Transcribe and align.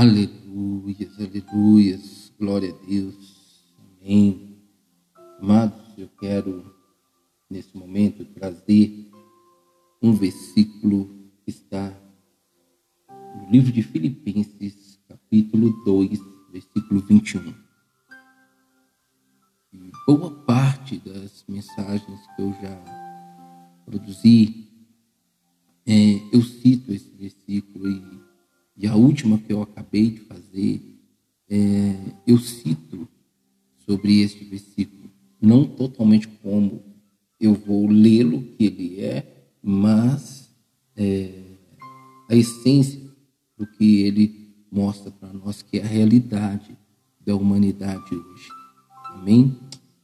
Aleluias, 0.00 1.20
aleluias, 1.20 2.32
glória 2.40 2.70
a 2.70 2.86
Deus, 2.86 3.70
amém. 4.00 4.56
Amados, 5.38 5.98
eu 5.98 6.08
quero 6.18 6.74
nesse 7.50 7.76
momento 7.76 8.24
trazer 8.24 9.10
um 10.00 10.14
versículo 10.14 11.30
que 11.44 11.50
está 11.50 11.94
no 13.10 13.50
livro 13.50 13.70
de 13.70 13.82
Filipenses, 13.82 14.98
capítulo 15.06 15.68
2, 15.84 16.18
versículo 16.50 17.00
21. 17.02 17.54
E 19.70 19.92
boa 20.06 20.30
parte 20.46 20.96
das 20.96 21.44
mensagens 21.46 22.20
que 22.34 22.40
eu 22.40 22.54
já 22.54 22.84
produzi, 23.84 24.66
é, 25.86 26.34
eu 26.34 26.40
cito 26.40 26.90
esse 26.90 27.10
versículo 27.10 27.90
e 27.90 28.29
e 28.80 28.86
a 28.86 28.96
última 28.96 29.36
que 29.36 29.52
eu 29.52 29.60
acabei 29.60 30.12
de 30.12 30.20
fazer, 30.20 30.80
é, 31.50 31.94
eu 32.26 32.38
cito 32.38 33.06
sobre 33.84 34.22
este 34.22 34.42
versículo, 34.42 35.10
não 35.38 35.66
totalmente 35.66 36.26
como 36.26 36.82
eu 37.38 37.52
vou 37.52 37.86
lê-lo, 37.86 38.40
que 38.40 38.64
ele 38.64 39.00
é, 39.00 39.50
mas 39.62 40.48
é, 40.96 41.30
a 42.30 42.34
essência 42.34 43.02
do 43.54 43.66
que 43.66 44.00
ele 44.00 44.54
mostra 44.72 45.10
para 45.10 45.30
nós, 45.30 45.60
que 45.60 45.76
é 45.76 45.82
a 45.82 45.86
realidade 45.86 46.74
da 47.20 47.36
humanidade 47.36 48.14
hoje. 48.14 48.48
Amém? 49.12 49.58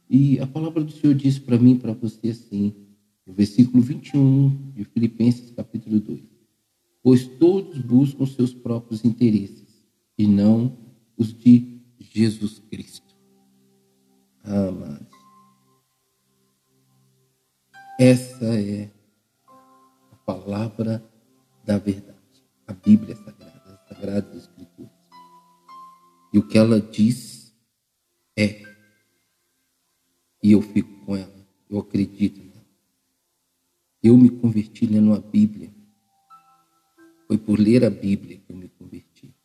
E 0.07 0.39
a 0.39 0.45
palavra 0.45 0.83
do 0.83 0.91
Senhor 0.91 1.15
diz 1.15 1.39
para 1.39 1.57
mim, 1.57 1.77
para 1.77 1.93
você 1.93 2.29
assim, 2.29 2.75
no 3.25 3.33
versículo 3.33 3.81
21 3.81 4.73
de 4.75 4.83
Filipenses, 4.83 5.49
capítulo 5.49 5.99
2 5.99 6.36
pois 7.07 7.25
todos 7.25 7.79
buscam 7.79 8.25
seus 8.25 8.53
próprios 8.53 9.05
interesses 9.05 9.87
e 10.17 10.27
não 10.27 10.77
os 11.17 11.33
de 11.33 11.81
Jesus 12.01 12.59
Cristo. 12.59 13.15
Amados. 14.43 15.07
Essa 17.97 18.59
é 18.59 18.91
a 20.11 20.15
palavra 20.25 21.01
da 21.63 21.77
verdade, 21.77 22.43
a 22.67 22.73
Bíblia 22.73 23.15
Sagrada, 23.15 23.79
as 23.81 23.87
Sagradas 23.87 24.43
Escrituras. 24.43 24.91
E 26.33 26.37
o 26.37 26.45
que 26.45 26.57
ela 26.57 26.81
diz 26.81 27.55
é, 28.37 28.63
e 30.43 30.51
eu 30.51 30.61
fico 30.61 31.05
com 31.05 31.15
ela, 31.15 31.47
eu 31.69 31.79
acredito 31.79 32.43
nela. 32.43 32.67
Eu 34.03 34.17
me 34.17 34.29
converti 34.29 34.85
lendo 34.85 35.13
a 35.13 35.21
Bíblia 35.21 35.76
foi 37.27 37.37
por 37.37 37.59
ler 37.59 37.83
a 37.83 37.89
Bíblia 37.89 38.37
que 38.37 38.53
eu 38.53 38.55
me 38.55 38.69
converti. 38.69 39.35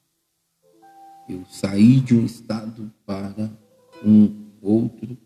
Eu 1.29 1.45
saí 1.47 2.01
de 2.01 2.15
um 2.15 2.25
estado 2.25 2.93
para 3.05 3.51
um 4.05 4.47
outro 4.61 5.19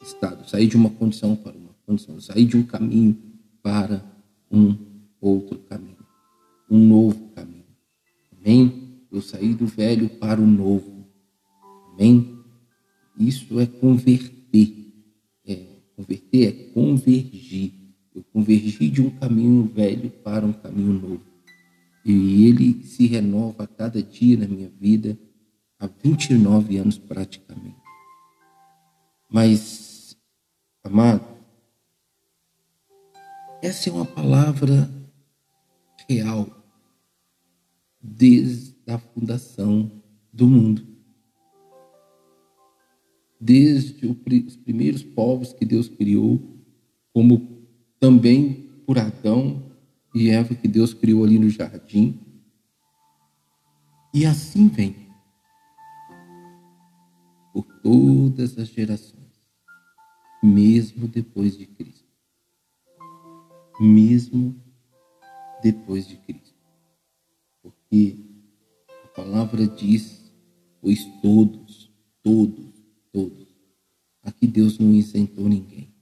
estado. 0.00 0.48
Saí 0.48 0.66
de 0.66 0.76
uma 0.76 0.90
condição 0.90 1.34
para 1.34 1.56
uma 1.56 1.74
condição. 1.84 2.20
saí 2.20 2.44
de 2.44 2.56
um 2.56 2.62
caminho 2.62 3.16
para 3.62 4.04
um 4.50 4.76
outro 5.20 5.58
caminho. 5.58 5.96
Um 6.70 6.86
novo 6.86 7.28
caminho. 7.34 7.64
Amém? 8.38 9.00
Eu 9.10 9.20
saí 9.20 9.54
do 9.54 9.66
velho 9.66 10.08
para 10.08 10.40
o 10.40 10.46
novo. 10.46 11.06
Amém? 11.92 12.38
Isso 13.18 13.58
é 13.58 13.66
converter. 13.66 14.92
É, 15.46 15.66
converter 15.96 16.46
é 16.46 16.52
convergir. 16.72 17.72
Eu 18.14 18.24
convergi 18.32 18.88
de 18.88 19.02
um 19.02 19.10
caminho 19.10 19.64
velho 19.64 20.10
para 20.10 20.46
um 20.46 20.52
caminho 20.52 20.92
novo. 20.92 21.33
E 22.04 22.46
ele 22.46 22.84
se 22.84 23.06
renova 23.06 23.64
a 23.64 23.66
cada 23.66 24.02
dia 24.02 24.36
na 24.36 24.46
minha 24.46 24.68
vida, 24.68 25.18
há 25.78 25.86
29 25.86 26.76
anos 26.76 26.98
praticamente. 26.98 27.76
Mas, 29.30 30.16
amado, 30.82 31.24
essa 33.62 33.88
é 33.88 33.92
uma 33.92 34.04
palavra 34.04 34.90
real 36.08 36.46
desde 38.00 38.74
a 38.86 38.98
fundação 38.98 39.90
do 40.30 40.46
mundo. 40.46 40.86
Desde 43.40 44.06
os 44.06 44.56
primeiros 44.56 45.02
povos 45.02 45.54
que 45.54 45.64
Deus 45.64 45.88
criou, 45.88 46.40
como 47.12 47.66
também 47.98 48.68
por 48.86 48.98
Adão 48.98 49.63
e 50.14 50.30
Eva 50.30 50.54
que 50.54 50.68
Deus 50.68 50.94
criou 50.94 51.24
ali 51.24 51.38
no 51.38 51.50
jardim. 51.50 52.20
E 54.12 54.24
assim 54.24 54.68
vem 54.68 55.08
por 57.52 57.64
todas 57.82 58.56
as 58.58 58.68
gerações, 58.68 59.32
mesmo 60.42 61.08
depois 61.08 61.56
de 61.56 61.66
Cristo. 61.66 62.04
Mesmo 63.80 64.54
depois 65.62 66.06
de 66.06 66.16
Cristo. 66.18 66.54
Porque 67.60 68.16
a 69.04 69.08
palavra 69.08 69.66
diz, 69.66 70.32
pois 70.80 71.04
todos, 71.20 71.90
todos, 72.22 72.72
todos. 73.12 73.48
Aqui 74.22 74.46
Deus 74.46 74.78
não 74.78 74.92
isentou 74.92 75.48
ninguém. 75.48 75.93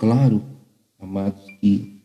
Claro, 0.00 0.42
amados, 0.98 1.44
que 1.60 2.02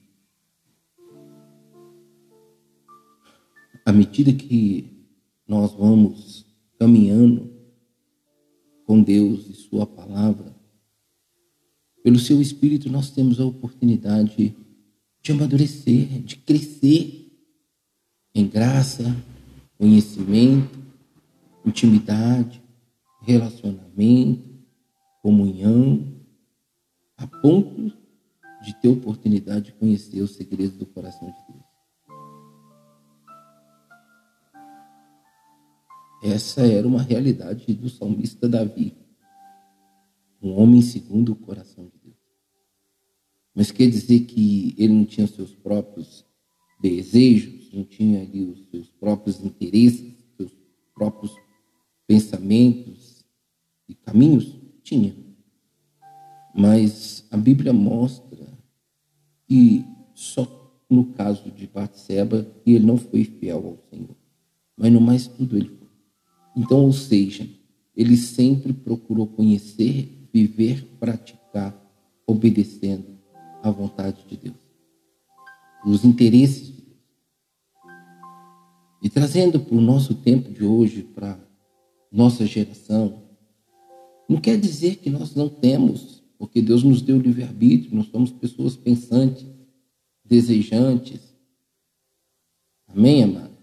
à 3.85 3.94
medida 3.94 4.33
que 4.33 5.07
nós 5.47 5.72
vamos 5.72 6.45
caminhando 6.78 7.50
com 8.85 9.01
Deus 9.01 9.47
e 9.47 9.53
Sua 9.53 9.88
palavra, 9.88 10.53
pelo 12.03 12.19
Seu 12.19 12.41
Espírito 12.41 12.91
nós 12.91 13.11
temos 13.11 13.39
a 13.39 13.45
oportunidade 13.45 14.53
de 15.22 15.31
amadurecer, 15.31 16.22
de 16.22 16.35
crescer 16.35 17.31
em 18.35 18.45
graça, 18.45 19.05
conhecimento, 19.78 20.78
intimidade, 21.66 22.61
relacionamento, 23.22 24.44
comunhão, 25.22 26.14
a 27.17 27.27
ponto 27.27 27.91
de 28.61 28.73
ter 28.81 28.89
oportunidade 28.89 29.65
de 29.65 29.73
conhecer 29.73 30.21
os 30.21 30.35
segredos 30.35 30.77
do 30.77 30.85
coração 30.85 31.27
de 31.27 31.53
Deus. 31.53 31.65
Essa 36.23 36.61
era 36.61 36.87
uma 36.87 37.01
realidade 37.01 37.73
do 37.73 37.89
salmista 37.89 38.49
Davi, 38.49 38.97
um 40.41 40.59
homem 40.59 40.81
segundo 40.81 41.33
o 41.33 41.35
coração 41.35 41.85
de 41.85 41.99
Deus. 42.03 42.17
Mas 43.53 43.71
quer 43.71 43.87
dizer 43.87 44.21
que 44.21 44.73
ele 44.77 44.93
não 44.93 45.05
tinha 45.05 45.27
seus 45.27 45.53
próprios 45.55 46.25
desejos, 46.81 47.71
não 47.71 47.83
tinha 47.83 48.21
ali 48.21 48.43
os 48.43 48.67
seus 48.69 48.89
próprios 48.89 49.39
interesses, 49.43 50.13
seus 50.35 50.51
próprios 50.93 51.33
pensamentos 52.07 52.84
que 59.47 59.85
só 60.13 60.56
no 60.89 61.06
caso 61.13 61.51
de 61.51 61.67
Batseba 61.67 62.47
ele 62.66 62.85
não 62.85 62.97
foi 62.97 63.23
fiel 63.23 63.57
ao 63.57 63.78
Senhor. 63.89 64.16
Mas 64.78 64.91
no 64.91 65.01
mais 65.01 65.28
tudo 65.28 65.57
ele 65.57 65.69
foi. 65.69 65.88
Então, 66.56 66.85
ou 66.85 66.94
seja, 66.94 67.47
ele 67.95 68.17
sempre 68.17 68.73
procurou 68.73 69.28
conhecer, 69.28 70.28
viver, 70.34 70.85
praticar, 71.00 71.75
obedecendo 72.28 73.17
à 73.63 73.69
vontade 73.72 74.25
de 74.28 74.38
Deus. 74.38 74.57
Os 75.85 76.03
interesses 76.03 76.67
de 76.67 76.81
Deus. 76.81 76.97
E 79.02 79.09
trazendo 79.09 79.59
para 79.59 79.75
o 79.75 79.81
nosso 79.81 80.16
tempo 80.16 80.52
de 80.52 80.64
hoje, 80.64 81.03
para 81.03 81.40
nossa 82.11 82.46
geração, 82.46 83.23
não 84.28 84.40
quer 84.41 84.58
dizer 84.58 84.97
que 84.97 85.09
nós 85.09 85.35
não 85.35 85.47
temos 85.47 86.15
porque 86.37 86.61
Deus 86.61 86.84
nos 86.84 87.02
deu 87.02 87.20
livre-arbítrio, 87.20 87.96
nós 87.96 88.08
somos 88.08 88.32
pessoas 88.32 88.76
pensantes, 88.76 89.46
desejantes. 90.23 91.22
Amém, 92.87 93.23
amado? 93.23 93.55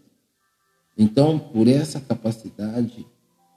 Então, 0.96 1.38
por 1.38 1.68
essa 1.68 2.00
capacidade, 2.00 3.06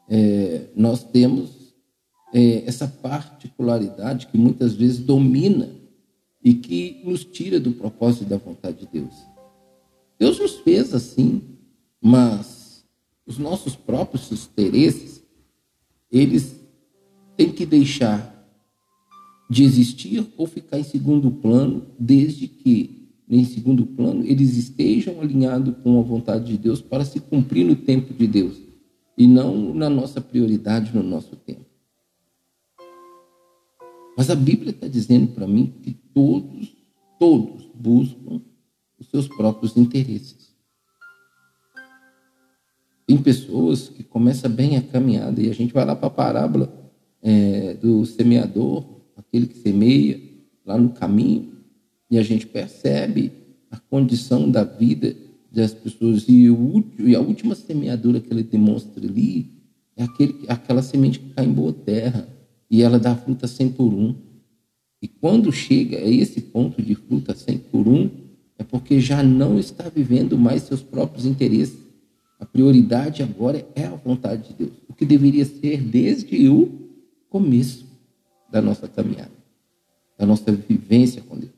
é, 0.09 0.67
nós 0.75 1.03
temos 1.03 1.73
é, 2.33 2.63
essa 2.65 2.87
particularidade 2.87 4.27
que 4.27 4.37
muitas 4.37 4.73
vezes 4.73 4.99
domina 4.99 5.69
e 6.43 6.53
que 6.53 7.01
nos 7.03 7.23
tira 7.23 7.59
do 7.59 7.71
propósito 7.71 8.25
da 8.25 8.37
vontade 8.37 8.81
de 8.81 8.87
Deus. 8.87 9.15
Deus 10.17 10.39
nos 10.39 10.55
fez 10.59 10.93
assim, 10.93 11.41
mas 12.01 12.85
os 13.25 13.37
nossos 13.37 13.75
próprios 13.75 14.31
interesses, 14.31 15.23
eles 16.11 16.55
têm 17.35 17.51
que 17.51 17.65
deixar 17.65 18.34
de 19.49 19.63
existir 19.63 20.25
ou 20.37 20.47
ficar 20.47 20.79
em 20.79 20.83
segundo 20.83 21.29
plano, 21.31 21.85
desde 21.99 22.47
que 22.47 22.95
em 23.27 23.43
segundo 23.43 23.85
plano, 23.85 24.23
eles 24.23 24.55
estejam 24.55 25.19
alinhados 25.19 25.75
com 25.83 25.99
a 25.99 26.03
vontade 26.03 26.45
de 26.45 26.57
Deus 26.57 26.81
para 26.81 27.03
se 27.03 27.19
cumprir 27.19 27.65
no 27.65 27.75
tempo 27.75 28.13
de 28.13 28.27
Deus 28.27 28.57
e 29.17 29.25
não 29.25 29.73
na 29.73 29.89
nossa 29.89 30.21
prioridade, 30.21 30.95
no 30.95 31.01
nosso 31.01 31.35
tempo. 31.35 31.65
Mas 34.15 34.29
a 34.29 34.35
Bíblia 34.35 34.69
está 34.71 34.87
dizendo 34.87 35.27
para 35.33 35.47
mim 35.47 35.73
que 35.81 35.91
todos, 36.13 36.75
todos 37.19 37.67
buscam 37.73 38.41
os 38.99 39.07
seus 39.09 39.27
próprios 39.27 39.75
interesses. 39.75 40.53
Tem 43.07 43.17
pessoas 43.17 43.89
que 43.89 44.03
começam 44.03 44.51
bem 44.51 44.77
a 44.77 44.81
caminhada 44.81 45.41
e 45.41 45.49
a 45.49 45.53
gente 45.53 45.73
vai 45.73 45.85
lá 45.85 45.95
para 45.95 46.07
a 46.07 46.11
parábola 46.11 46.91
é, 47.21 47.73
do 47.75 48.05
semeador, 48.05 48.94
aquele 49.35 49.47
que 49.47 49.57
semeia 49.57 50.21
lá 50.65 50.77
no 50.77 50.89
caminho, 50.89 51.51
e 52.09 52.17
a 52.17 52.23
gente 52.23 52.47
percebe 52.47 53.31
a 53.69 53.77
condição 53.77 54.49
da 54.49 54.63
vida 54.63 55.15
das 55.51 55.73
pessoas. 55.73 56.25
E, 56.27 56.49
o, 56.49 56.83
e 56.99 57.15
a 57.15 57.19
última 57.19 57.53
semeadura 57.53 58.21
que 58.21 58.31
ele 58.31 58.43
demonstra 58.43 59.05
ali 59.05 59.51
é 59.97 60.03
aquele, 60.03 60.45
aquela 60.47 60.81
semente 60.81 61.19
que 61.19 61.33
cai 61.33 61.45
em 61.45 61.51
boa 61.51 61.73
terra 61.73 62.27
e 62.69 62.81
ela 62.81 62.97
dá 62.97 63.15
fruta 63.15 63.47
100 63.47 63.69
por 63.71 63.93
um. 63.93 64.15
E 65.01 65.07
quando 65.07 65.51
chega 65.51 65.97
a 65.97 66.09
esse 66.09 66.41
ponto 66.41 66.81
de 66.81 66.95
fruta 66.95 67.35
100 67.35 67.57
por 67.71 67.87
um, 67.87 68.09
é 68.57 68.63
porque 68.63 68.99
já 68.99 69.21
não 69.21 69.59
está 69.59 69.89
vivendo 69.89 70.37
mais 70.37 70.63
seus 70.63 70.81
próprios 70.81 71.25
interesses. 71.25 71.77
A 72.39 72.45
prioridade 72.45 73.21
agora 73.21 73.67
é 73.75 73.85
a 73.85 73.95
vontade 73.95 74.49
de 74.49 74.55
Deus, 74.55 74.71
o 74.87 74.93
que 74.93 75.05
deveria 75.05 75.45
ser 75.45 75.81
desde 75.81 76.47
o 76.49 76.69
começo 77.29 77.84
da 78.55 78.61
nossa 78.61 78.87
caminhada, 78.87 79.33
da 80.17 80.25
nossa 80.25 80.49
vivência 80.49 81.21
com 81.21 81.37
Deus. 81.37 81.51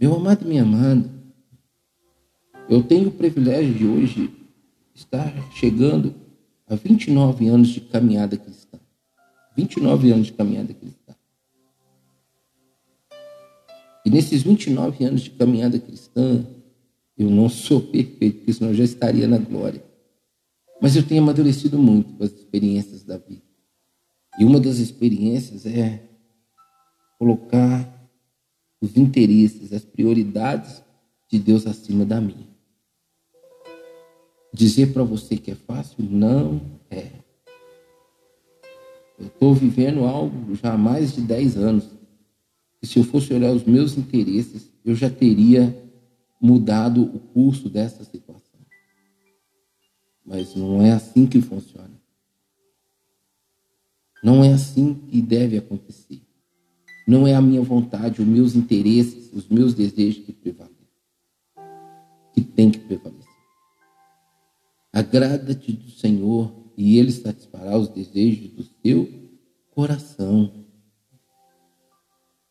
Meu 0.00 0.12
amado 0.12 0.44
e 0.44 0.48
minha 0.48 0.64
amada, 0.64 1.08
eu 2.68 2.82
tenho 2.82 3.10
o 3.10 3.12
privilégio 3.12 3.72
de 3.74 3.86
hoje 3.86 4.28
estar 4.92 5.32
chegando 5.52 6.12
a 6.66 6.74
29 6.74 7.46
anos 7.46 7.68
de 7.68 7.80
caminhada 7.80 8.36
cristã. 8.36 8.76
29 9.56 10.10
anos 10.10 10.26
de 10.26 10.32
caminhada 10.32 10.74
cristã. 10.74 11.14
E 14.04 14.10
nesses 14.10 14.42
29 14.42 15.04
anos 15.04 15.20
de 15.20 15.30
caminhada 15.30 15.78
cristã, 15.78 16.44
eu 17.16 17.30
não 17.30 17.48
sou 17.48 17.80
perfeito, 17.80 18.38
porque 18.38 18.52
senão 18.52 18.72
eu 18.72 18.76
já 18.76 18.84
estaria 18.84 19.28
na 19.28 19.38
glória. 19.38 19.84
Mas 20.82 20.96
eu 20.96 21.06
tenho 21.06 21.22
amadurecido 21.22 21.78
muito 21.78 22.12
com 22.14 22.24
as 22.24 22.32
experiências 22.32 23.04
da 23.04 23.16
vida. 23.16 23.43
E 24.38 24.44
uma 24.44 24.58
das 24.58 24.78
experiências 24.78 25.64
é 25.66 26.02
colocar 27.18 27.94
os 28.80 28.96
interesses, 28.96 29.72
as 29.72 29.84
prioridades 29.84 30.82
de 31.30 31.38
Deus 31.38 31.66
acima 31.66 32.04
da 32.04 32.20
minha. 32.20 32.54
Dizer 34.52 34.92
para 34.92 35.02
você 35.02 35.36
que 35.36 35.50
é 35.50 35.54
fácil? 35.54 36.04
Não 36.04 36.60
é. 36.90 37.10
Eu 39.18 39.26
estou 39.26 39.54
vivendo 39.54 40.04
algo 40.04 40.54
já 40.54 40.74
há 40.74 40.78
mais 40.78 41.14
de 41.14 41.22
10 41.22 41.56
anos. 41.56 41.88
E 42.82 42.86
se 42.86 42.98
eu 42.98 43.04
fosse 43.04 43.32
olhar 43.32 43.52
os 43.52 43.64
meus 43.64 43.96
interesses, 43.96 44.70
eu 44.84 44.94
já 44.94 45.08
teria 45.08 45.74
mudado 46.40 47.02
o 47.02 47.18
curso 47.18 47.68
dessa 47.68 48.04
situação. 48.04 48.60
Mas 50.24 50.54
não 50.54 50.82
é 50.82 50.92
assim 50.92 51.26
que 51.26 51.40
funciona. 51.40 51.93
Não 54.24 54.42
é 54.42 54.54
assim 54.54 54.94
que 54.94 55.20
deve 55.20 55.58
acontecer. 55.58 56.22
Não 57.06 57.26
é 57.26 57.34
a 57.34 57.42
minha 57.42 57.60
vontade, 57.60 58.22
os 58.22 58.26
meus 58.26 58.56
interesses, 58.56 59.30
os 59.34 59.46
meus 59.48 59.74
desejos 59.74 60.24
que 60.24 60.32
prevalecem. 60.32 60.74
Que 62.32 62.40
tem 62.40 62.70
que 62.70 62.78
prevalecer. 62.78 63.28
Agrada-te 64.90 65.72
do 65.72 65.90
Senhor 65.90 66.50
e 66.74 66.96
Ele 66.96 67.12
satisfará 67.12 67.76
os 67.76 67.88
desejos 67.88 68.48
do 68.48 68.64
seu 68.82 69.06
coração. 69.74 70.50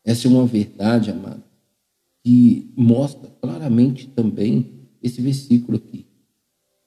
Essa 0.04 0.28
é 0.28 0.30
uma 0.30 0.46
verdade, 0.46 1.10
amado, 1.10 1.42
que 2.22 2.72
mostra 2.76 3.28
claramente 3.40 4.06
também 4.06 4.86
esse 5.02 5.20
versículo 5.20 5.78
aqui. 5.78 6.06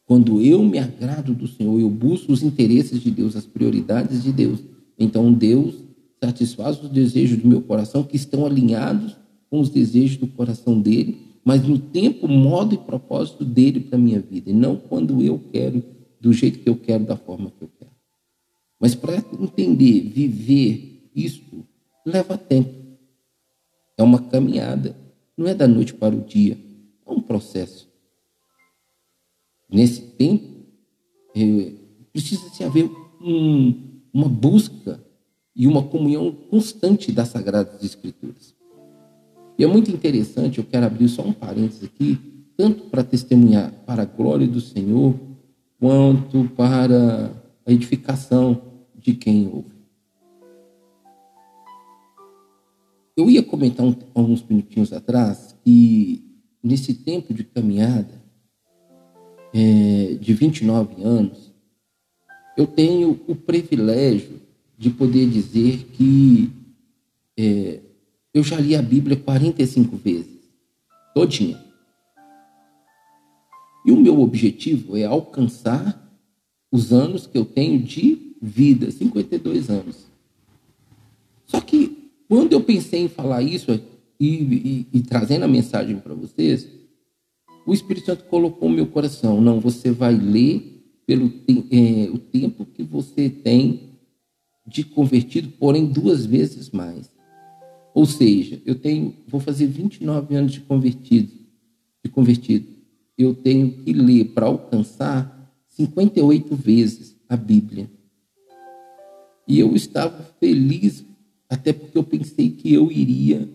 Quando 0.05 0.41
eu 0.41 0.63
me 0.63 0.79
agrado 0.79 1.33
do 1.33 1.45
Senhor, 1.45 1.77
eu 1.77 1.89
busco 1.89 2.31
os 2.31 2.41
interesses 2.41 3.01
de 3.01 3.11
Deus, 3.11 3.35
as 3.35 3.45
prioridades 3.45 4.23
de 4.23 4.31
Deus. 4.31 4.76
Então 4.97 5.31
Deus 5.31 5.75
satisfaz 6.23 6.81
os 6.81 6.89
desejos 6.89 7.37
do 7.39 7.47
meu 7.47 7.61
coração 7.61 8.03
que 8.03 8.15
estão 8.15 8.45
alinhados 8.45 9.15
com 9.49 9.59
os 9.59 9.69
desejos 9.69 10.17
do 10.17 10.27
coração 10.27 10.79
dele, 10.81 11.21
mas 11.43 11.65
no 11.65 11.79
tempo, 11.79 12.27
modo 12.27 12.75
e 12.75 12.77
propósito 12.77 13.45
dele 13.45 13.79
para 13.79 13.97
minha 13.97 14.19
vida, 14.19 14.49
e 14.49 14.53
não 14.53 14.75
quando 14.75 15.21
eu 15.21 15.39
quero, 15.51 15.83
do 16.19 16.33
jeito 16.33 16.59
que 16.59 16.67
eu 16.67 16.75
quero, 16.75 17.05
da 17.05 17.15
forma 17.15 17.51
que 17.51 17.63
eu 17.63 17.69
quero. 17.79 17.91
Mas 18.79 18.93
para 18.93 19.15
entender, 19.39 20.01
viver 20.01 21.09
isso, 21.15 21.41
leva 22.05 22.37
tempo. 22.37 22.73
É 23.97 24.03
uma 24.03 24.21
caminhada, 24.21 24.95
não 25.37 25.47
é 25.47 25.53
da 25.53 25.67
noite 25.67 25.93
para 25.93 26.15
o 26.15 26.21
dia, 26.21 26.57
é 27.05 27.11
um 27.11 27.21
processo. 27.21 27.87
Nesse 29.69 30.01
tempo, 30.01 30.65
é, 31.35 31.71
precisa 32.11 32.49
se 32.49 32.63
haver 32.63 32.89
um, 33.21 33.96
uma 34.17 34.27
busca 34.27 34.99
e 35.55 35.67
uma 35.67 35.83
comunhão 35.83 36.31
constante 36.49 37.11
das 37.11 37.27
Sagradas 37.27 37.83
Escrituras. 37.83 38.55
E 39.59 39.63
é 39.63 39.67
muito 39.67 39.91
interessante, 39.91 40.57
eu 40.57 40.63
quero 40.63 40.87
abrir 40.87 41.07
só 41.07 41.21
um 41.21 41.31
parênteses 41.31 41.83
aqui, 41.83 42.17
tanto 42.57 42.85
para 42.85 43.03
testemunhar 43.03 43.71
para 43.85 44.01
a 44.01 44.05
glória 44.05 44.47
do 44.47 44.59
Senhor, 44.59 45.13
quanto 45.79 46.49
para 46.55 47.31
a 47.63 47.71
edificação 47.71 48.59
de 48.95 49.13
quem 49.13 49.47
ouve. 49.53 49.77
Eu 53.15 53.29
ia 53.29 53.43
comentar 53.43 53.85
um, 53.85 53.95
alguns 54.15 54.41
minutinhos 54.41 54.91
atrás 54.91 55.55
que 55.63 56.23
nesse 56.63 56.95
tempo 56.95 57.35
de 57.35 57.43
caminhada 57.43 58.19
é, 59.53 60.17
de 60.19 60.33
29 60.33 61.03
anos, 61.03 61.46
eu 62.57 62.65
tenho 62.65 63.19
o 63.27 63.35
privilégio 63.35 64.41
de 64.75 64.89
poder 64.89 65.29
dizer 65.29 65.85
que 65.93 66.49
é, 67.37 67.79
eu 68.33 68.43
já 68.43 68.59
li 68.59 68.75
a 68.75 68.81
Bíblia 68.81 69.15
45 69.15 69.95
vezes, 69.95 70.39
todinha. 71.13 71.63
E 73.85 73.91
o 73.91 73.95
meu 73.95 74.19
objetivo 74.19 74.97
é 74.97 75.05
alcançar 75.05 76.03
os 76.71 76.91
anos 76.91 77.27
que 77.27 77.37
eu 77.37 77.45
tenho 77.45 77.79
de 77.81 78.35
vida, 78.41 78.89
52 78.91 79.69
anos. 79.69 80.07
Só 81.45 81.61
que 81.61 82.11
quando 82.27 82.53
eu 82.53 82.61
pensei 82.61 83.01
em 83.01 83.07
falar 83.07 83.41
isso 83.43 83.71
e, 84.19 84.27
e, 84.27 84.87
e 84.93 85.01
trazendo 85.01 85.45
a 85.45 85.47
mensagem 85.47 85.97
para 85.99 86.13
vocês, 86.13 86.67
o 87.65 87.73
Espírito 87.73 88.07
Santo 88.07 88.23
colocou 88.25 88.67
no 88.67 88.75
meu 88.75 88.87
coração: 88.87 89.39
não, 89.39 89.59
você 89.59 89.91
vai 89.91 90.15
ler 90.15 90.76
pelo 91.07 91.31
é, 91.71 92.09
o 92.11 92.17
tempo 92.19 92.65
que 92.65 92.83
você 92.83 93.29
tem 93.29 93.93
de 94.67 94.83
convertido, 94.83 95.49
porém 95.57 95.85
duas 95.85 96.25
vezes 96.25 96.69
mais. 96.69 97.09
Ou 97.93 98.05
seja, 98.05 98.61
eu 98.65 98.75
tenho, 98.75 99.15
vou 99.25 99.39
fazer 99.39 99.65
29 99.67 100.35
anos 100.35 100.51
de 100.51 100.59
convertido, 100.59 101.31
de 102.03 102.11
convertido. 102.11 102.67
Eu 103.17 103.33
tenho 103.33 103.71
que 103.71 103.93
ler 103.93 104.25
para 104.25 104.47
alcançar 104.47 105.33
58 105.69 106.53
vezes 106.55 107.15
a 107.29 107.37
Bíblia. 107.37 107.89
E 109.47 109.59
eu 109.59 109.73
estava 109.75 110.23
feliz, 110.39 111.05
até 111.49 111.71
porque 111.71 111.97
eu 111.97 112.03
pensei 112.03 112.49
que 112.49 112.73
eu 112.73 112.91
iria 112.91 113.49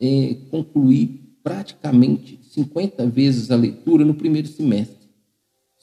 é, 0.00 0.36
concluir 0.50 1.36
praticamente 1.42 2.40
50 2.50 3.06
vezes 3.06 3.52
a 3.52 3.56
leitura 3.56 4.04
no 4.04 4.14
primeiro 4.14 4.48
semestre. 4.48 4.97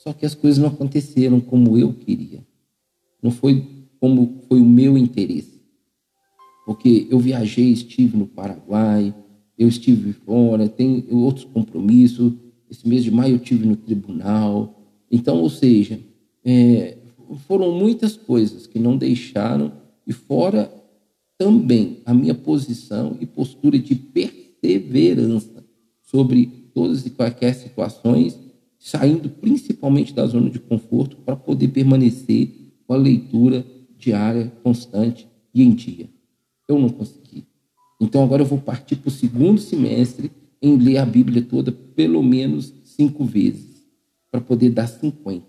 Só 0.07 0.13
que 0.13 0.25
as 0.25 0.35
coisas 0.35 0.59
não 0.59 0.67
aconteceram 0.69 1.39
como 1.39 1.77
eu 1.77 1.91
queria. 1.93 2.45
Não 3.23 3.31
foi 3.31 3.65
como 3.99 4.43
foi 4.47 4.61
o 4.61 4.65
meu 4.65 4.97
interesse. 4.97 5.61
Porque 6.65 7.07
eu 7.09 7.17
viajei, 7.17 7.71
estive 7.71 8.15
no 8.15 8.27
Paraguai, 8.27 9.13
eu 9.57 9.67
estive 9.67 10.13
fora, 10.13 10.69
tenho 10.69 11.03
outros 11.17 11.45
compromissos. 11.45 12.33
Esse 12.69 12.87
mês 12.87 13.03
de 13.03 13.09
maio 13.09 13.33
eu 13.33 13.37
estive 13.37 13.65
no 13.65 13.75
tribunal. 13.75 14.79
Então, 15.09 15.37
ou 15.37 15.49
seja, 15.49 15.99
é, 16.43 16.97
foram 17.47 17.71
muitas 17.71 18.15
coisas 18.15 18.67
que 18.67 18.77
não 18.77 18.97
deixaram, 18.97 19.71
e 20.05 20.13
fora 20.13 20.71
também 21.37 22.01
a 22.05 22.13
minha 22.13 22.35
posição 22.35 23.17
e 23.19 23.25
postura 23.25 23.79
de 23.79 23.95
perseverança 23.95 25.65
sobre 26.03 26.69
todas 26.73 27.05
e 27.05 27.09
quaisquer 27.09 27.55
situações, 27.55 28.37
saindo 28.85 29.27
principalmente 29.29 30.13
da 30.13 30.27
zona 30.27 30.47
de 30.47 30.59
conforto 30.59 31.17
para 31.17 31.35
poder 31.35 31.69
permanecer 31.69 32.51
com 32.85 32.93
a 32.93 32.95
leitura 32.95 33.65
diária, 33.97 34.53
constante 34.61 35.27
e 35.51 35.63
em 35.63 35.71
dia. 35.71 36.07
Eu 36.67 36.77
não 36.77 36.89
consegui. 36.89 37.47
Então 37.99 38.23
agora 38.23 38.43
eu 38.43 38.45
vou 38.45 38.59
partir 38.59 38.97
para 38.97 39.07
o 39.07 39.11
segundo 39.11 39.59
semestre 39.59 40.31
em 40.61 40.77
ler 40.77 40.97
a 40.97 41.05
Bíblia 41.05 41.41
toda 41.41 41.71
pelo 41.71 42.21
menos 42.21 42.75
cinco 42.83 43.25
vezes, 43.25 43.83
para 44.29 44.39
poder 44.39 44.69
dar 44.69 44.85
50. 44.85 45.43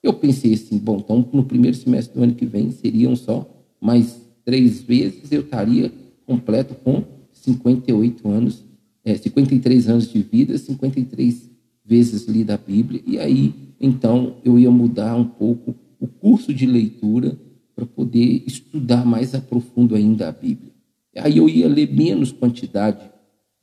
Eu 0.00 0.14
pensei 0.14 0.54
assim, 0.54 0.78
bom, 0.78 0.98
então 0.98 1.28
no 1.32 1.42
primeiro 1.42 1.76
semestre 1.76 2.16
do 2.16 2.22
ano 2.22 2.36
que 2.36 2.46
vem 2.46 2.70
seriam 2.70 3.16
só 3.16 3.50
mais 3.80 4.16
três 4.44 4.80
vezes, 4.80 5.32
eu 5.32 5.40
estaria 5.40 5.92
completo 6.24 6.76
com 6.76 7.02
58 7.32 8.28
anos, 8.28 8.64
é, 9.04 9.16
53 9.16 9.88
anos 9.88 10.12
de 10.12 10.22
vida, 10.22 10.56
53 10.56 11.57
vezes 11.88 12.26
lida 12.26 12.54
a 12.54 12.58
Bíblia, 12.58 13.02
e 13.06 13.18
aí 13.18 13.54
então 13.80 14.36
eu 14.44 14.58
ia 14.58 14.70
mudar 14.70 15.16
um 15.16 15.24
pouco 15.24 15.74
o 15.98 16.06
curso 16.06 16.52
de 16.52 16.66
leitura 16.66 17.38
para 17.74 17.86
poder 17.86 18.42
estudar 18.46 19.06
mais 19.06 19.34
a 19.34 19.40
profundo 19.40 19.94
ainda 19.94 20.28
a 20.28 20.32
Bíblia. 20.32 20.72
Aí 21.16 21.38
eu 21.38 21.48
ia 21.48 21.66
ler 21.66 21.92
menos 21.92 22.30
quantidade 22.30 23.10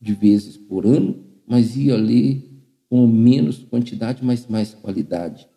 de 0.02 0.14
vezes 0.14 0.58
por 0.58 0.86
ano, 0.86 1.16
mas 1.48 1.78
ia 1.78 1.96
ler 1.96 2.44
com 2.90 3.06
menos 3.08 3.60
quantidade, 3.60 4.24
mas 4.26 4.48
mais 4.48 4.74
qualidade. 4.74 5.48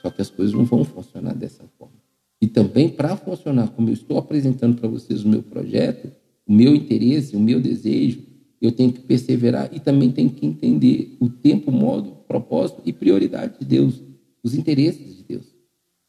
Só 0.00 0.10
que 0.10 0.20
as 0.20 0.30
coisas 0.30 0.54
não 0.54 0.64
vão 0.64 0.84
funcionar 0.84 1.34
dessa 1.34 1.64
forma. 1.78 1.94
E 2.40 2.46
também, 2.46 2.88
para 2.88 3.16
funcionar 3.16 3.68
como 3.68 3.88
eu 3.88 3.92
estou 3.92 4.18
apresentando 4.18 4.76
para 4.76 4.88
vocês 4.88 5.24
o 5.24 5.28
meu 5.28 5.42
projeto, 5.42 6.12
o 6.46 6.52
meu 6.52 6.74
interesse, 6.74 7.36
o 7.36 7.40
meu 7.40 7.60
desejo, 7.60 8.20
eu 8.64 8.70
tenho 8.72 8.92
que 8.92 9.00
perseverar 9.00 9.68
e 9.72 9.80
também 9.80 10.12
tenho 10.12 10.30
que 10.30 10.46
entender 10.46 11.16
o 11.18 11.28
tempo, 11.28 11.72
modo, 11.72 12.12
propósito 12.28 12.80
e 12.84 12.92
prioridade 12.92 13.58
de 13.58 13.64
Deus, 13.64 14.00
os 14.42 14.54
interesses 14.54 15.16
de 15.16 15.24
Deus, 15.24 15.44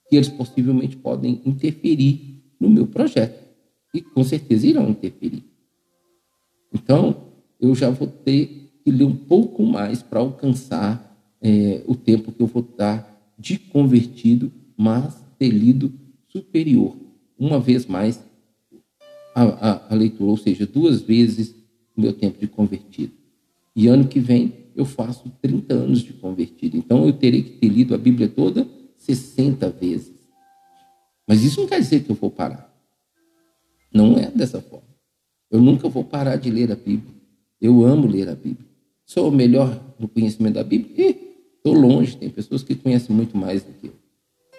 que 0.08 0.16
eles 0.16 0.30
possivelmente 0.30 0.96
podem 0.96 1.42
interferir 1.46 2.44
no 2.60 2.70
meu 2.70 2.86
projeto. 2.86 3.42
E 3.94 4.02
com 4.02 4.24
certeza 4.24 4.68
irão 4.68 4.90
interferir. 4.90 5.44
Então, 6.72 7.34
eu 7.60 7.74
já 7.74 7.90
vou 7.90 8.08
ter 8.08 8.72
que 8.84 8.92
ler 8.92 9.06
um 9.06 9.16
pouco 9.16 9.64
mais 9.64 10.04
para 10.04 10.20
alcançar 10.20 11.12
é, 11.42 11.84
o 11.88 11.96
tempo 11.96 12.32
que 12.32 12.42
eu 12.42 12.48
vou 12.48 12.62
estar 12.62 13.34
de 13.38 13.58
convertido, 13.58 14.52
mas 14.78 15.16
ter 15.40 15.50
lido 15.50 15.92
superior. 16.28 16.96
Uma 17.38 17.60
vez 17.60 17.86
mais 17.86 18.24
a, 19.36 19.44
a, 19.44 19.94
a 19.94 19.96
leitura, 19.96 20.30
ou 20.30 20.38
seja, 20.38 20.68
duas 20.68 21.02
vezes 21.02 21.63
o 21.96 22.02
meu 22.02 22.14
tempo 22.14 22.40
de 22.40 22.48
convertido. 22.48 23.14
E 23.76 23.88
ano 23.88 24.08
que 24.08 24.20
vem 24.20 24.54
eu 24.76 24.86
faço 24.86 25.32
30 25.42 25.74
anos 25.74 26.02
de 26.02 26.14
convertido. 26.14 26.78
Então 26.78 27.06
eu 27.06 27.14
terei 27.14 27.44
que 27.44 27.52
ter 27.52 27.68
lido 27.68 27.94
a 27.94 27.98
Bíblia 27.98 28.28
toda 28.28 28.68
60 28.98 29.70
vezes. 29.70 30.14
Mas 31.28 31.44
isso 31.44 31.62
não 31.62 31.68
quer 31.68 31.80
dizer 31.80 32.04
que 32.04 32.12
eu 32.12 32.16
vou 32.16 32.32
parar. 32.32 32.74
Não 33.94 34.18
é 34.18 34.30
dessa 34.32 34.62
forma. 34.62 34.88
Eu 35.50 35.62
nunca 35.62 35.88
vou 35.88 36.04
parar 36.04 36.36
de 36.36 36.50
ler 36.50 36.72
a 36.72 36.76
Bíblia. 36.76 37.14
Eu 37.62 37.86
amo 37.86 38.08
ler 38.08 38.28
a 38.30 38.36
Bíblia. 38.36 38.68
Sou 39.06 39.30
o 39.30 39.32
melhor 39.32 39.80
no 40.00 40.08
conhecimento 40.08 40.56
da 40.56 40.64
Bíblia? 40.64 41.16
Estou 41.58 41.74
longe. 41.74 42.18
Tem 42.18 42.30
pessoas 42.30 42.64
que 42.64 42.76
conhecem 42.76 43.16
muito 43.16 43.38
mais 43.38 43.64
do 43.64 43.72
que 43.74 43.88
eu 43.88 44.04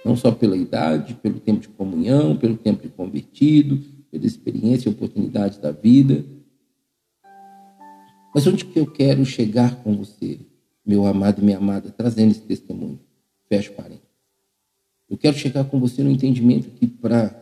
não 0.05 0.15
só 0.15 0.31
pela 0.31 0.57
idade, 0.57 1.15
pelo 1.15 1.41
tempo 1.41 1.61
de 1.61 1.69
comunhão, 1.69 2.37
pelo 2.37 2.57
tempo 2.57 2.83
de 2.83 2.89
convertido, 2.91 3.81
pela 4.11 4.27
experiência 4.27 4.89
e 4.89 4.93
oportunidade 4.93 5.59
da 5.59 5.73
vida. 5.73 6.25
Mas 8.35 8.47
onde 8.49 8.65
que 8.65 8.79
eu 8.81 8.87
quero 8.87 9.25
chegar 9.25 9.77
com 9.85 9.97
você, 9.97 10.41
meu 10.85 11.07
amado 11.07 11.41
e 11.41 11.45
minha 11.45 11.59
amada, 11.59 11.91
trazendo 11.91 12.33
esse 12.33 12.41
testemunho? 12.41 12.99
Fecho 13.49 13.73
parênteses. 13.75 14.03
Eu 15.09 15.17
quero 15.17 15.37
chegar 15.37 15.65
com 15.65 15.79
você 15.79 16.03
no 16.03 16.11
entendimento 16.11 16.71
que 16.71 16.87
para 16.89 17.41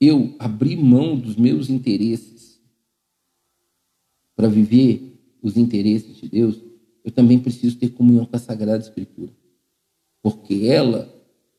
eu 0.00 0.36
abrir 0.38 0.76
mão 0.76 1.18
dos 1.18 1.34
meus 1.34 1.68
interesses 1.68 2.60
para 4.36 4.46
viver 4.46 5.18
os 5.42 5.56
interesses 5.56 6.16
de 6.16 6.28
Deus, 6.28 6.60
eu 7.04 7.10
também 7.10 7.38
preciso 7.38 7.76
ter 7.76 7.90
comunhão 7.90 8.24
com 8.24 8.36
a 8.36 8.38
Sagrada 8.38 8.82
Escritura. 8.82 9.32
Porque 10.22 10.66
ela 10.66 11.12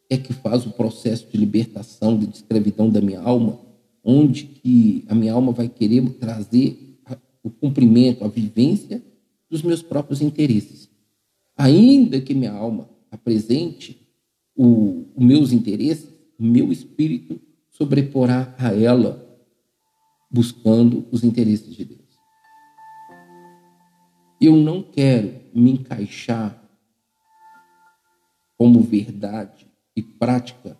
é 0.10 0.18
que 0.18 0.32
faz 0.32 0.66
o 0.66 0.72
processo 0.72 1.28
de 1.30 1.38
libertação, 1.38 2.18
de 2.18 2.30
escravidão 2.30 2.90
da 2.90 3.02
minha 3.02 3.20
alma, 3.20 3.60
onde 4.04 4.46
que 4.46 5.04
a 5.10 5.16
minha 5.16 5.34
alma 5.34 5.52
vai 5.52 5.68
querer 5.68 6.08
trazer 6.12 6.93
o 7.44 7.50
cumprimento, 7.50 8.24
a 8.24 8.28
vivência 8.28 9.04
dos 9.50 9.62
meus 9.62 9.84
próprios 9.84 10.22
interesses. 10.22 10.90
Ainda 11.56 12.20
que 12.22 12.34
minha 12.34 12.54
alma 12.54 12.90
apresente 13.12 14.00
os 14.56 15.06
meus 15.18 15.52
interesses, 15.52 16.10
meu 16.40 16.72
espírito 16.72 17.40
sobreporá 17.70 18.56
a 18.58 18.74
ela, 18.74 19.22
buscando 20.32 21.06
os 21.12 21.24
interesses 21.24 21.76
de 21.76 21.86
Deus. 21.86 22.00
Eu 24.42 24.56
não 24.56 24.82
quero 24.82 25.42
me 25.54 25.72
encaixar 25.72 26.60
como 28.58 28.82
verdade 28.82 29.68
e 29.96 30.02
prática 30.02 30.78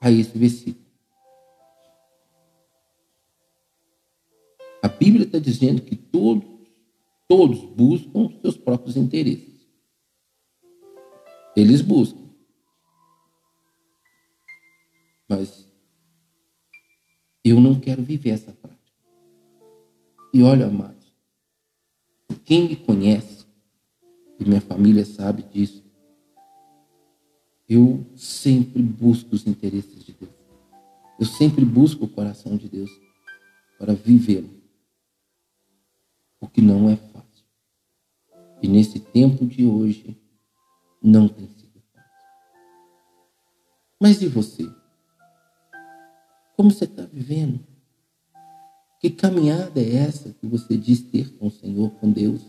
a 0.00 0.10
esse 0.10 0.36
versículo. 0.36 0.83
A 4.84 4.88
Bíblia 4.88 5.24
está 5.24 5.38
dizendo 5.38 5.80
que 5.80 5.96
todos, 5.96 6.44
todos 7.26 7.58
buscam 7.58 8.28
seus 8.42 8.54
próprios 8.54 8.98
interesses. 8.98 9.66
Eles 11.56 11.80
buscam. 11.80 12.20
Mas 15.26 15.66
eu 17.42 17.58
não 17.62 17.80
quero 17.80 18.02
viver 18.02 18.32
essa 18.32 18.52
prática. 18.52 18.92
E 20.34 20.42
olha, 20.42 20.66
amados, 20.66 21.10
quem 22.44 22.68
me 22.68 22.76
conhece, 22.76 23.46
e 24.38 24.44
minha 24.44 24.60
família 24.60 25.06
sabe 25.06 25.44
disso, 25.44 25.82
eu 27.66 28.04
sempre 28.14 28.82
busco 28.82 29.34
os 29.34 29.46
interesses 29.46 30.04
de 30.04 30.12
Deus. 30.12 30.34
Eu 31.18 31.24
sempre 31.24 31.64
busco 31.64 32.04
o 32.04 32.08
coração 32.10 32.54
de 32.58 32.68
Deus 32.68 32.90
para 33.78 33.94
vivê-lo. 33.94 34.63
O 36.44 36.48
que 36.48 36.60
não 36.60 36.88
é 36.88 36.96
fácil. 36.96 37.44
E 38.62 38.68
nesse 38.68 39.00
tempo 39.00 39.46
de 39.46 39.66
hoje, 39.66 40.16
não 41.02 41.28
tem 41.28 41.46
sido 41.46 41.80
fácil. 41.92 42.10
Mas 44.00 44.20
e 44.20 44.28
você? 44.28 44.70
Como 46.56 46.70
você 46.70 46.84
está 46.84 47.04
vivendo? 47.04 47.60
Que 49.00 49.10
caminhada 49.10 49.80
é 49.80 49.96
essa 49.96 50.30
que 50.30 50.46
você 50.46 50.76
diz 50.76 51.00
ter 51.02 51.30
com 51.36 51.46
o 51.46 51.50
Senhor, 51.50 51.90
com 51.92 52.10
Deus? 52.10 52.42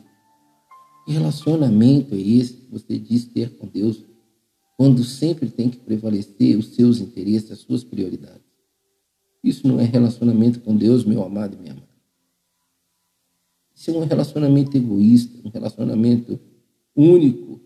Que 1.05 1.13
relacionamento 1.13 2.15
é 2.15 2.19
esse 2.19 2.53
que 2.53 2.71
você 2.71 2.99
diz 2.99 3.25
ter 3.25 3.57
com 3.57 3.67
Deus? 3.67 4.03
quando 4.77 5.03
sempre 5.03 5.49
tem 5.49 5.69
que 5.69 5.77
prevalecer 5.77 6.57
os 6.57 6.75
seus 6.75 6.99
interesses, 6.99 7.51
as 7.51 7.59
suas 7.59 7.83
prioridades. 7.83 8.43
Isso 9.43 9.67
não 9.67 9.79
é 9.79 9.83
relacionamento 9.83 10.59
com 10.59 10.75
Deus, 10.75 11.05
meu 11.05 11.23
amado 11.23 11.55
e 11.55 11.59
minha 11.59 11.73
amada. 11.73 11.85
Isso 13.75 13.91
é 13.91 13.94
um 13.94 14.05
relacionamento 14.05 14.77
egoísta, 14.77 15.38
um 15.46 15.50
relacionamento 15.50 16.39
único 16.96 17.60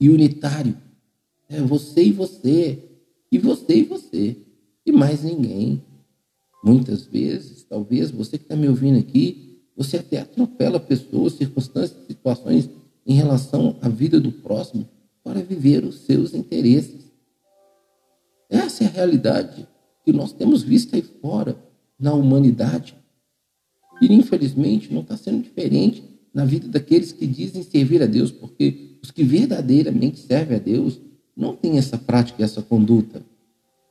e 0.00 0.08
unitário. 0.08 0.76
É 1.48 1.60
você 1.60 2.04
e 2.04 2.12
você, 2.12 2.78
e 3.30 3.38
você 3.38 3.74
e 3.74 3.82
você, 3.82 4.36
e 4.86 4.92
mais 4.92 5.24
ninguém. 5.24 5.82
Muitas 6.64 7.04
vezes, 7.04 7.64
talvez 7.64 8.12
você 8.12 8.38
que 8.38 8.44
está 8.44 8.54
me 8.54 8.68
ouvindo 8.68 8.98
aqui, 8.98 9.58
você 9.76 9.98
até 9.98 10.20
atropela 10.20 10.78
pessoas, 10.78 11.32
circunstâncias, 11.32 12.06
situações 12.06 12.70
em 13.04 13.14
relação 13.14 13.76
à 13.80 13.88
vida 13.88 14.20
do 14.20 14.30
próximo 14.30 14.88
para 15.24 15.42
viver 15.42 15.84
os 15.84 16.00
seus 16.00 16.34
interesses. 16.34 17.10
Essa 18.48 18.84
é 18.84 18.86
a 18.86 18.90
realidade 18.90 19.66
que 20.04 20.12
nós 20.12 20.32
temos 20.32 20.62
visto 20.62 20.94
aí 20.94 21.02
fora 21.02 21.56
na 21.98 22.12
humanidade. 22.12 22.94
E 24.02 24.12
infelizmente 24.12 24.92
não 24.92 25.02
está 25.02 25.16
sendo 25.16 25.44
diferente 25.44 26.02
na 26.34 26.44
vida 26.44 26.66
daqueles 26.66 27.12
que 27.12 27.24
dizem 27.24 27.62
servir 27.62 28.02
a 28.02 28.06
Deus, 28.06 28.32
porque 28.32 28.96
os 29.00 29.12
que 29.12 29.22
verdadeiramente 29.22 30.18
servem 30.18 30.56
a 30.56 30.60
Deus 30.60 31.00
não 31.36 31.54
têm 31.54 31.78
essa 31.78 31.96
prática, 31.96 32.42
essa 32.42 32.60
conduta 32.60 33.22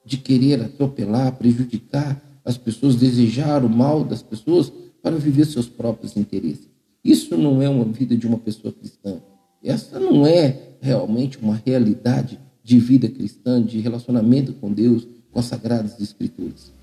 de 0.06 0.18
querer 0.18 0.62
atropelar, 0.62 1.38
prejudicar 1.38 2.22
as 2.44 2.58
pessoas, 2.58 2.98
desejar 2.98 3.64
o 3.64 3.70
mal 3.70 4.04
das 4.04 4.22
pessoas 4.22 4.70
para 5.02 5.16
viver 5.16 5.46
seus 5.46 5.70
próprios 5.70 6.18
interesses. 6.18 6.68
Isso 7.02 7.38
não 7.38 7.62
é 7.62 7.70
uma 7.70 7.86
vida 7.86 8.18
de 8.18 8.28
uma 8.28 8.38
pessoa 8.38 8.74
cristã. 8.74 9.22
Essa 9.64 9.98
não 9.98 10.28
é 10.28 10.76
realmente 10.82 11.38
uma 11.38 11.56
realidade 11.66 12.38
de 12.62 12.80
vida 12.80 13.08
cristã, 13.08 13.64
de 13.64 13.80
relacionamento 13.80 14.52
com 14.54 14.74
Deus, 14.74 15.08
com 15.32 15.40
as 15.40 15.46
Sagradas 15.46 16.02
Escrituras. 16.02 16.74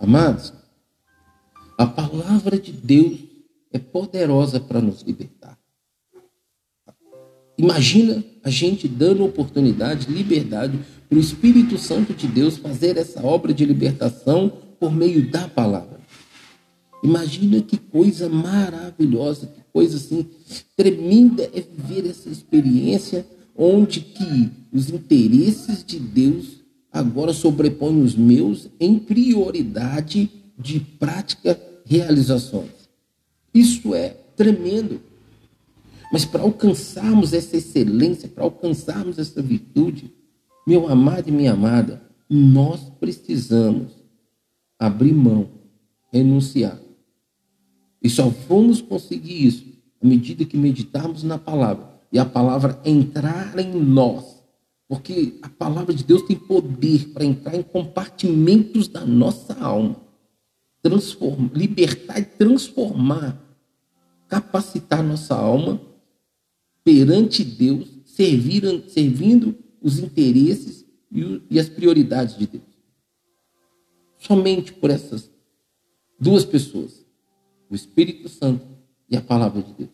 Amados, 0.00 0.52
a 1.78 1.86
palavra 1.86 2.58
de 2.58 2.72
Deus 2.72 3.18
é 3.72 3.78
poderosa 3.78 4.60
para 4.60 4.80
nos 4.80 5.02
libertar. 5.02 5.58
Imagina 7.56 8.24
a 8.42 8.50
gente 8.50 8.88
dando 8.88 9.24
oportunidade, 9.24 10.12
liberdade 10.12 10.78
para 11.08 11.18
o 11.18 11.20
Espírito 11.20 11.78
Santo 11.78 12.12
de 12.12 12.26
Deus 12.26 12.56
fazer 12.56 12.96
essa 12.96 13.24
obra 13.24 13.54
de 13.54 13.64
libertação 13.64 14.52
por 14.78 14.92
meio 14.92 15.30
da 15.30 15.48
palavra. 15.48 16.00
Imagina 17.02 17.60
que 17.60 17.76
coisa 17.76 18.28
maravilhosa, 18.28 19.46
que 19.46 19.60
coisa 19.72 19.96
assim 19.96 20.26
tremenda 20.76 21.44
é 21.52 21.60
viver 21.60 22.08
essa 22.08 22.28
experiência 22.28 23.26
onde 23.56 24.00
que 24.00 24.50
os 24.72 24.90
interesses 24.90 25.84
de 25.84 25.98
Deus 25.98 26.64
agora 26.90 27.32
sobrepõem 27.32 28.02
os 28.02 28.14
meus 28.14 28.68
em 28.80 28.98
prioridade 28.98 30.30
de 30.58 30.80
prática 30.80 31.60
realizações. 31.84 32.88
Isso 33.52 33.94
é 33.94 34.10
tremendo. 34.36 35.00
Mas 36.12 36.24
para 36.24 36.42
alcançarmos 36.42 37.32
essa 37.32 37.56
excelência, 37.56 38.28
para 38.28 38.44
alcançarmos 38.44 39.18
essa 39.18 39.42
virtude, 39.42 40.12
meu 40.66 40.88
amado 40.88 41.28
e 41.28 41.32
minha 41.32 41.52
amada, 41.52 42.02
nós 42.28 42.80
precisamos 43.00 43.92
abrir 44.78 45.12
mão, 45.12 45.48
renunciar. 46.12 46.78
E 48.02 48.08
só 48.08 48.28
vamos 48.48 48.80
conseguir 48.80 49.46
isso 49.46 49.64
à 50.02 50.06
medida 50.06 50.44
que 50.44 50.56
meditarmos 50.56 51.22
na 51.22 51.38
palavra 51.38 51.94
e 52.12 52.18
a 52.18 52.24
palavra 52.24 52.80
entrar 52.84 53.58
em 53.58 53.72
nós. 53.72 54.42
Porque 54.86 55.38
a 55.42 55.48
palavra 55.48 55.94
de 55.94 56.04
Deus 56.04 56.22
tem 56.22 56.36
poder 56.36 57.08
para 57.08 57.24
entrar 57.24 57.56
em 57.56 57.62
compartimentos 57.62 58.86
da 58.86 59.04
nossa 59.04 59.54
alma, 59.54 59.96
transformar, 60.84 61.50
libertar 61.54 62.20
e 62.20 62.26
transformar, 62.26 63.42
capacitar 64.28 65.02
nossa 65.02 65.34
alma 65.34 65.80
perante 66.84 67.42
Deus, 67.42 67.88
servir, 68.04 68.84
servindo 68.88 69.56
os 69.80 69.98
interesses 69.98 70.84
e 71.50 71.58
as 71.58 71.70
prioridades 71.70 72.36
de 72.36 72.46
Deus. 72.46 72.64
Somente 74.18 74.74
por 74.74 74.90
essas 74.90 75.30
duas 76.20 76.44
pessoas, 76.44 77.02
o 77.70 77.74
Espírito 77.74 78.28
Santo 78.28 78.66
e 79.08 79.16
a 79.16 79.22
palavra 79.22 79.62
de 79.62 79.72
Deus. 79.72 79.90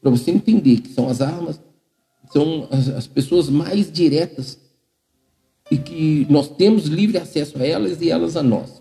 Para 0.00 0.10
você 0.10 0.30
entender 0.30 0.80
que 0.80 0.88
são 0.88 1.06
as 1.06 1.20
armas, 1.20 1.60
são 2.32 2.66
as, 2.70 2.88
as 2.88 3.06
pessoas 3.06 3.50
mais 3.50 3.92
diretas 3.92 4.58
e 5.70 5.76
que 5.76 6.26
nós 6.30 6.48
temos 6.48 6.86
livre 6.86 7.18
acesso 7.18 7.58
a 7.58 7.66
elas 7.66 8.00
e 8.00 8.08
elas 8.08 8.34
a 8.34 8.42
nós. 8.42 8.77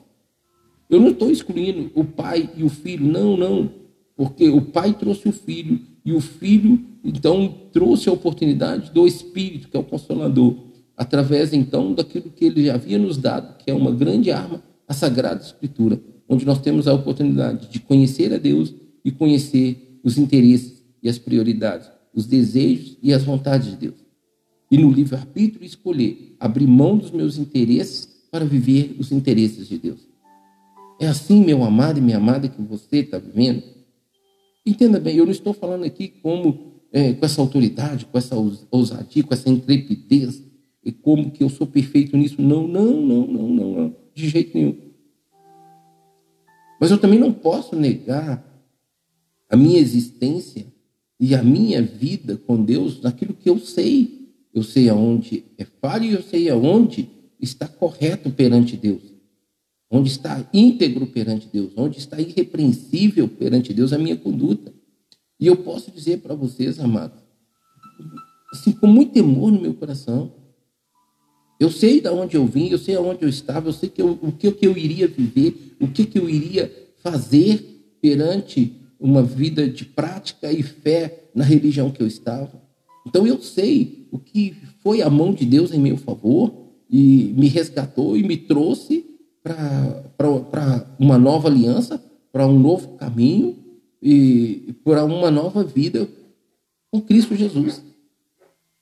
Eu 0.89 1.01
não 1.01 1.09
estou 1.09 1.29
excluindo 1.29 1.91
o 1.93 2.03
pai 2.03 2.49
e 2.55 2.63
o 2.63 2.69
filho, 2.69 3.05
não, 3.05 3.35
não, 3.35 3.69
porque 4.15 4.47
o 4.49 4.61
pai 4.61 4.93
trouxe 4.93 5.27
o 5.27 5.31
filho 5.31 5.79
e 6.03 6.13
o 6.13 6.21
filho 6.21 6.79
então 7.03 7.53
trouxe 7.71 8.09
a 8.09 8.13
oportunidade 8.13 8.91
do 8.91 9.05
Espírito, 9.05 9.69
que 9.69 9.77
é 9.77 9.79
o 9.79 9.83
Consolador, 9.83 10.55
através 10.95 11.53
então 11.53 11.93
daquilo 11.93 12.29
que 12.29 12.45
ele 12.45 12.65
já 12.65 12.75
havia 12.75 12.97
nos 12.97 13.17
dado, 13.17 13.57
que 13.57 13.69
é 13.69 13.73
uma 13.73 13.91
grande 13.91 14.31
arma, 14.31 14.63
a 14.87 14.93
Sagrada 14.93 15.41
Escritura, 15.41 16.01
onde 16.27 16.45
nós 16.45 16.59
temos 16.59 16.87
a 16.87 16.93
oportunidade 16.93 17.69
de 17.69 17.79
conhecer 17.79 18.33
a 18.33 18.37
Deus 18.37 18.73
e 19.03 19.11
conhecer 19.11 19.99
os 20.03 20.17
interesses 20.17 20.83
e 21.03 21.09
as 21.09 21.17
prioridades, 21.17 21.89
os 22.13 22.25
desejos 22.25 22.97
e 23.03 23.13
as 23.13 23.23
vontades 23.23 23.69
de 23.69 23.75
Deus. 23.75 23.95
E 24.71 24.77
no 24.77 24.89
livre-arbítrio 24.89 25.65
escolher 25.65 26.35
abrir 26.39 26.67
mão 26.67 26.97
dos 26.97 27.11
meus 27.11 27.37
interesses 27.37 28.07
para 28.31 28.43
viver 28.43 28.95
os 28.99 29.11
interesses 29.11 29.67
de 29.67 29.77
Deus. 29.77 30.06
É 30.99 31.07
assim, 31.07 31.43
meu 31.43 31.63
amado 31.63 31.99
e 31.99 32.01
minha 32.01 32.17
amada, 32.17 32.47
que 32.47 32.61
você 32.61 32.97
está 32.97 33.17
vivendo? 33.17 33.63
Entenda 34.65 34.99
bem, 34.99 35.15
eu 35.15 35.25
não 35.25 35.31
estou 35.31 35.53
falando 35.53 35.85
aqui 35.85 36.07
como 36.21 36.81
é, 36.91 37.13
com 37.13 37.25
essa 37.25 37.41
autoridade, 37.41 38.05
com 38.05 38.17
essa 38.17 38.35
ousadia, 38.71 39.23
com 39.23 39.33
essa 39.33 39.49
intrepidez, 39.49 40.43
e 40.83 40.91
como 40.91 41.31
que 41.31 41.43
eu 41.43 41.49
sou 41.49 41.67
perfeito 41.67 42.15
nisso. 42.15 42.41
Não, 42.41 42.67
não, 42.67 43.01
não, 43.01 43.27
não, 43.27 43.47
não, 43.49 43.73
não 43.73 43.95
de 44.17 44.29
jeito 44.29 44.57
nenhum. 44.57 44.75
Mas 46.79 46.89
eu 46.89 46.97
também 46.97 47.19
não 47.19 47.31
posso 47.31 47.75
negar 47.75 48.43
a 49.49 49.55
minha 49.55 49.79
existência 49.79 50.65
e 51.19 51.35
a 51.35 51.43
minha 51.43 51.81
vida 51.81 52.35
com 52.35 52.63
Deus 52.63 53.01
naquilo 53.01 53.33
que 53.33 53.49
eu 53.49 53.59
sei. 53.59 54.31
Eu 54.53 54.63
sei 54.63 54.89
aonde 54.89 55.45
é 55.57 55.65
falho 55.65 56.05
e 56.05 56.13
eu 56.13 56.23
sei 56.23 56.49
aonde 56.49 57.09
está 57.39 57.67
correto 57.67 58.31
perante 58.31 58.75
Deus. 58.75 59.16
Onde 59.89 60.09
está 60.09 60.47
íntegro 60.53 61.07
perante 61.07 61.47
Deus, 61.51 61.71
onde 61.75 61.97
está 61.97 62.19
irrepreensível 62.19 63.27
perante 63.27 63.73
Deus 63.73 63.93
a 63.93 63.97
minha 63.97 64.17
conduta. 64.17 64.73
E 65.39 65.47
eu 65.47 65.55
posso 65.55 65.91
dizer 65.91 66.19
para 66.19 66.35
vocês, 66.35 66.79
amados, 66.79 67.19
assim, 68.51 68.71
com 68.73 68.87
muito 68.87 69.13
temor 69.13 69.51
no 69.51 69.61
meu 69.61 69.73
coração, 69.73 70.33
eu 71.59 71.71
sei 71.71 72.01
de 72.01 72.09
onde 72.09 72.37
eu 72.37 72.45
vim, 72.45 72.69
eu 72.69 72.77
sei 72.77 72.95
aonde 72.95 73.23
eu 73.23 73.29
estava, 73.29 73.69
eu 73.69 73.73
sei 73.73 73.89
que 73.89 74.01
eu, 74.01 74.17
o 74.21 74.31
que, 74.31 74.51
que 74.51 74.67
eu 74.67 74.77
iria 74.77 75.07
viver, 75.07 75.75
o 75.79 75.87
que, 75.87 76.05
que 76.05 76.19
eu 76.19 76.29
iria 76.29 76.71
fazer 76.97 77.97
perante 78.01 78.73
uma 78.99 79.23
vida 79.23 79.67
de 79.67 79.85
prática 79.85 80.51
e 80.51 80.61
fé 80.61 81.29
na 81.33 81.43
religião 81.43 81.91
que 81.91 82.01
eu 82.01 82.07
estava. 82.07 82.61
Então 83.07 83.25
eu 83.25 83.41
sei 83.41 84.07
o 84.11 84.19
que 84.19 84.55
foi 84.83 85.01
a 85.01 85.09
mão 85.09 85.33
de 85.33 85.45
Deus 85.45 85.71
em 85.73 85.79
meu 85.79 85.97
favor 85.97 86.53
e 86.89 87.33
me 87.35 87.47
resgatou 87.47 88.17
e 88.17 88.23
me 88.23 88.37
trouxe 88.37 89.05
para 90.17 90.85
uma 90.99 91.17
nova 91.17 91.47
aliança, 91.47 92.03
para 92.31 92.47
um 92.47 92.59
novo 92.59 92.97
caminho 92.97 93.57
e 94.01 94.75
para 94.83 95.03
uma 95.03 95.31
nova 95.31 95.63
vida 95.63 96.07
com 96.91 97.01
Cristo 97.01 97.35
Jesus. 97.35 97.81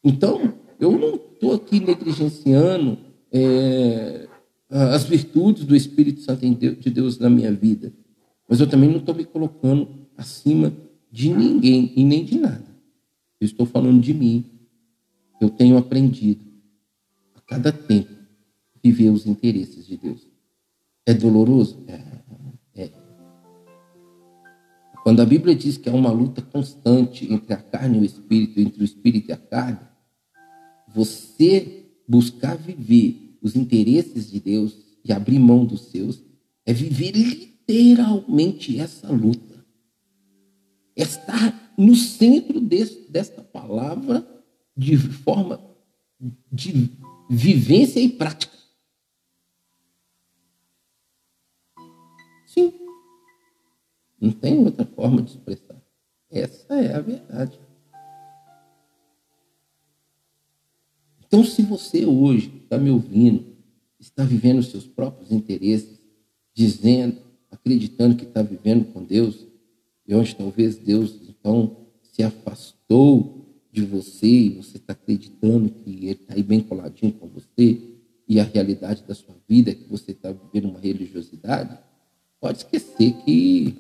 Então, 0.04 0.54
eu 0.80 0.92
não 0.98 1.16
estou 1.16 1.54
aqui 1.54 1.80
negligenciando 1.80 2.98
é, 3.32 4.28
as 4.70 5.04
virtudes 5.04 5.64
do 5.66 5.76
Espírito 5.76 6.22
Santo 6.22 6.48
de 6.48 6.90
Deus 6.90 7.18
na 7.18 7.30
minha 7.30 7.52
vida, 7.52 7.94
mas 8.48 8.60
eu 8.60 8.68
também 8.68 8.90
não 8.90 8.98
estou 8.98 9.16
me 9.16 9.26
colocando 9.26 9.88
acima 10.18 10.74
de 11.12 11.34
ninguém 11.34 11.94
e 11.96 12.04
nem 12.04 12.24
de 12.24 12.38
nada. 12.38 12.66
Eu 13.40 13.46
estou 13.46 13.66
falando 13.66 14.02
de 14.02 14.14
mim. 14.14 14.46
Eu 15.42 15.50
tenho 15.50 15.78
aprendido 15.78 16.42
a 17.36 17.42
cada 17.42 17.72
tempo 17.72 18.14
viver 18.84 19.10
os 19.10 19.26
interesses 19.26 19.86
de 19.86 19.98
Deus. 19.98 20.35
É 21.06 21.14
doloroso? 21.14 21.84
É. 21.88 22.84
é. 22.84 22.92
Quando 25.04 25.22
a 25.22 25.26
Bíblia 25.26 25.56
diz 25.56 25.78
que 25.78 25.90
há 25.90 25.94
uma 25.94 26.12
luta 26.12 26.42
constante 26.42 27.32
entre 27.32 27.54
a 27.54 27.58
carne 27.58 27.98
e 27.98 28.02
o 28.02 28.06
espírito, 28.06 28.60
entre 28.60 28.82
o 28.82 28.86
espírito 28.86 29.30
e 29.30 29.34
a 29.34 29.38
carne, 29.38 29.80
você 30.94 31.86
buscar 32.08 32.56
viver 32.56 33.38
os 33.42 33.56
interesses 33.56 34.32
de 34.32 34.40
Deus 34.40 34.78
e 35.04 35.14
abrir 35.14 35.40
mão 35.40 35.66
dos 35.66 35.82
seus 35.92 36.24
é 36.66 36.74
viver 36.74 37.12
literalmente 37.12 38.80
essa 38.80 39.12
luta 39.12 39.56
está 40.96 41.72
no 41.78 41.96
centro 41.96 42.60
desse, 42.60 43.12
desta 43.12 43.42
palavra 43.42 44.26
de 44.76 44.98
forma 44.98 45.60
de 46.52 46.90
vivência 47.30 48.00
e 48.00 48.10
prática. 48.10 48.56
Não 54.26 54.32
tem 54.32 54.58
outra 54.58 54.84
forma 54.84 55.22
de 55.22 55.30
expressar. 55.30 55.80
Essa 56.32 56.74
é 56.74 56.96
a 56.96 57.00
verdade. 57.00 57.60
Então, 61.28 61.44
se 61.44 61.62
você 61.62 62.08
hoje 62.08 62.52
está 62.64 62.76
me 62.80 62.90
ouvindo, 62.90 63.46
está 64.00 64.24
vivendo 64.24 64.58
os 64.58 64.72
seus 64.72 64.88
próprios 64.88 65.32
interesses, 65.32 66.00
dizendo, 66.56 67.18
acreditando 67.52 68.16
que 68.16 68.24
está 68.24 68.42
vivendo 68.42 68.92
com 68.92 69.04
Deus, 69.04 69.46
e 70.08 70.16
onde 70.16 70.36
talvez 70.36 70.76
Deus 70.76 71.20
então 71.30 71.86
se 72.02 72.24
afastou 72.24 73.46
de 73.72 73.84
você 73.84 74.26
e 74.26 74.50
você 74.50 74.78
está 74.78 74.94
acreditando 74.94 75.70
que 75.70 75.92
Ele 75.92 76.12
está 76.14 76.34
aí 76.34 76.42
bem 76.42 76.62
coladinho 76.62 77.14
com 77.14 77.28
você 77.28 77.80
e 78.28 78.40
a 78.40 78.44
realidade 78.44 79.04
da 79.04 79.14
sua 79.14 79.36
vida 79.48 79.70
é 79.70 79.76
que 79.76 79.88
você 79.88 80.14
está 80.14 80.32
vivendo 80.32 80.72
uma 80.72 80.80
religiosidade, 80.80 81.78
pode 82.40 82.58
esquecer 82.58 83.14
que 83.24 83.78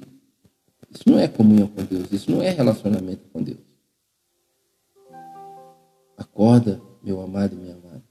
isso 0.95 1.09
não 1.09 1.19
é 1.19 1.27
comunhão 1.27 1.67
com 1.67 1.83
Deus, 1.83 2.09
isso 2.09 2.31
não 2.31 2.41
é 2.41 2.49
relacionamento 2.49 3.27
com 3.27 3.43
Deus. 3.43 3.59
Acorda, 6.17 6.81
meu 7.03 7.21
amado 7.21 7.53
e 7.53 7.57
minha 7.57 7.75
amada. 7.75 8.03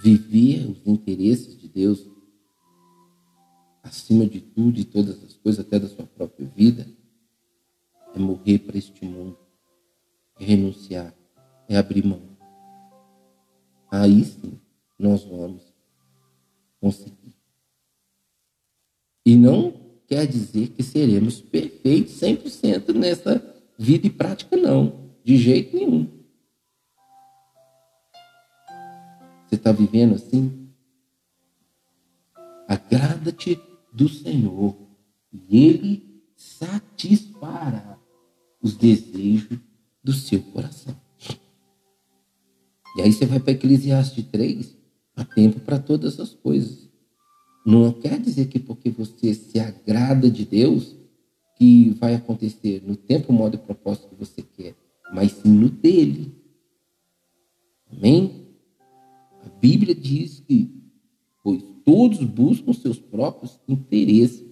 Viver 0.00 0.70
os 0.70 0.86
interesses 0.86 1.58
de 1.58 1.68
Deus 1.68 2.08
acima 3.82 4.24
de 4.24 4.40
tudo 4.40 4.78
e 4.78 4.84
todas 4.84 5.20
as 5.24 5.34
coisas, 5.34 5.66
até 5.66 5.80
da 5.80 5.88
sua 5.88 6.06
própria 6.06 6.46
vida, 6.46 6.86
é 8.14 8.18
morrer 8.20 8.60
para 8.60 8.78
este 8.78 9.04
mundo, 9.04 9.36
é 10.38 10.44
renunciar, 10.44 11.12
é 11.68 11.76
abrir 11.76 12.06
mão. 12.06 12.22
Aí 13.90 14.24
sim 14.24 14.60
nós 14.96 15.24
vamos 15.24 15.74
conseguir. 16.80 17.37
E 19.28 19.36
não 19.36 19.74
quer 20.06 20.26
dizer 20.26 20.68
que 20.68 20.82
seremos 20.82 21.38
perfeitos 21.38 22.14
100% 22.14 22.94
nessa 22.94 23.44
vida 23.78 24.06
e 24.06 24.10
prática, 24.10 24.56
não. 24.56 25.10
De 25.22 25.36
jeito 25.36 25.76
nenhum. 25.76 26.08
Você 29.46 29.56
está 29.56 29.70
vivendo 29.70 30.14
assim? 30.14 30.70
Agrada-te 32.66 33.60
do 33.92 34.08
Senhor 34.08 34.74
e 35.30 35.66
Ele 35.66 36.22
satisfará 36.34 37.98
os 38.62 38.78
desejos 38.78 39.58
do 40.02 40.14
seu 40.14 40.40
coração. 40.40 40.98
E 42.96 43.02
aí 43.02 43.12
você 43.12 43.26
vai 43.26 43.40
para 43.40 43.52
Eclesiastes 43.52 44.24
3, 44.24 44.74
há 45.14 45.22
tempo 45.22 45.60
para 45.60 45.78
todas 45.78 46.18
as 46.18 46.32
coisas. 46.32 46.87
Não 47.68 47.92
quer 47.92 48.18
dizer 48.18 48.48
que 48.48 48.58
porque 48.58 48.88
você 48.88 49.34
se 49.34 49.60
agrada 49.60 50.30
de 50.30 50.46
Deus, 50.46 50.96
que 51.54 51.90
vai 52.00 52.14
acontecer 52.14 52.82
no 52.82 52.96
tempo, 52.96 53.30
modo 53.30 53.56
e 53.56 53.58
propósito 53.58 54.08
que 54.08 54.14
você 54.14 54.40
quer, 54.40 54.74
mas 55.12 55.32
sim 55.32 55.50
no 55.50 55.68
dele. 55.68 56.32
Amém? 57.92 58.46
A 59.44 59.50
Bíblia 59.60 59.94
diz 59.94 60.40
que, 60.40 60.70
pois 61.44 61.62
todos 61.84 62.24
buscam 62.24 62.72
seus 62.72 62.98
próprios 62.98 63.60
interesses, 63.68 64.42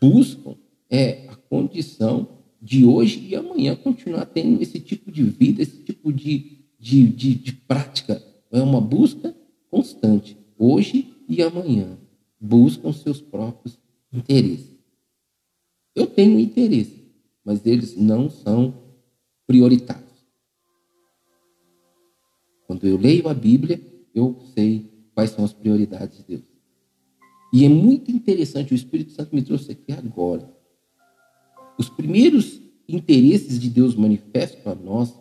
buscam 0.00 0.54
é 0.88 1.26
a 1.28 1.34
condição 1.34 2.38
de 2.62 2.84
hoje 2.84 3.26
e 3.30 3.34
amanhã 3.34 3.74
continuar 3.74 4.26
tendo 4.26 4.62
esse 4.62 4.78
tipo 4.78 5.10
de 5.10 5.24
vida, 5.24 5.60
esse 5.60 5.78
tipo 5.78 6.12
de, 6.12 6.60
de, 6.78 7.08
de, 7.08 7.34
de 7.34 7.52
prática. 7.52 8.22
É 8.52 8.62
uma 8.62 8.80
busca 8.80 9.34
constante, 9.68 10.36
hoje 10.56 11.12
e 11.28 11.42
amanhã. 11.42 11.98
Buscam 12.46 12.92
seus 12.92 13.22
próprios 13.22 13.78
interesses. 14.12 14.70
Eu 15.94 16.06
tenho 16.06 16.38
interesse, 16.38 17.10
mas 17.42 17.64
eles 17.64 17.96
não 17.96 18.28
são 18.28 18.74
prioritários. 19.46 20.04
Quando 22.66 22.86
eu 22.86 22.98
leio 22.98 23.28
a 23.28 23.34
Bíblia, 23.34 23.80
eu 24.14 24.38
sei 24.54 24.90
quais 25.14 25.30
são 25.30 25.42
as 25.42 25.54
prioridades 25.54 26.18
de 26.18 26.24
Deus. 26.24 26.42
E 27.50 27.64
é 27.64 27.68
muito 27.68 28.10
interessante, 28.10 28.74
o 28.74 28.76
Espírito 28.76 29.12
Santo 29.12 29.34
me 29.34 29.40
trouxe 29.40 29.72
aqui 29.72 29.92
agora. 29.92 30.52
Os 31.78 31.88
primeiros 31.88 32.60
interesses 32.86 33.58
de 33.58 33.70
Deus 33.70 33.94
manifestos 33.94 34.66
a 34.66 34.74
nós 34.74 35.14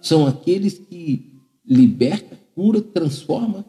são 0.00 0.26
aqueles 0.26 0.78
que 0.78 1.38
liberta, 1.62 2.38
cura, 2.54 2.80
transforma 2.80 3.66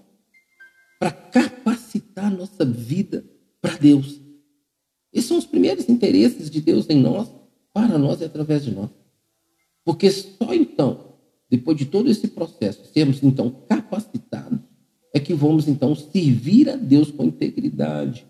para 0.98 1.12
capacitar 1.12 2.01
a 2.16 2.30
nossa 2.30 2.66
vida 2.66 3.26
para 3.62 3.78
Deus. 3.78 4.20
Esses 5.14 5.28
são 5.28 5.38
os 5.38 5.46
primeiros 5.46 5.90
interesses 5.90 6.50
de 6.50 6.62
Deus 6.62 6.90
em 6.90 7.00
nós, 7.00 7.30
para 7.74 7.98
nós 7.98 8.22
e 8.22 8.26
através 8.26 8.64
de 8.64 8.72
nós. 8.72 8.90
Porque 9.84 10.10
só 10.10 10.54
então, 10.54 11.16
depois 11.50 11.78
de 11.78 11.86
todo 11.86 12.10
esse 12.10 12.28
processo, 12.28 12.86
sermos 12.94 13.22
então 13.22 13.64
capacitados, 13.68 14.60
é 15.14 15.20
que 15.20 15.34
vamos 15.34 15.68
então 15.68 15.94
servir 15.94 16.70
a 16.70 16.76
Deus 16.76 17.12
com 17.12 17.26
integridade. 17.26 18.26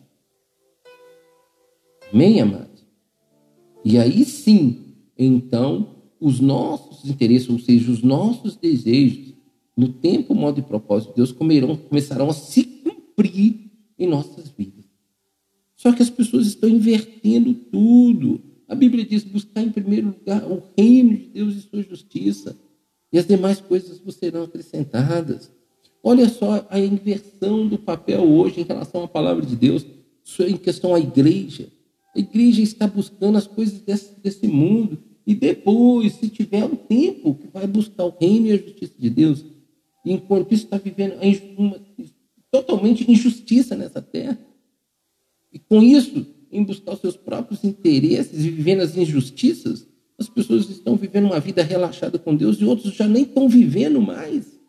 Amém, 2.11 2.41
amados? 2.41 2.83
E 3.85 3.97
aí 3.97 4.25
sim, 4.25 4.95
então, 5.17 5.95
os 6.19 6.39
nossos 6.39 7.09
interesses, 7.09 7.49
ou 7.49 7.59
seja, 7.59 7.91
os 7.91 8.01
nossos 8.01 8.55
desejos, 8.55 9.33
no 9.77 9.89
tempo, 9.89 10.33
modo 10.33 10.59
e 10.59 10.63
propósito 10.63 11.09
de 11.09 11.15
Deus, 11.17 11.31
começarão 11.31 12.29
a 12.29 12.33
se 12.33 12.63
cumprir 12.63 13.60
em 14.01 14.07
nossas 14.07 14.49
vidas. 14.49 14.85
Só 15.75 15.91
que 15.91 16.01
as 16.01 16.09
pessoas 16.09 16.47
estão 16.47 16.67
invertendo 16.67 17.53
tudo. 17.53 18.41
A 18.67 18.73
Bíblia 18.73 19.05
diz: 19.05 19.23
buscar 19.23 19.61
em 19.61 19.69
primeiro 19.69 20.07
lugar 20.07 20.43
o 20.43 20.63
reino 20.77 21.15
de 21.15 21.27
Deus 21.27 21.55
e 21.55 21.61
sua 21.61 21.83
justiça, 21.83 22.57
e 23.13 23.19
as 23.19 23.27
demais 23.27 23.61
coisas 23.61 23.99
vos 23.99 24.15
serão 24.15 24.43
acrescentadas. 24.43 25.51
Olha 26.03 26.27
só 26.27 26.65
a 26.69 26.79
inversão 26.79 27.67
do 27.67 27.77
papel 27.77 28.23
hoje 28.23 28.61
em 28.61 28.63
relação 28.63 29.03
à 29.03 29.07
palavra 29.07 29.45
de 29.45 29.55
Deus, 29.55 29.85
em 30.39 30.57
questão 30.57 30.95
à 30.95 30.99
igreja. 30.99 31.67
A 32.15 32.19
igreja 32.19 32.61
está 32.61 32.87
buscando 32.87 33.37
as 33.37 33.45
coisas 33.45 33.79
desse, 33.81 34.19
desse 34.19 34.47
mundo, 34.47 34.97
e 35.27 35.35
depois, 35.35 36.13
se 36.13 36.27
tiver 36.27 36.65
um 36.65 36.75
tempo, 36.75 37.37
vai 37.53 37.67
buscar 37.67 38.05
o 38.05 38.15
reino 38.19 38.47
e 38.47 38.51
a 38.51 38.57
justiça 38.57 38.93
de 38.97 39.09
Deus. 39.09 39.45
E 40.03 40.11
enquanto 40.11 40.51
isso 40.53 40.65
está 40.65 40.77
vivendo 40.77 41.15
uma, 41.57 41.79
totalmente 42.51 43.09
injustiça 43.09 43.75
nessa 43.75 44.01
terra. 44.01 44.37
E 45.51 45.57
com 45.57 45.81
isso, 45.81 46.27
em 46.51 46.63
buscar 46.63 46.93
os 46.93 46.99
seus 46.99 47.15
próprios 47.15 47.63
interesses 47.63 48.45
e 48.45 48.49
vivendo 48.49 48.81
as 48.81 48.95
injustiças, 48.95 49.87
as 50.19 50.29
pessoas 50.29 50.69
estão 50.69 50.95
vivendo 50.95 51.25
uma 51.25 51.39
vida 51.39 51.63
relaxada 51.63 52.19
com 52.19 52.35
Deus 52.35 52.57
e 52.57 52.65
outros 52.65 52.93
já 52.93 53.07
nem 53.07 53.23
estão 53.23 53.49
vivendo 53.49 54.01
mais. 54.01 54.59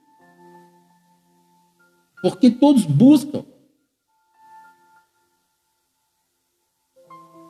Porque 2.23 2.51
todos 2.51 2.85
buscam. 2.85 3.45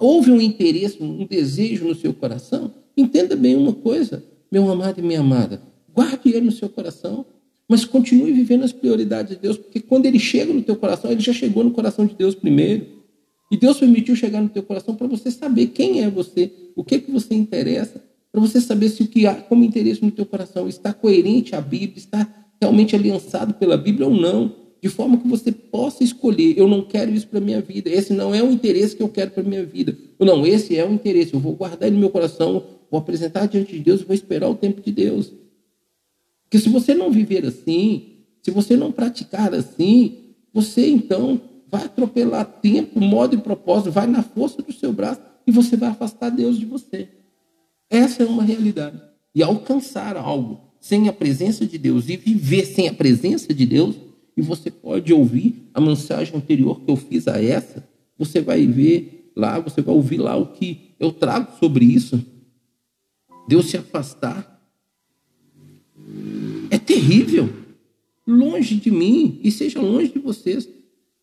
Houve 0.00 0.32
um 0.32 0.40
interesse, 0.40 1.00
um 1.00 1.24
desejo 1.26 1.86
no 1.86 1.94
seu 1.94 2.12
coração? 2.12 2.74
Entenda 2.96 3.36
bem 3.36 3.54
uma 3.54 3.72
coisa, 3.72 4.24
meu 4.50 4.68
amado 4.68 4.98
e 4.98 5.02
minha 5.02 5.20
amada. 5.20 5.62
Guarde 5.94 6.30
ele 6.30 6.46
no 6.46 6.52
seu 6.52 6.68
coração, 6.68 7.24
mas 7.68 7.84
continue 7.84 8.32
vivendo 8.32 8.64
as 8.64 8.72
prioridades 8.72 9.34
de 9.34 9.40
Deus, 9.40 9.56
porque 9.56 9.80
quando 9.80 10.06
ele 10.06 10.18
chega 10.18 10.52
no 10.52 10.62
teu 10.62 10.76
coração, 10.76 11.10
ele 11.10 11.20
já 11.20 11.32
chegou 11.32 11.64
no 11.64 11.70
coração 11.70 12.06
de 12.06 12.14
Deus 12.14 12.34
primeiro. 12.34 12.86
E 13.50 13.56
Deus 13.56 13.78
permitiu 13.78 14.16
chegar 14.16 14.40
no 14.40 14.48
teu 14.48 14.62
coração 14.62 14.94
para 14.94 15.06
você 15.06 15.30
saber 15.30 15.68
quem 15.68 16.02
é 16.02 16.08
você, 16.08 16.50
o 16.74 16.82
que 16.82 16.98
que 16.98 17.10
você 17.10 17.34
interessa, 17.34 18.02
para 18.30 18.40
você 18.40 18.60
saber 18.60 18.88
se 18.88 19.02
o 19.02 19.06
que 19.06 19.26
há 19.26 19.34
como 19.34 19.62
interesse 19.62 20.02
no 20.02 20.10
teu 20.10 20.24
coração 20.24 20.66
está 20.66 20.92
coerente 20.92 21.54
à 21.54 21.60
Bíblia, 21.60 21.98
está 21.98 22.26
realmente 22.60 22.96
aliançado 22.96 23.54
pela 23.54 23.76
Bíblia 23.76 24.06
ou 24.06 24.14
não, 24.14 24.54
de 24.82 24.88
forma 24.88 25.16
que 25.18 25.28
você 25.28 25.52
possa 25.52 26.02
escolher, 26.02 26.58
eu 26.58 26.66
não 26.66 26.82
quero 26.82 27.12
isso 27.12 27.28
para 27.28 27.40
minha 27.40 27.60
vida, 27.60 27.88
esse 27.88 28.12
não 28.12 28.34
é 28.34 28.42
o 28.42 28.50
interesse 28.50 28.96
que 28.96 29.02
eu 29.02 29.08
quero 29.08 29.30
para 29.30 29.42
minha 29.42 29.64
vida. 29.64 29.96
Ou 30.18 30.26
não, 30.26 30.46
esse 30.46 30.76
é 30.76 30.84
o 30.84 30.92
interesse, 30.92 31.34
eu 31.34 31.40
vou 31.40 31.52
guardar 31.52 31.86
ele 31.86 31.94
no 31.94 32.00
meu 32.00 32.10
coração, 32.10 32.64
vou 32.90 32.98
apresentar 32.98 33.46
diante 33.46 33.72
de 33.72 33.78
Deus 33.78 34.02
vou 34.02 34.14
esperar 34.14 34.48
o 34.48 34.54
tempo 34.54 34.80
de 34.80 34.90
Deus. 34.90 35.32
Porque 36.52 36.64
se 36.64 36.68
você 36.68 36.94
não 36.94 37.10
viver 37.10 37.46
assim, 37.46 38.18
se 38.42 38.50
você 38.50 38.76
não 38.76 38.92
praticar 38.92 39.54
assim, 39.54 40.34
você 40.52 40.86
então 40.86 41.40
vai 41.66 41.84
atropelar 41.84 42.44
tempo, 42.44 43.00
modo 43.00 43.34
e 43.34 43.38
propósito, 43.38 43.90
vai 43.90 44.06
na 44.06 44.22
força 44.22 44.60
do 44.60 44.70
seu 44.70 44.92
braço 44.92 45.22
e 45.46 45.50
você 45.50 45.78
vai 45.78 45.88
afastar 45.88 46.28
Deus 46.28 46.58
de 46.58 46.66
você. 46.66 47.08
Essa 47.88 48.24
é 48.24 48.26
uma 48.26 48.42
realidade. 48.42 49.00
E 49.34 49.42
alcançar 49.42 50.14
algo 50.14 50.60
sem 50.78 51.08
a 51.08 51.12
presença 51.14 51.64
de 51.64 51.78
Deus 51.78 52.10
e 52.10 52.18
viver 52.18 52.66
sem 52.66 52.86
a 52.86 52.92
presença 52.92 53.54
de 53.54 53.64
Deus, 53.64 53.96
e 54.36 54.42
você 54.42 54.70
pode 54.70 55.10
ouvir 55.10 55.70
a 55.72 55.80
mensagem 55.80 56.36
anterior 56.36 56.82
que 56.82 56.90
eu 56.90 56.96
fiz 56.96 57.28
a 57.28 57.42
essa, 57.42 57.82
você 58.18 58.42
vai 58.42 58.66
ver 58.66 59.32
lá, 59.34 59.58
você 59.58 59.80
vai 59.80 59.94
ouvir 59.94 60.18
lá 60.18 60.36
o 60.36 60.48
que 60.48 60.90
eu 61.00 61.12
trago 61.12 61.58
sobre 61.58 61.86
isso. 61.86 62.22
Deus 63.48 63.70
se 63.70 63.78
afastar 63.78 64.51
é 66.70 66.78
terrível. 66.78 67.48
Longe 68.26 68.76
de 68.76 68.90
mim 68.90 69.40
e 69.42 69.50
seja 69.50 69.80
longe 69.80 70.12
de 70.12 70.18
vocês 70.18 70.68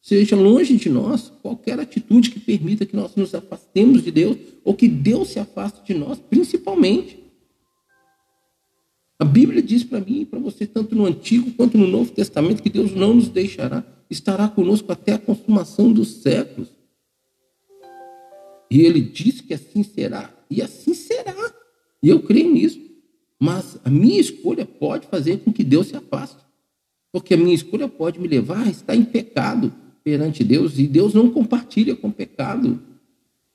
seja 0.01 0.35
longe 0.35 0.75
de 0.77 0.89
nós 0.89 1.31
qualquer 1.41 1.79
atitude 1.79 2.31
que 2.31 2.39
permita 2.39 2.85
que 2.85 2.95
nós 2.95 3.15
nos 3.15 3.35
afastemos 3.35 4.03
de 4.03 4.11
Deus 4.11 4.37
ou 4.63 4.73
que 4.73 4.87
Deus 4.87 5.29
se 5.29 5.39
afaste 5.39 5.85
de 5.85 5.93
nós, 5.93 6.19
principalmente. 6.19 7.19
A 9.17 9.25
Bíblia 9.25 9.61
diz 9.61 9.83
para 9.83 9.99
mim 9.99 10.21
e 10.21 10.25
para 10.25 10.39
você, 10.39 10.65
tanto 10.65 10.95
no 10.95 11.05
Antigo 11.05 11.51
quanto 11.51 11.77
no 11.77 11.87
Novo 11.87 12.11
Testamento, 12.11 12.63
que 12.63 12.69
Deus 12.69 12.95
não 12.95 13.13
nos 13.13 13.27
deixará, 13.27 13.83
estará 14.09 14.47
conosco 14.47 14.91
até 14.91 15.13
a 15.13 15.19
consumação 15.19 15.91
dos 15.91 16.21
séculos. 16.21 16.69
E 18.71 18.81
ele 18.81 19.01
diz 19.01 19.41
que 19.41 19.53
assim 19.53 19.83
será, 19.83 20.33
e 20.49 20.61
assim 20.61 20.93
será. 20.93 21.35
E 22.01 22.07
eu 22.07 22.21
creio 22.21 22.53
nisso. 22.53 22.79
Mas 23.39 23.79
a 23.85 23.89
minha 23.89 24.19
escolha 24.19 24.65
pode 24.65 25.07
fazer 25.07 25.37
com 25.39 25.53
que 25.53 25.63
Deus 25.63 25.87
se 25.87 25.95
afaste. 25.95 26.43
Porque 27.11 27.33
a 27.33 27.37
minha 27.37 27.55
escolha 27.55 27.87
pode 27.87 28.19
me 28.19 28.27
levar 28.27 28.67
a 28.67 28.69
estar 28.69 28.95
em 28.95 29.05
pecado 29.05 29.73
perante 30.03 30.43
Deus 30.43 30.77
e 30.77 30.85
Deus 30.87 31.13
não 31.13 31.29
compartilha 31.31 31.95
com 31.95 32.11
pecado. 32.11 32.81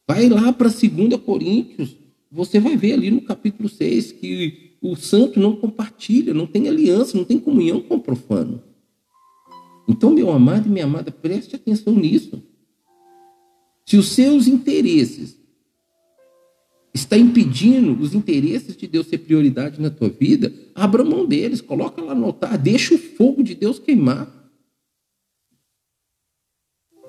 Vai 0.09 0.29
lá 0.29 0.53
para 0.53 0.69
2 0.69 1.17
Coríntios, 1.25 1.97
você 2.31 2.59
vai 2.59 2.77
ver 2.77 2.95
ali 2.95 3.11
no 3.11 3.23
capítulo 3.23 3.69
6 3.69 4.13
que 4.13 4.77
o 4.83 4.97
santo 4.97 5.39
não 5.39 5.57
compartilha, 5.57 6.35
não 6.35 6.47
tem 6.47 6.69
aliança, 6.69 7.17
não 7.17 7.25
tem 7.25 7.39
comunhão 7.39 7.81
com 7.81 7.95
o 7.95 8.01
profano. 8.01 8.63
Então, 9.89 10.11
meu 10.11 10.31
amado 10.31 10.67
e 10.67 10.71
minha 10.71 10.85
amada, 10.85 11.11
preste 11.11 11.57
atenção 11.57 11.95
nisso. 11.95 12.43
Se 13.87 13.97
os 13.97 14.09
seus 14.09 14.47
interesses 14.47 15.39
está 16.95 17.19
impedindo 17.19 18.01
os 18.01 18.15
interesses 18.15 18.77
de 18.77 18.87
Deus 18.87 19.09
ser 19.09 19.19
prioridade 19.19 19.81
na 19.81 19.91
tua 19.91 20.09
vida, 20.09 20.53
abra 20.75 21.05
mão 21.05 21.27
deles, 21.27 21.61
coloca 21.61 22.01
lá 22.01 22.15
no 22.15 22.27
altar, 22.27 22.57
deixa 22.57 22.95
o 22.95 22.99
fogo 22.99 23.43
de 23.43 23.55
Deus 23.55 23.81
queimar. 23.81 24.33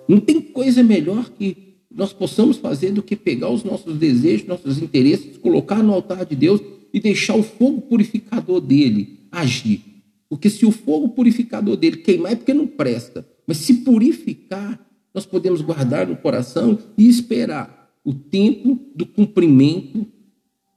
Não 0.10 0.20
tem 0.20 0.42
coisa 0.42 0.84
melhor 0.84 1.30
que 1.30 1.78
nós 1.92 2.12
possamos 2.12 2.58
fazer 2.58 2.92
do 2.92 3.04
que 3.04 3.16
pegar 3.16 3.50
os 3.50 3.64
nossos 3.64 3.96
desejos, 3.98 4.48
nossos 4.48 4.82
interesses, 4.82 5.38
colocar 5.38 5.84
no 5.84 5.94
altar 5.94 6.26
de 6.26 6.36
Deus 6.36 6.62
e 6.92 7.00
deixar 7.00 7.36
o 7.36 7.44
fogo 7.44 7.82
purificador 7.82 8.60
dele 8.60 9.28
agir. 9.32 9.82
Porque 10.28 10.50
se 10.50 10.66
o 10.66 10.72
fogo 10.72 11.10
purificador 11.10 11.78
dele 11.78 11.98
queimar 11.98 12.34
é 12.34 12.36
porque 12.36 12.54
não 12.54 12.68
presta. 12.68 13.26
Mas 13.46 13.58
se 13.58 13.76
purificar, 13.76 14.80
nós 15.14 15.26
podemos 15.26 15.62
guardar 15.62 16.08
no 16.08 16.18
coração 16.18 16.78
e 16.98 17.08
esperar 17.08 17.85
o 18.06 18.14
tempo 18.14 18.80
do 18.96 19.06
cumprimento 19.06 20.06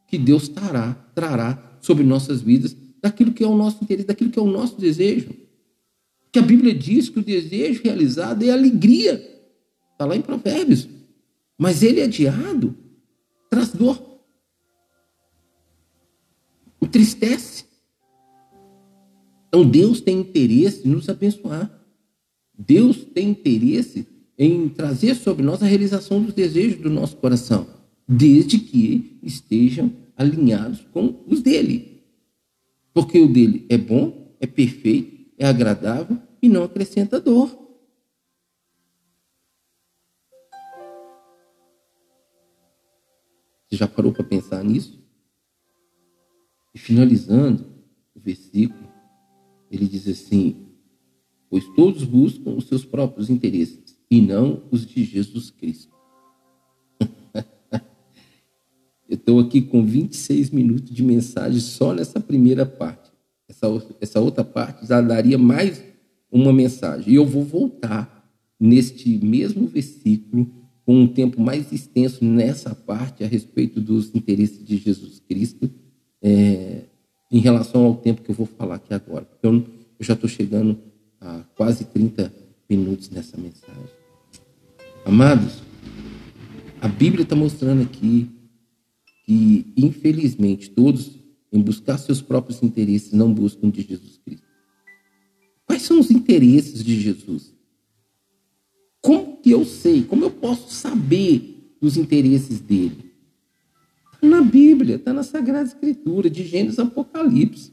que 0.07 0.17
Deus 0.17 0.49
trará, 0.49 0.95
trará 1.15 1.79
sobre 1.83 2.03
nossas 2.03 2.41
vidas, 2.41 2.75
daquilo 3.01 3.33
que 3.33 3.45
é 3.45 3.47
o 3.47 3.55
nosso 3.55 3.85
interesse, 3.85 4.07
daquilo 4.07 4.31
que 4.31 4.39
é 4.39 4.43
o 4.43 4.51
nosso 4.51 4.81
desejo. 4.81 5.29
Que 6.33 6.39
a 6.39 6.43
Bíblia 6.43 6.75
diz 6.75 7.11
que 7.11 7.19
o 7.19 7.23
desejo 7.23 7.83
realizado 7.85 8.43
é 8.43 8.51
alegria. 8.51 9.15
Está 9.93 10.07
lá 10.07 10.17
em 10.17 10.23
Provérbios. 10.23 10.89
Mas 11.57 11.83
ele 11.83 12.01
é 12.01 12.05
adiado, 12.05 12.75
traz 13.51 13.73
dor. 13.73 14.03
Entristece. 16.81 17.65
Então 19.49 19.69
Deus 19.69 20.01
tem 20.01 20.21
interesse 20.21 20.87
em 20.87 20.91
nos 20.91 21.09
abençoar. 21.09 21.71
Deus 22.57 23.05
tem 23.05 23.29
interesse 23.31 24.07
em 24.39 24.69
trazer 24.69 25.17
sobre 25.17 25.43
nós 25.43 25.61
a 25.63 25.67
realização 25.67 26.23
dos 26.23 26.33
desejos 26.33 26.81
do 26.81 26.89
nosso 26.89 27.17
coração, 27.17 27.67
desde 28.07 28.61
que 28.61 29.19
estejam 29.21 29.93
alinhados 30.17 30.81
com 30.93 31.25
os 31.27 31.43
dele. 31.43 32.05
Porque 32.95 33.19
o 33.19 33.31
dele 33.31 33.67
é 33.69 33.77
bom, 33.77 34.37
é 34.39 34.47
perfeito, 34.47 35.33
é 35.37 35.47
agradável 35.47 36.17
e 36.41 36.49
não 36.49 36.63
acrescenta 36.63 37.21
dor. 37.21 37.67
Você 43.67 43.77
já 43.77 43.89
parou 43.89 44.13
para 44.13 44.25
pensar 44.25 44.65
nisso? 44.65 44.99
E 46.73 46.79
finalizando 46.79 47.67
o 48.15 48.21
versículo, 48.21 48.89
ele 49.71 49.87
diz 49.87 50.09
assim: 50.09 50.69
Pois 51.51 51.67
todos 51.75 52.05
buscam 52.05 52.53
os 52.53 52.67
seus 52.67 52.85
próprios 52.85 53.29
interesses 53.29 53.88
e 54.11 54.21
não 54.21 54.63
os 54.71 54.87
de 54.87 55.05
Jesus 55.05 55.51
Cristo. 55.51 55.93
Eu 59.09 59.17
estou 59.17 59.41
aqui 59.41 59.63
com 59.63 59.85
26 59.85 60.51
minutos 60.51 60.95
de 60.95 61.03
mensagem 61.03 61.61
só 61.61 61.95
nessa 61.95 62.21
primeira 62.21 62.67
parte. 62.67 63.11
Essa, 63.49 63.67
essa 64.01 64.21
outra 64.21 64.45
parte 64.45 64.87
já 64.87 65.01
daria 65.01 65.39
mais 65.39 65.83
uma 66.31 66.53
mensagem. 66.53 67.13
E 67.13 67.17
eu 67.17 67.25
vou 67.25 67.43
voltar 67.43 68.19
neste 68.61 69.19
mesmo 69.25 69.67
versículo 69.67 70.47
com 70.85 71.03
um 71.03 71.07
tempo 71.07 71.41
mais 71.41 71.71
extenso 71.73 72.25
nessa 72.25 72.75
parte 72.75 73.23
a 73.23 73.27
respeito 73.27 73.81
dos 73.81 74.15
interesses 74.15 74.65
de 74.65 74.79
Jesus 74.79 75.21
Cristo, 75.21 75.71
é, 76.23 76.83
em 77.31 77.41
relação 77.41 77.85
ao 77.85 77.95
tempo 77.95 78.23
que 78.23 78.31
eu 78.31 78.35
vou 78.35 78.47
falar 78.47 78.77
aqui 78.77 78.95
agora. 78.95 79.29
Eu, 79.43 79.55
eu 79.55 79.65
já 80.01 80.15
estou 80.15 80.29
chegando 80.29 80.79
a 81.21 81.43
quase 81.55 81.85
30 81.85 82.33
minutos 82.69 83.11
nessa 83.11 83.37
mensagem. 83.37 83.98
Amados, 85.09 85.63
a 86.83 86.87
Bíblia 86.87 87.23
está 87.23 87.35
mostrando 87.35 87.81
aqui 87.81 88.29
que, 89.25 89.73
infelizmente, 89.75 90.69
todos, 90.69 91.19
em 91.51 91.63
buscar 91.63 91.97
seus 91.97 92.21
próprios 92.21 92.63
interesses, 92.63 93.11
não 93.13 93.33
buscam 93.33 93.71
de 93.71 93.81
Jesus 93.81 94.19
Cristo. 94.19 94.47
Quais 95.65 95.81
são 95.81 95.99
os 95.99 96.11
interesses 96.11 96.85
de 96.85 97.01
Jesus? 97.01 97.55
Como 99.01 99.39
que 99.39 99.51
eu 99.51 99.65
sei? 99.65 100.03
Como 100.03 100.27
eu 100.27 100.31
posso 100.31 100.71
saber 100.75 101.75
dos 101.81 101.97
interesses 101.97 102.61
dele? 102.61 103.11
Está 104.13 104.27
na 104.27 104.43
Bíblia, 104.43 104.97
está 104.97 105.15
na 105.15 105.23
Sagrada 105.23 105.69
Escritura, 105.69 106.29
de 106.29 106.47
Gênesis 106.47 106.79
a 106.79 106.83
Apocalipse. 106.83 107.73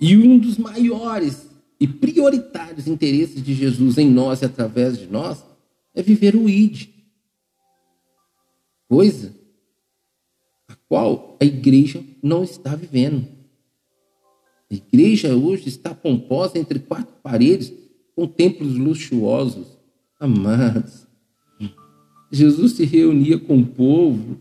E 0.00 0.16
um 0.16 0.38
dos 0.38 0.56
maiores 0.58 1.47
e 1.80 1.86
prioritários 1.86 2.86
interesses 2.86 3.42
de 3.42 3.54
Jesus 3.54 3.98
em 3.98 4.10
nós 4.10 4.42
e 4.42 4.44
através 4.44 4.98
de 4.98 5.06
nós 5.06 5.44
é 5.94 6.02
viver 6.02 6.34
o 6.34 6.48
ID 6.48 6.98
coisa 8.88 9.34
a 10.66 10.74
qual 10.88 11.36
a 11.40 11.44
igreja 11.44 12.02
não 12.22 12.42
está 12.42 12.74
vivendo. 12.74 13.26
A 14.70 14.74
igreja 14.74 15.34
hoje 15.34 15.68
está 15.68 15.94
pomposa 15.94 16.58
entre 16.58 16.78
quatro 16.78 17.14
paredes, 17.22 17.72
com 18.14 18.26
templos 18.26 18.76
luxuosos. 18.76 19.78
Amados, 20.18 21.06
Jesus 22.30 22.72
se 22.72 22.84
reunia 22.84 23.38
com 23.38 23.58
o 23.58 23.66
povo, 23.66 24.40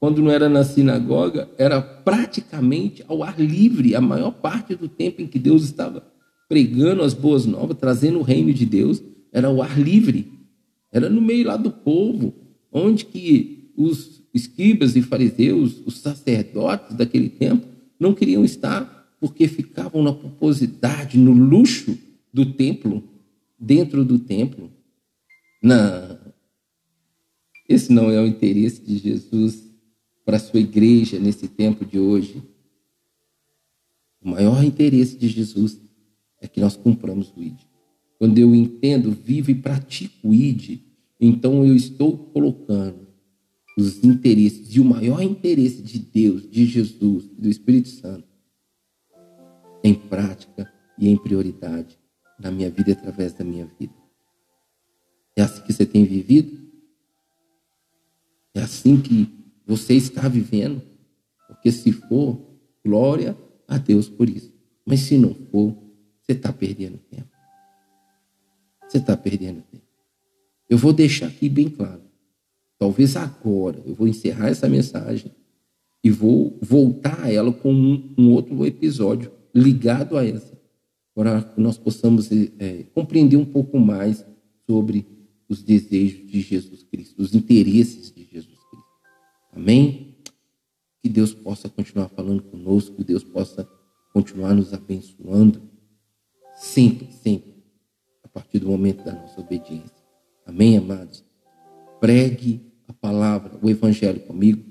quando 0.00 0.22
não 0.22 0.30
era 0.30 0.48
na 0.48 0.64
sinagoga, 0.64 1.48
era 1.56 1.80
praticamente 1.80 3.04
ao 3.06 3.22
ar 3.22 3.38
livre, 3.38 3.94
a 3.94 4.00
maior 4.00 4.32
parte 4.32 4.74
do 4.74 4.88
tempo 4.88 5.22
em 5.22 5.26
que 5.26 5.38
Deus 5.38 5.62
estava 5.62 6.13
pregando 6.48 7.02
as 7.02 7.14
boas 7.14 7.46
novas, 7.46 7.76
trazendo 7.78 8.18
o 8.18 8.22
reino 8.22 8.52
de 8.52 8.66
Deus, 8.66 9.02
era 9.32 9.48
ao 9.48 9.60
ar 9.62 9.78
livre, 9.80 10.32
era 10.92 11.08
no 11.08 11.20
meio 11.20 11.46
lá 11.46 11.56
do 11.56 11.70
povo, 11.70 12.34
onde 12.70 13.04
que 13.04 13.70
os 13.76 14.22
escribas 14.32 14.96
e 14.96 15.02
fariseus, 15.02 15.80
os 15.84 15.98
sacerdotes 15.98 16.96
daquele 16.96 17.28
tempo, 17.28 17.66
não 17.98 18.14
queriam 18.14 18.44
estar 18.44 18.94
porque 19.20 19.48
ficavam 19.48 20.02
na 20.02 20.12
pomposidade, 20.12 21.16
no 21.16 21.32
luxo 21.32 21.98
do 22.32 22.52
templo, 22.52 23.02
dentro 23.58 24.04
do 24.04 24.18
templo. 24.18 24.70
Não. 25.62 26.18
Esse 27.68 27.92
não 27.92 28.10
é 28.10 28.20
o 28.20 28.26
interesse 28.26 28.82
de 28.82 28.98
Jesus 28.98 29.64
para 30.24 30.36
a 30.36 30.40
sua 30.40 30.60
igreja 30.60 31.18
nesse 31.18 31.48
tempo 31.48 31.84
de 31.84 31.98
hoje. 31.98 32.42
O 34.20 34.28
maior 34.28 34.62
interesse 34.62 35.16
de 35.16 35.28
Jesus 35.28 35.78
é 36.44 36.48
que 36.48 36.60
nós 36.60 36.76
cumpramos 36.76 37.32
o 37.34 37.42
ID. 37.42 37.58
Quando 38.18 38.38
eu 38.38 38.54
entendo, 38.54 39.10
vivo 39.10 39.50
e 39.50 39.54
pratico 39.54 40.28
o 40.28 40.34
ID, 40.34 40.80
então 41.18 41.64
eu 41.64 41.74
estou 41.74 42.16
colocando 42.16 43.06
os 43.78 44.04
interesses 44.04 44.74
e 44.74 44.80
o 44.80 44.84
maior 44.84 45.22
interesse 45.22 45.82
de 45.82 45.98
Deus, 45.98 46.48
de 46.48 46.66
Jesus, 46.66 47.28
do 47.28 47.48
Espírito 47.48 47.88
Santo, 47.88 48.28
em 49.82 49.94
prática 49.94 50.70
e 50.98 51.08
em 51.08 51.16
prioridade 51.16 51.98
na 52.38 52.50
minha 52.50 52.70
vida 52.70 52.90
e 52.90 52.92
através 52.92 53.32
da 53.32 53.44
minha 53.44 53.66
vida. 53.78 53.94
É 55.36 55.42
assim 55.42 55.62
que 55.62 55.72
você 55.72 55.86
tem 55.86 56.04
vivido? 56.04 56.62
É 58.54 58.60
assim 58.60 59.00
que 59.00 59.28
você 59.66 59.94
está 59.94 60.28
vivendo? 60.28 60.82
Porque 61.48 61.72
se 61.72 61.90
for, 61.90 62.38
glória 62.84 63.36
a 63.66 63.78
Deus 63.78 64.08
por 64.08 64.28
isso. 64.28 64.52
Mas 64.84 65.00
se 65.00 65.16
não 65.16 65.34
for, 65.34 65.83
você 66.24 66.32
está 66.32 66.52
perdendo 66.52 66.98
tempo. 67.10 67.28
Você 68.88 68.98
está 68.98 69.16
perdendo 69.16 69.62
tempo. 69.70 69.84
Eu 70.68 70.78
vou 70.78 70.92
deixar 70.92 71.26
aqui 71.26 71.48
bem 71.48 71.68
claro. 71.68 72.02
Talvez 72.78 73.16
agora 73.16 73.82
eu 73.84 73.94
vou 73.94 74.08
encerrar 74.08 74.48
essa 74.48 74.68
mensagem 74.68 75.30
e 76.02 76.10
vou 76.10 76.58
voltar 76.60 77.24
a 77.24 77.32
ela 77.32 77.52
com 77.52 77.72
um, 77.72 78.14
um 78.16 78.32
outro 78.32 78.66
episódio 78.66 79.30
ligado 79.54 80.16
a 80.16 80.26
essa, 80.26 80.58
para 81.14 81.42
que 81.42 81.60
nós 81.60 81.78
possamos 81.78 82.30
é, 82.58 82.84
compreender 82.94 83.36
um 83.36 83.44
pouco 83.44 83.78
mais 83.78 84.24
sobre 84.66 85.06
os 85.48 85.62
desejos 85.62 86.26
de 86.26 86.40
Jesus 86.40 86.82
Cristo, 86.82 87.20
os 87.22 87.34
interesses 87.34 88.10
de 88.10 88.24
Jesus 88.24 88.58
Cristo. 88.70 88.88
Amém? 89.52 90.16
Que 91.02 91.08
Deus 91.08 91.34
possa 91.34 91.68
continuar 91.68 92.08
falando 92.08 92.42
conosco, 92.42 92.96
que 92.96 93.04
Deus 93.04 93.22
possa 93.22 93.68
continuar 94.12 94.54
nos 94.54 94.72
abençoando, 94.72 95.62
sempre, 96.56 97.12
sempre, 97.12 97.54
a 98.22 98.28
partir 98.28 98.58
do 98.58 98.68
momento 98.68 99.04
da 99.04 99.12
nossa 99.12 99.40
obediência. 99.40 100.04
Amém, 100.46 100.76
amados? 100.76 101.24
Pregue 102.00 102.60
a 102.86 102.92
palavra, 102.92 103.58
o 103.62 103.70
evangelho 103.70 104.20
comigo. 104.20 104.64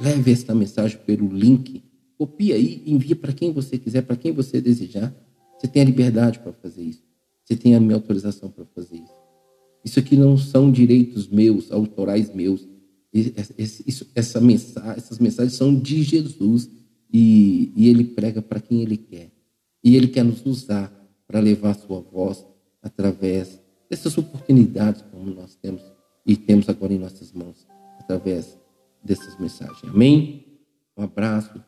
Leve 0.00 0.30
esta 0.30 0.54
mensagem 0.54 0.98
pelo 0.98 1.28
link. 1.28 1.82
Copie 2.18 2.52
aí, 2.52 2.82
envie 2.86 3.14
para 3.14 3.32
quem 3.32 3.52
você 3.52 3.78
quiser, 3.78 4.02
para 4.02 4.16
quem 4.16 4.32
você 4.32 4.60
desejar. 4.60 5.14
Você 5.58 5.66
tem 5.66 5.82
a 5.82 5.84
liberdade 5.86 6.38
para 6.38 6.52
fazer 6.52 6.82
isso. 6.82 7.02
Você 7.44 7.56
tem 7.56 7.74
a 7.74 7.80
minha 7.80 7.94
autorização 7.94 8.50
para 8.50 8.64
fazer 8.66 8.96
isso. 8.96 9.26
Isso 9.84 9.98
aqui 9.98 10.16
não 10.16 10.36
são 10.36 10.70
direitos 10.70 11.28
meus, 11.28 11.70
autorais 11.70 12.34
meus. 12.34 12.66
Isso, 13.12 14.06
essa 14.14 14.40
mensagem, 14.40 14.90
essas 14.96 15.18
mensagens 15.18 15.54
são 15.54 15.74
de 15.74 16.02
Jesus 16.02 16.68
e, 17.10 17.72
e 17.74 17.88
ele 17.88 18.04
prega 18.04 18.42
para 18.42 18.60
quem 18.60 18.82
ele 18.82 18.96
quer. 18.96 19.30
E 19.86 19.94
ele 19.94 20.08
quer 20.08 20.24
nos 20.24 20.44
usar 20.44 20.92
para 21.28 21.38
levar 21.38 21.74
sua 21.74 22.00
voz 22.00 22.44
através 22.82 23.62
dessas 23.88 24.18
oportunidades 24.18 25.00
como 25.12 25.32
nós 25.32 25.54
temos 25.54 25.80
e 26.26 26.36
temos 26.36 26.68
agora 26.68 26.92
em 26.92 26.98
nossas 26.98 27.32
mãos 27.32 27.68
através 28.00 28.58
dessas 29.00 29.38
mensagens. 29.38 29.84
Amém? 29.84 30.44
Um 30.96 31.04
abraço 31.04 31.62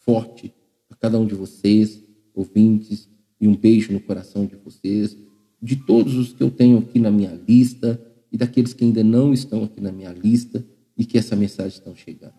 forte 0.00 0.52
a 0.90 0.94
cada 0.94 1.18
um 1.18 1.24
de 1.24 1.34
vocês, 1.34 2.04
ouvintes, 2.34 3.08
e 3.40 3.48
um 3.48 3.56
beijo 3.56 3.90
no 3.90 4.00
coração 4.00 4.44
de 4.44 4.56
vocês, 4.56 5.16
de 5.62 5.76
todos 5.76 6.14
os 6.14 6.34
que 6.34 6.42
eu 6.42 6.50
tenho 6.50 6.76
aqui 6.78 6.98
na 6.98 7.10
minha 7.10 7.40
lista 7.48 7.98
e 8.30 8.36
daqueles 8.36 8.74
que 8.74 8.84
ainda 8.84 9.02
não 9.02 9.32
estão 9.32 9.64
aqui 9.64 9.80
na 9.80 9.90
minha 9.90 10.12
lista 10.12 10.62
e 10.94 11.06
que 11.06 11.16
essa 11.16 11.34
mensagem 11.34 11.78
está 11.78 11.94
chegando. 11.94 12.34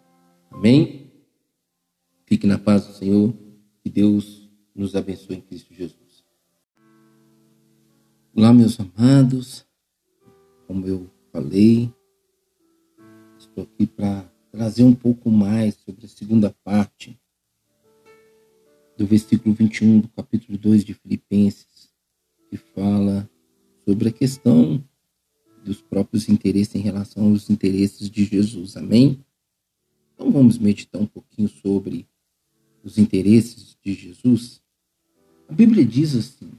Amém? 0.51 1.11
Fique 2.23 2.45
na 2.45 2.59
paz 2.59 2.85
do 2.85 2.93
Senhor, 2.93 3.33
que 3.81 3.89
Deus 3.89 4.42
nos 4.75 4.95
abençoe 4.95 5.37
em 5.37 5.41
Cristo 5.41 5.73
Jesus. 5.73 6.23
Olá, 8.35 8.51
meus 8.51 8.79
amados. 8.79 9.65
Como 10.65 10.87
eu 10.87 11.09
falei, 11.31 11.93
estou 13.37 13.65
aqui 13.65 13.85
para 13.85 14.23
trazer 14.51 14.83
um 14.83 14.95
pouco 14.95 15.29
mais 15.29 15.75
sobre 15.75 16.05
a 16.05 16.09
segunda 16.09 16.49
parte 16.63 17.19
do 18.97 19.05
versículo 19.05 19.53
21 19.53 19.99
do 19.99 20.07
capítulo 20.07 20.57
2 20.57 20.83
de 20.83 20.93
Filipenses, 20.95 21.93
que 22.49 22.57
fala 22.57 23.29
sobre 23.85 24.09
a 24.09 24.11
questão 24.11 24.83
dos 25.63 25.81
próprios 25.81 26.29
interesses 26.29 26.73
em 26.73 26.79
relação 26.79 27.29
aos 27.29 27.49
interesses 27.49 28.09
de 28.09 28.25
Jesus. 28.25 28.75
Amém? 28.75 29.23
Então 30.13 30.31
vamos 30.31 30.57
meditar 30.57 30.99
um 30.99 31.05
pouquinho 31.05 31.47
sobre 31.47 32.07
os 32.83 32.97
interesses 32.97 33.77
de 33.83 33.93
Jesus. 33.93 34.62
A 35.47 35.53
Bíblia 35.53 35.85
diz 35.85 36.15
assim: 36.15 36.51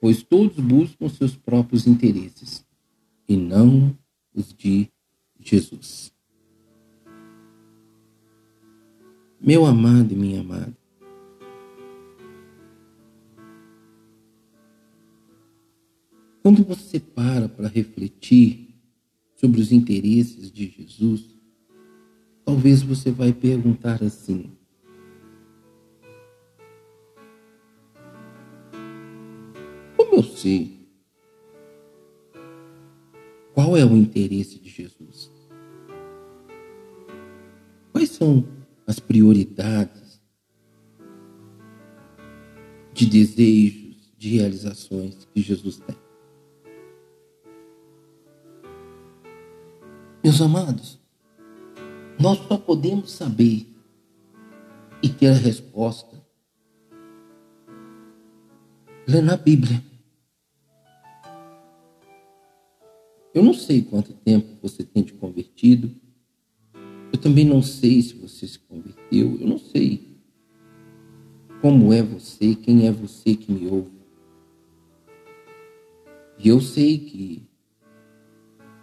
pois 0.00 0.22
todos 0.22 0.56
buscam 0.58 1.08
seus 1.08 1.36
próprios 1.36 1.86
interesses 1.86 2.64
e 3.28 3.36
não 3.36 3.96
os 4.34 4.54
de 4.54 4.88
Jesus. 5.40 6.12
Meu 9.40 9.64
amado 9.64 10.12
e 10.12 10.16
minha 10.16 10.40
amada, 10.40 10.76
quando 16.42 16.64
você 16.64 16.98
para 16.98 17.48
para 17.48 17.68
refletir 17.68 18.74
sobre 19.36 19.60
os 19.60 19.70
interesses 19.70 20.50
de 20.50 20.66
Jesus, 20.68 21.24
talvez 22.44 22.82
você 22.82 23.10
vai 23.10 23.32
perguntar 23.32 24.02
assim: 24.02 24.57
eu 30.12 30.22
sei 30.22 30.78
qual 33.54 33.76
é 33.76 33.84
o 33.84 33.96
interesse 33.96 34.58
de 34.58 34.68
Jesus? 34.68 35.32
Quais 37.92 38.10
são 38.10 38.46
as 38.86 39.00
prioridades 39.00 40.22
de 42.92 43.06
desejos, 43.06 44.12
de 44.16 44.36
realizações 44.36 45.26
que 45.34 45.40
Jesus 45.40 45.78
tem? 45.78 45.96
Meus 50.22 50.40
amados, 50.40 51.00
nós 52.20 52.38
só 52.46 52.58
podemos 52.58 53.10
saber 53.10 53.66
e 55.02 55.08
ter 55.08 55.28
a 55.28 55.34
resposta 55.34 56.16
lendo 59.08 59.32
a 59.32 59.36
Bíblia. 59.36 59.87
Eu 63.34 63.42
não 63.42 63.52
sei 63.52 63.82
quanto 63.82 64.12
tempo 64.12 64.56
você 64.62 64.82
tem 64.82 65.02
de 65.02 65.12
convertido. 65.12 65.94
Eu 67.12 67.18
também 67.18 67.44
não 67.44 67.62
sei 67.62 68.00
se 68.02 68.14
você 68.14 68.46
se 68.46 68.58
converteu. 68.58 69.38
Eu 69.40 69.46
não 69.46 69.58
sei 69.58 70.18
como 71.60 71.92
é 71.92 72.02
você, 72.02 72.54
quem 72.54 72.86
é 72.86 72.92
você 72.92 73.34
que 73.34 73.52
me 73.52 73.66
ouve. 73.68 73.98
E 76.38 76.48
eu 76.48 76.60
sei 76.60 76.98
que 76.98 77.48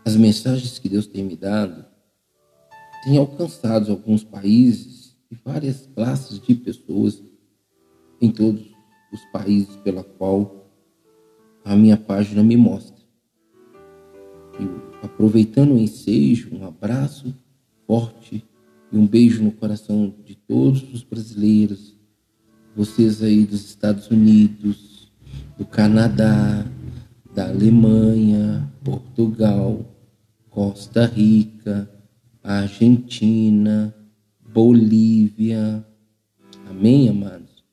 as 0.03 0.15
mensagens 0.15 0.77
que 0.77 0.89
Deus 0.89 1.07
tem 1.07 1.23
me 1.23 1.35
dado 1.35 1.85
têm 3.03 3.17
alcançado 3.17 3.91
alguns 3.91 4.23
países 4.23 5.15
e 5.31 5.35
várias 5.35 5.87
classes 5.95 6.39
de 6.39 6.53
pessoas 6.53 7.23
em 8.21 8.29
todos 8.29 8.61
os 9.11 9.23
países 9.31 9.75
pela 9.77 10.03
qual 10.03 10.69
a 11.63 11.75
minha 11.75 11.97
página 11.97 12.43
me 12.43 12.57
mostra 12.57 12.94
aproveitando 15.01 15.73
o 15.73 15.77
ensejo, 15.77 16.49
um 16.53 16.65
abraço 16.65 17.33
forte 17.85 18.43
e 18.91 18.97
um 18.97 19.05
beijo 19.05 19.43
no 19.43 19.51
coração 19.51 20.13
de 20.25 20.35
todos 20.35 20.83
os 20.93 21.03
brasileiros, 21.03 21.95
vocês 22.75 23.21
aí 23.23 23.45
dos 23.45 23.65
Estados 23.65 24.09
Unidos, 24.09 25.11
do 25.57 25.65
Canadá, 25.65 26.65
da 27.33 27.49
Alemanha, 27.49 28.71
Portugal, 28.83 29.85
Costa 30.49 31.05
Rica, 31.05 31.89
Argentina, 32.43 33.93
Bolívia. 34.53 35.85
Amém, 36.69 37.09
amados? 37.09 37.63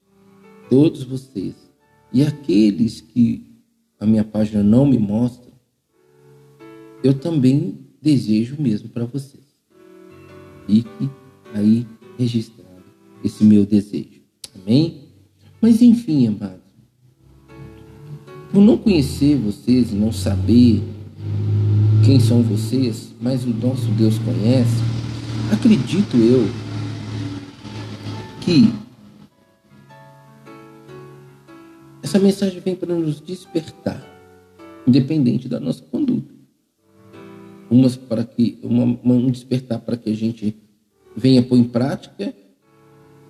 Todos 0.68 1.04
vocês. 1.04 1.54
E 2.12 2.24
aqueles 2.24 3.00
que 3.00 3.52
a 4.00 4.06
minha 4.06 4.24
página 4.24 4.62
não 4.62 4.84
me 4.84 4.98
mostra, 4.98 5.51
eu 7.02 7.14
também 7.14 7.78
desejo 8.00 8.56
mesmo 8.58 8.88
para 8.88 9.04
vocês. 9.04 9.42
Fique 10.66 11.10
aí 11.54 11.86
registrado 12.18 12.70
esse 13.24 13.44
meu 13.44 13.66
desejo. 13.66 14.20
Amém? 14.54 15.02
Mas 15.60 15.80
enfim, 15.80 16.26
amados, 16.26 16.60
por 18.52 18.60
não 18.60 18.76
conhecer 18.76 19.36
vocês 19.36 19.92
e 19.92 19.94
não 19.94 20.12
saber 20.12 20.82
quem 22.04 22.18
são 22.18 22.42
vocês, 22.42 23.14
mas 23.20 23.44
o 23.44 23.50
nosso 23.50 23.86
Deus 23.92 24.18
conhece, 24.18 24.82
acredito 25.52 26.16
eu 26.16 26.48
que 28.40 28.72
essa 32.02 32.18
mensagem 32.18 32.60
vem 32.60 32.74
para 32.74 32.92
nos 32.92 33.20
despertar, 33.20 34.04
independente 34.86 35.48
da 35.48 35.60
nossa 35.60 35.82
conduta 35.84 36.31
umas 37.72 37.96
para 37.96 38.22
que 38.22 38.58
uma, 38.62 38.84
um 38.84 39.30
despertar 39.30 39.80
para 39.80 39.96
que 39.96 40.10
a 40.10 40.14
gente 40.14 40.54
venha 41.16 41.42
pôr 41.42 41.56
em 41.56 41.64
prática, 41.64 42.34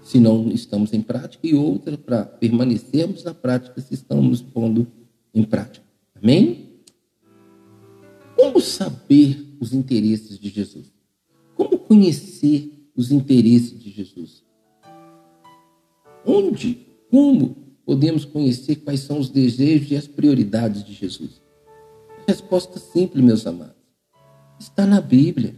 se 0.02 0.18
não 0.18 0.48
estamos 0.48 0.92
em 0.92 1.00
prática, 1.00 1.46
e 1.46 1.54
outra 1.54 1.96
para 1.96 2.24
permanecermos 2.24 3.22
na 3.22 3.32
prática 3.32 3.80
se 3.80 3.94
estamos 3.94 4.42
pondo 4.42 4.88
em 5.32 5.44
prática. 5.44 5.86
Amém? 6.20 6.70
Como 8.36 8.60
saber 8.60 9.46
os 9.60 9.72
interesses 9.72 10.40
de 10.40 10.48
Jesus? 10.48 10.92
Como 11.54 11.78
conhecer 11.78 12.90
os 12.96 13.12
interesses 13.12 13.78
de 13.78 13.90
Jesus? 13.90 14.42
Onde, 16.26 16.84
como 17.08 17.56
podemos 17.86 18.24
conhecer 18.24 18.76
quais 18.76 19.00
são 19.00 19.20
os 19.20 19.28
desejos 19.28 19.92
e 19.92 19.96
as 19.96 20.08
prioridades 20.08 20.82
de 20.82 20.92
Jesus? 20.92 21.40
Resposta 22.26 22.80
simples, 22.80 23.24
meus 23.24 23.46
amados 23.46 23.81
está 24.62 24.86
na 24.86 25.00
Bíblia, 25.00 25.54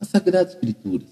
as 0.00 0.08
Sagradas 0.08 0.54
Escrituras. 0.54 1.08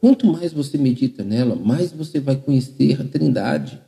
Quanto 0.00 0.26
mais 0.26 0.52
você 0.52 0.76
medita 0.76 1.24
nela, 1.24 1.56
mais 1.56 1.92
você 1.92 2.20
vai 2.20 2.36
conhecer 2.36 3.00
a 3.00 3.04
Trindade, 3.04 3.82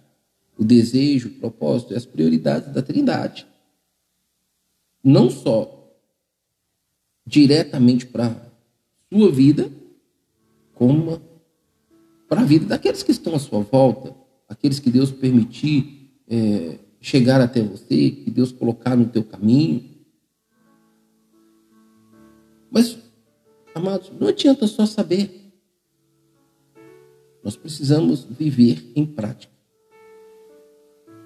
o 0.56 0.64
desejo, 0.64 1.28
o 1.28 1.32
propósito 1.32 1.92
e 1.92 1.96
as 1.96 2.06
prioridades 2.06 2.72
da 2.72 2.82
Trindade. 2.82 3.46
Não 5.04 5.30
só 5.30 5.94
diretamente 7.26 8.06
para 8.06 8.28
a 8.28 9.14
sua 9.14 9.30
vida, 9.30 9.70
como 10.74 11.20
para 12.28 12.40
a 12.40 12.44
vida 12.44 12.66
daqueles 12.66 13.02
que 13.02 13.12
estão 13.12 13.34
à 13.34 13.38
sua 13.38 13.60
volta, 13.60 14.14
aqueles 14.48 14.78
que 14.78 14.90
Deus 14.90 15.10
permitir 15.10 16.10
é, 16.28 16.78
chegar 17.00 17.40
até 17.40 17.62
você, 17.62 18.10
que 18.10 18.30
Deus 18.30 18.52
colocar 18.52 18.96
no 18.96 19.06
teu 19.06 19.22
caminho. 19.22 19.95
Mas, 22.70 22.98
amados, 23.74 24.10
não 24.18 24.28
adianta 24.28 24.66
só 24.66 24.86
saber. 24.86 25.52
Nós 27.42 27.56
precisamos 27.56 28.24
viver 28.24 28.90
em 28.94 29.06
prática. 29.06 29.52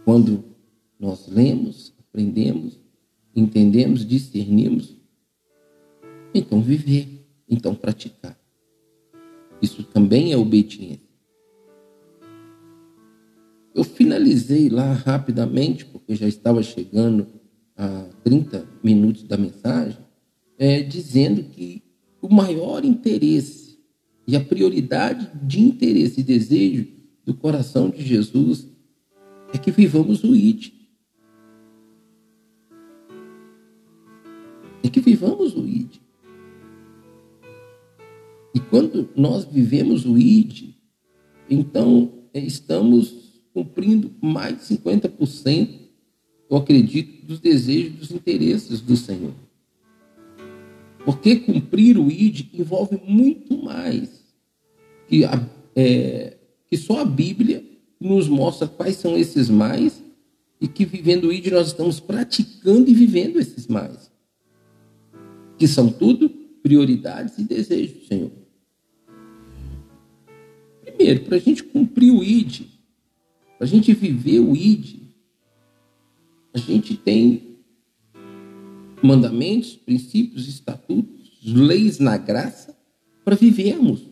Quando 0.04 0.44
nós 0.98 1.28
lemos, 1.28 1.94
aprendemos, 1.98 2.78
entendemos, 3.34 4.06
discernimos, 4.06 4.96
então 6.34 6.60
viver, 6.60 7.26
então 7.48 7.74
praticar. 7.74 8.38
Isso 9.62 9.82
também 9.82 10.32
é 10.32 10.36
obediência. 10.36 11.08
Eu 13.74 13.84
finalizei 13.84 14.68
lá 14.68 14.92
rapidamente, 14.92 15.84
porque 15.86 16.14
já 16.14 16.26
estava 16.26 16.62
chegando 16.62 17.26
a 17.76 18.08
30 18.24 18.66
minutos 18.82 19.22
da 19.22 19.36
mensagem 19.36 19.98
é, 20.60 20.82
dizendo 20.82 21.42
que 21.42 21.82
o 22.20 22.28
maior 22.28 22.84
interesse 22.84 23.78
e 24.26 24.36
a 24.36 24.44
prioridade 24.44 25.30
de 25.42 25.58
interesse 25.58 26.20
e 26.20 26.22
desejo 26.22 26.86
do 27.24 27.32
coração 27.32 27.88
de 27.88 28.04
Jesus 28.04 28.68
é 29.54 29.56
que 29.56 29.70
vivamos 29.70 30.22
o 30.22 30.36
ID. 30.36 30.72
É 34.84 34.88
que 34.90 35.00
vivamos 35.00 35.56
o 35.56 35.66
ID. 35.66 35.96
E 38.54 38.60
quando 38.60 39.08
nós 39.16 39.46
vivemos 39.46 40.04
o 40.04 40.18
ID, 40.18 40.74
então 41.48 42.26
é, 42.34 42.40
estamos 42.40 43.40
cumprindo 43.54 44.12
mais 44.20 44.58
de 44.58 44.76
50% 44.76 45.80
eu 46.50 46.56
acredito, 46.56 47.24
dos 47.26 47.38
desejos, 47.38 47.96
dos 47.96 48.10
interesses 48.10 48.80
do 48.80 48.96
Senhor. 48.96 49.32
Porque 51.04 51.36
cumprir 51.36 51.98
o 51.98 52.10
ID 52.10 52.54
envolve 52.54 53.00
muito 53.06 53.56
mais 53.62 54.24
que, 55.08 55.24
a, 55.24 55.48
é, 55.74 56.36
que 56.68 56.76
só 56.76 57.00
a 57.00 57.04
Bíblia 57.04 57.64
nos 57.98 58.28
mostra 58.28 58.68
quais 58.68 58.96
são 58.96 59.16
esses 59.16 59.48
mais 59.48 60.02
e 60.60 60.68
que 60.68 60.84
vivendo 60.84 61.28
o 61.28 61.32
ID 61.32 61.46
nós 61.48 61.68
estamos 61.68 62.00
praticando 62.00 62.90
e 62.90 62.94
vivendo 62.94 63.38
esses 63.38 63.66
mais. 63.66 64.10
Que 65.58 65.66
são 65.66 65.90
tudo 65.90 66.28
prioridades 66.62 67.38
e 67.38 67.44
desejos 67.44 68.06
Senhor. 68.06 68.30
Primeiro, 70.82 71.24
para 71.24 71.36
a 71.36 71.40
gente 71.40 71.64
cumprir 71.64 72.12
o 72.12 72.22
ID, 72.22 72.66
para 73.56 73.66
a 73.66 73.70
gente 73.70 73.92
viver 73.94 74.40
o 74.40 74.54
ID, 74.54 75.00
a 76.52 76.58
gente 76.58 76.96
tem 76.96 77.49
mandamentos, 79.02 79.76
princípios, 79.76 80.48
estatutos, 80.48 81.40
leis 81.44 81.98
na 81.98 82.16
graça 82.16 82.76
para 83.24 83.36
vivermos, 83.36 84.02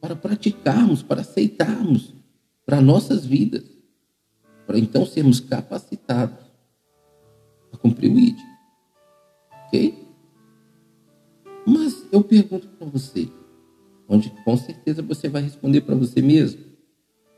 para 0.00 0.16
praticarmos, 0.16 1.02
para 1.02 1.20
aceitarmos 1.20 2.14
para 2.64 2.80
nossas 2.80 3.26
vidas, 3.26 3.64
para 4.66 4.78
então 4.78 5.04
sermos 5.04 5.40
capacitados 5.40 6.38
a 7.72 7.76
cumprir 7.76 8.10
o 8.10 8.18
ID. 8.18 8.38
Ok? 9.66 9.98
Mas 11.66 12.06
eu 12.10 12.22
pergunto 12.22 12.68
para 12.68 12.86
você, 12.86 13.28
onde 14.08 14.30
com 14.44 14.56
certeza 14.56 15.02
você 15.02 15.28
vai 15.28 15.42
responder 15.42 15.80
para 15.82 15.94
você 15.94 16.22
mesmo: 16.22 16.60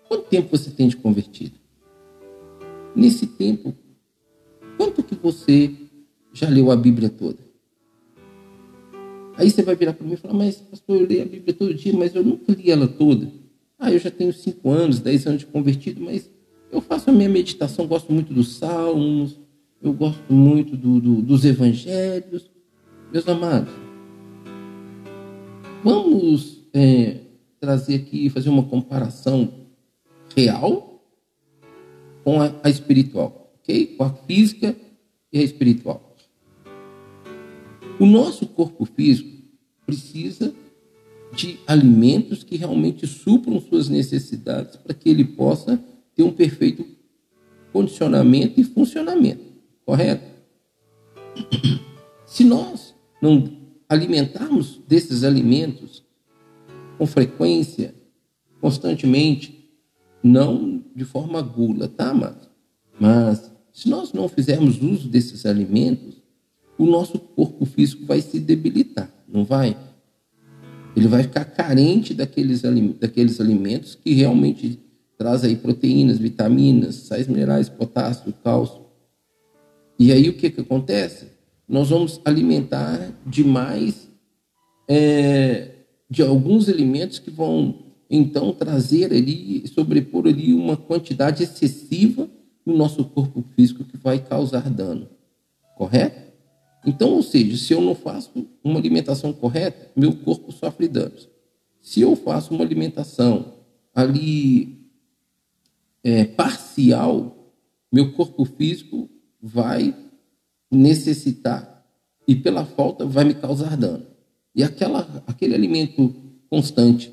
quanto 0.09 0.29
tempo 0.29 0.57
você 0.57 0.71
tem 0.71 0.89
de 0.89 0.97
convertido? 0.97 1.59
Nesse 2.95 3.27
tempo, 3.27 3.75
quanto 4.77 5.03
que 5.03 5.15
você 5.15 5.75
já 6.35 6.49
leu 6.49 6.71
a 6.71 6.77
Bíblia 6.77 7.09
toda? 7.09 7.39
Aí 9.37 9.51
você 9.51 9.63
vai 9.63 9.75
virar 9.75 9.95
para 9.95 10.07
mim 10.07 10.15
e 10.15 10.17
falar, 10.17 10.35
mas 10.35 10.57
pastor, 10.57 11.01
eu 11.01 11.07
leio 11.07 11.23
a 11.23 11.27
Bíblia 11.27 11.55
todo 11.55 11.73
dia, 11.73 11.93
mas 11.93 12.15
eu 12.15 12.23
nunca 12.23 12.53
li 12.53 12.71
ela 12.71 12.87
toda. 12.87 13.31
Ah, 13.79 13.93
eu 13.93 13.99
já 13.99 14.11
tenho 14.11 14.33
cinco 14.33 14.71
anos, 14.71 15.01
dez 15.01 15.27
anos 15.27 15.41
de 15.41 15.47
convertido, 15.47 16.01
mas 16.01 16.31
eu 16.71 16.81
faço 16.81 17.11
a 17.11 17.13
minha 17.13 17.29
meditação, 17.29 17.87
gosto 17.87 18.13
muito 18.13 18.33
dos 18.35 18.57
salmos, 18.57 19.39
eu 19.83 19.93
gosto 19.93 20.33
muito 20.33 20.77
do, 20.77 21.01
do, 21.01 21.23
dos 21.23 21.45
evangelhos. 21.45 22.51
Meus 23.13 23.29
amados, 23.29 23.73
vamos 25.83 26.63
é, 26.73 27.21
trazer 27.61 27.97
aqui, 27.97 28.29
fazer 28.31 28.49
uma 28.49 28.65
comparação 28.65 29.53
real 30.35 31.05
com 32.25 32.41
a, 32.41 32.53
a 32.63 32.71
espiritual, 32.71 33.53
ok? 33.61 33.87
Com 33.97 34.05
a 34.05 34.11
física 34.11 34.77
e 35.33 35.39
a 35.39 35.43
espiritual. 35.43 36.04
O 37.99 38.07
nosso 38.07 38.47
corpo 38.47 38.85
físico 38.85 39.31
precisa 39.87 40.55
de 41.33 41.59
alimentos 41.67 42.43
que 42.43 42.57
realmente 42.57 43.07
supram 43.07 43.61
suas 43.61 43.89
necessidades 43.89 44.77
para 44.77 44.95
que 44.95 45.09
ele 45.09 45.25
possa 45.25 45.83
ter 46.15 46.23
um 46.23 46.33
perfeito 46.33 46.87
condicionamento 47.73 48.61
e 48.61 48.65
funcionamento, 48.65 49.43
correto? 49.85 50.25
Se 52.25 52.45
nós 52.45 52.95
não 53.21 53.51
alimentarmos 53.89 54.81
desses 54.87 55.25
alimentos 55.25 56.05
com 56.97 57.07
frequência, 57.07 57.95
constantemente, 58.61 59.69
não 60.23 60.83
de 60.95 61.05
forma 61.05 61.43
gula, 61.43 61.89
tá, 61.89 62.15
mas, 62.15 62.49
mas 62.99 63.53
se 63.73 63.89
nós 63.89 64.13
não 64.13 64.29
fizermos 64.29 64.81
uso 64.81 65.09
desses 65.09 65.45
alimentos, 65.45 66.24
o 66.79 66.85
nosso 66.87 67.19
corpo 67.19 67.65
físico 67.65 68.05
vai 68.05 68.21
se 68.21 68.41
debilitar, 68.41 69.13
não 69.29 69.45
vai? 69.45 69.77
Ele 70.97 71.09
vai 71.09 71.23
ficar 71.23 71.45
carente 71.45 72.15
daqueles, 72.15 72.63
daqueles 73.01 73.41
alimentos 73.41 73.95
que 73.95 74.13
realmente 74.13 74.79
traz 75.19 75.45
aí 75.45 75.57
proteínas, 75.57 76.19
vitaminas, 76.19 76.95
sais 76.95 77.27
minerais, 77.27 77.69
potássio, 77.69 78.33
cálcio. 78.43 78.83
E 79.99 80.13
aí 80.13 80.29
o 80.29 80.35
que, 80.35 80.51
que 80.51 80.61
acontece? 80.61 81.29
Nós 81.69 81.91
vamos 81.91 82.21
alimentar 82.25 83.13
demais 83.27 84.09
é, 84.89 85.71
de 86.11 86.23
alguns 86.23 86.69
alimentos 86.69 87.19
que 87.19 87.31
vão 87.31 87.85
então 88.11 88.53
trazer 88.53 89.13
ali, 89.13 89.67
sobrepor 89.69 90.27
ali 90.27 90.53
uma 90.53 90.77
quantidade 90.77 91.43
excessiva 91.43 92.29
no 92.65 92.77
nosso 92.77 93.05
corpo 93.05 93.45
físico 93.57 93.85
que 93.85 93.97
vai 93.97 94.19
causar 94.19 94.69
dano. 94.71 95.09
Correto? 95.77 96.24
Então, 96.87 97.11
ou 97.11 97.23
seja, 97.23 97.57
se 97.57 97.73
eu 97.73 97.81
não 97.81 97.95
faço 97.95 98.47
uma 98.63 98.79
alimentação 98.79 99.33
correta, 99.33 99.91
meu 99.97 100.15
corpo 100.15 100.53
sofre 100.53 100.87
danos. 100.87 101.29
Se 101.81 102.01
eu 102.01 102.15
faço 102.17 102.55
uma 102.55 102.65
alimentação 102.65 103.55
ali 103.95 104.89
é, 106.03 106.25
parcial, 106.25 107.53
meu 107.93 108.13
corpo 108.13 108.45
físico 108.45 109.09
vai 109.41 109.95
necessitar 110.71 111.85
e 112.27 112.35
pela 112.35 112.65
falta 112.65 113.07
vai 113.07 113.25
me 113.25 113.35
causar 113.35 113.77
dano. 113.77 114.07
E 114.55 114.63
aquela, 114.63 115.23
aquele 115.27 115.55
alimento 115.55 116.15
constante 116.51 117.13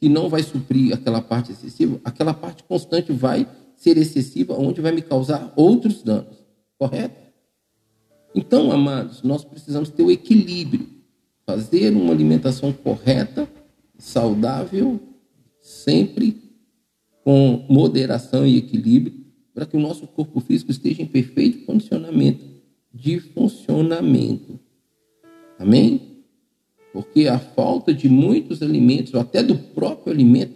que 0.00 0.08
não 0.08 0.28
vai 0.28 0.42
suprir 0.42 0.92
aquela 0.92 1.20
parte 1.20 1.52
excessiva, 1.52 2.00
aquela 2.04 2.34
parte 2.34 2.64
constante 2.64 3.12
vai 3.12 3.46
ser 3.76 3.96
excessiva, 3.96 4.54
onde 4.58 4.80
vai 4.80 4.92
me 4.92 5.02
causar 5.02 5.52
outros 5.56 6.02
danos. 6.02 6.36
Correto? 6.78 7.21
Então, 8.34 8.72
amados, 8.72 9.22
nós 9.22 9.44
precisamos 9.44 9.90
ter 9.90 10.02
o 10.02 10.10
equilíbrio, 10.10 10.88
fazer 11.44 11.92
uma 11.92 12.12
alimentação 12.12 12.72
correta, 12.72 13.48
saudável, 13.98 15.00
sempre 15.60 16.42
com 17.24 17.64
moderação 17.68 18.46
e 18.46 18.56
equilíbrio, 18.56 19.22
para 19.54 19.66
que 19.66 19.76
o 19.76 19.80
nosso 19.80 20.06
corpo 20.06 20.40
físico 20.40 20.70
esteja 20.70 21.02
em 21.02 21.06
perfeito 21.06 21.66
condicionamento 21.66 22.44
de 22.92 23.20
funcionamento. 23.20 24.58
Amém? 25.58 26.24
Porque 26.92 27.28
a 27.28 27.38
falta 27.38 27.92
de 27.92 28.08
muitos 28.08 28.62
alimentos, 28.62 29.14
ou 29.14 29.20
até 29.20 29.42
do 29.42 29.56
próprio 29.56 30.12
alimento, 30.12 30.54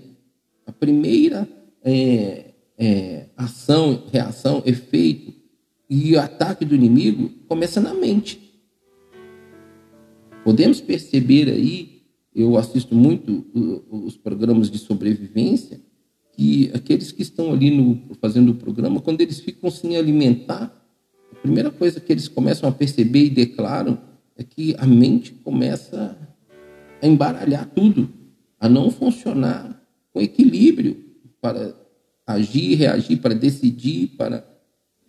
a 0.67 0.73
primeira 0.73 1.49
é, 1.85 2.55
é, 2.77 3.27
ação, 3.37 4.05
reação, 4.13 4.63
efeito 4.67 5.36
e 5.89 6.15
o 6.15 6.21
ataque 6.21 6.65
do 6.65 6.75
inimigo 6.75 7.31
começa 7.49 7.81
na 7.81 7.95
mente. 7.95 8.61
Podemos 10.45 10.81
perceber 10.81 11.49
aí, 11.49 12.03
eu 12.35 12.57
assisto 12.57 12.95
muito 12.95 13.47
os 13.91 14.17
programas 14.17 14.71
de 14.71 14.79
sobrevivência, 14.79 15.81
que 16.33 16.71
aqueles 16.75 17.11
que 17.11 17.23
estão 17.23 17.53
ali 17.53 17.71
no, 17.71 18.15
fazendo 18.21 18.53
o 18.53 18.55
programa, 18.55 19.01
quando 19.01 19.21
eles 19.23 19.41
ficam 19.41 19.71
sem 19.71 19.97
alimentar, 19.97 20.73
a 21.33 21.35
primeira 21.37 21.71
coisa 21.71 21.99
que 21.99 22.13
eles 22.13 22.29
começam 22.29 22.69
a 22.69 22.73
perceber 22.73 23.25
e 23.25 23.31
declaram 23.31 23.99
é 24.37 24.45
que 24.45 24.75
a 24.79 24.87
mente 24.87 25.33
começa 25.33 26.17
a 27.03 27.07
embaralhar 27.07 27.67
tudo, 27.75 28.09
a 28.61 28.69
não 28.69 28.91
funcionar 28.91 29.83
com 30.13 30.21
equilíbrio 30.21 31.05
para 31.41 31.75
agir, 32.27 32.75
reagir, 32.75 33.19
para 33.19 33.35
decidir, 33.35 34.09
para 34.17 34.56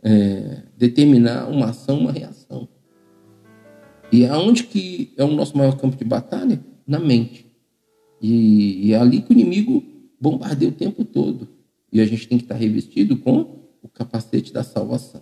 é, 0.04 0.64
determinar 0.78 1.48
uma 1.50 1.68
ação, 1.68 2.00
uma 2.00 2.12
reação. 2.12 2.68
E 4.12 4.26
aonde 4.26 4.64
que 4.64 5.14
é 5.18 5.24
o 5.24 5.32
nosso 5.32 5.58
maior 5.58 5.78
campo 5.78 5.98
de 5.98 6.06
batalha? 6.06 6.60
Na 6.86 7.00
mente. 7.00 7.46
E, 8.22 8.88
e 8.88 8.94
é 8.94 8.98
ali 8.98 9.22
que 9.22 9.32
o 9.32 9.34
inimigo 9.34 9.84
bombardeia 10.20 10.70
o 10.70 10.74
tempo 10.74 11.04
todo. 11.04 11.48
E 11.92 12.02
a 12.02 12.06
gente 12.06 12.28
tem 12.28 12.38
que 12.38 12.46
estar 12.46 12.56
revestido 12.56 13.18
com 13.18 13.68
o 13.82 13.88
capacete 13.88 14.54
da 14.54 14.64
salvação. 14.64 15.22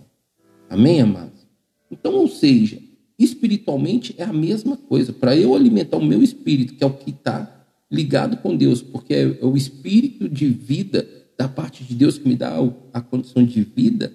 Amém, 0.69 1.01
amados? 1.01 1.45
Então, 1.89 2.13
ou 2.15 2.27
seja, 2.27 2.79
espiritualmente 3.17 4.15
é 4.17 4.23
a 4.23 4.33
mesma 4.33 4.77
coisa. 4.77 5.13
Para 5.13 5.35
eu 5.35 5.55
alimentar 5.55 5.97
o 5.97 6.05
meu 6.05 6.21
espírito, 6.21 6.75
que 6.75 6.83
é 6.83 6.87
o 6.87 6.93
que 6.93 7.11
está 7.11 7.65
ligado 7.91 8.37
com 8.37 8.55
Deus, 8.55 8.81
porque 8.81 9.13
é 9.13 9.45
o 9.45 9.55
espírito 9.55 10.27
de 10.27 10.47
vida 10.47 11.07
da 11.37 11.47
parte 11.47 11.83
de 11.83 11.93
Deus 11.93 12.17
que 12.17 12.27
me 12.27 12.35
dá 12.35 12.57
a 12.93 13.01
condição 13.01 13.43
de 13.43 13.61
vida, 13.61 14.11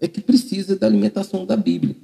é 0.00 0.06
que 0.06 0.20
precisa 0.20 0.76
da 0.76 0.86
alimentação 0.86 1.44
da 1.44 1.56
Bíblia. 1.56 1.96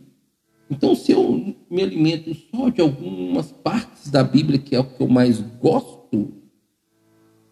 Então, 0.70 0.94
se 0.94 1.12
eu 1.12 1.54
me 1.70 1.82
alimento 1.82 2.34
só 2.50 2.70
de 2.70 2.80
algumas 2.80 3.52
partes 3.52 4.10
da 4.10 4.24
Bíblia, 4.24 4.58
que 4.58 4.74
é 4.74 4.80
o 4.80 4.84
que 4.84 5.02
eu 5.02 5.08
mais 5.08 5.40
gosto, 5.60 6.32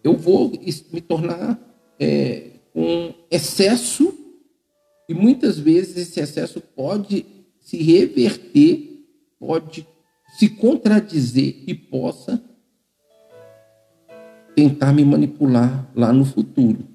eu 0.03 0.17
vou 0.17 0.51
me 0.91 1.01
tornar 1.01 1.59
é, 1.99 2.51
um 2.73 3.13
excesso, 3.29 4.17
e 5.07 5.13
muitas 5.13 5.59
vezes 5.59 5.97
esse 5.97 6.19
excesso 6.19 6.59
pode 6.59 7.25
se 7.59 7.77
reverter, 7.77 9.05
pode 9.39 9.87
se 10.37 10.49
contradizer 10.49 11.63
e 11.67 11.75
possa 11.75 12.43
tentar 14.55 14.93
me 14.93 15.05
manipular 15.05 15.91
lá 15.95 16.11
no 16.11 16.25
futuro. 16.25 16.87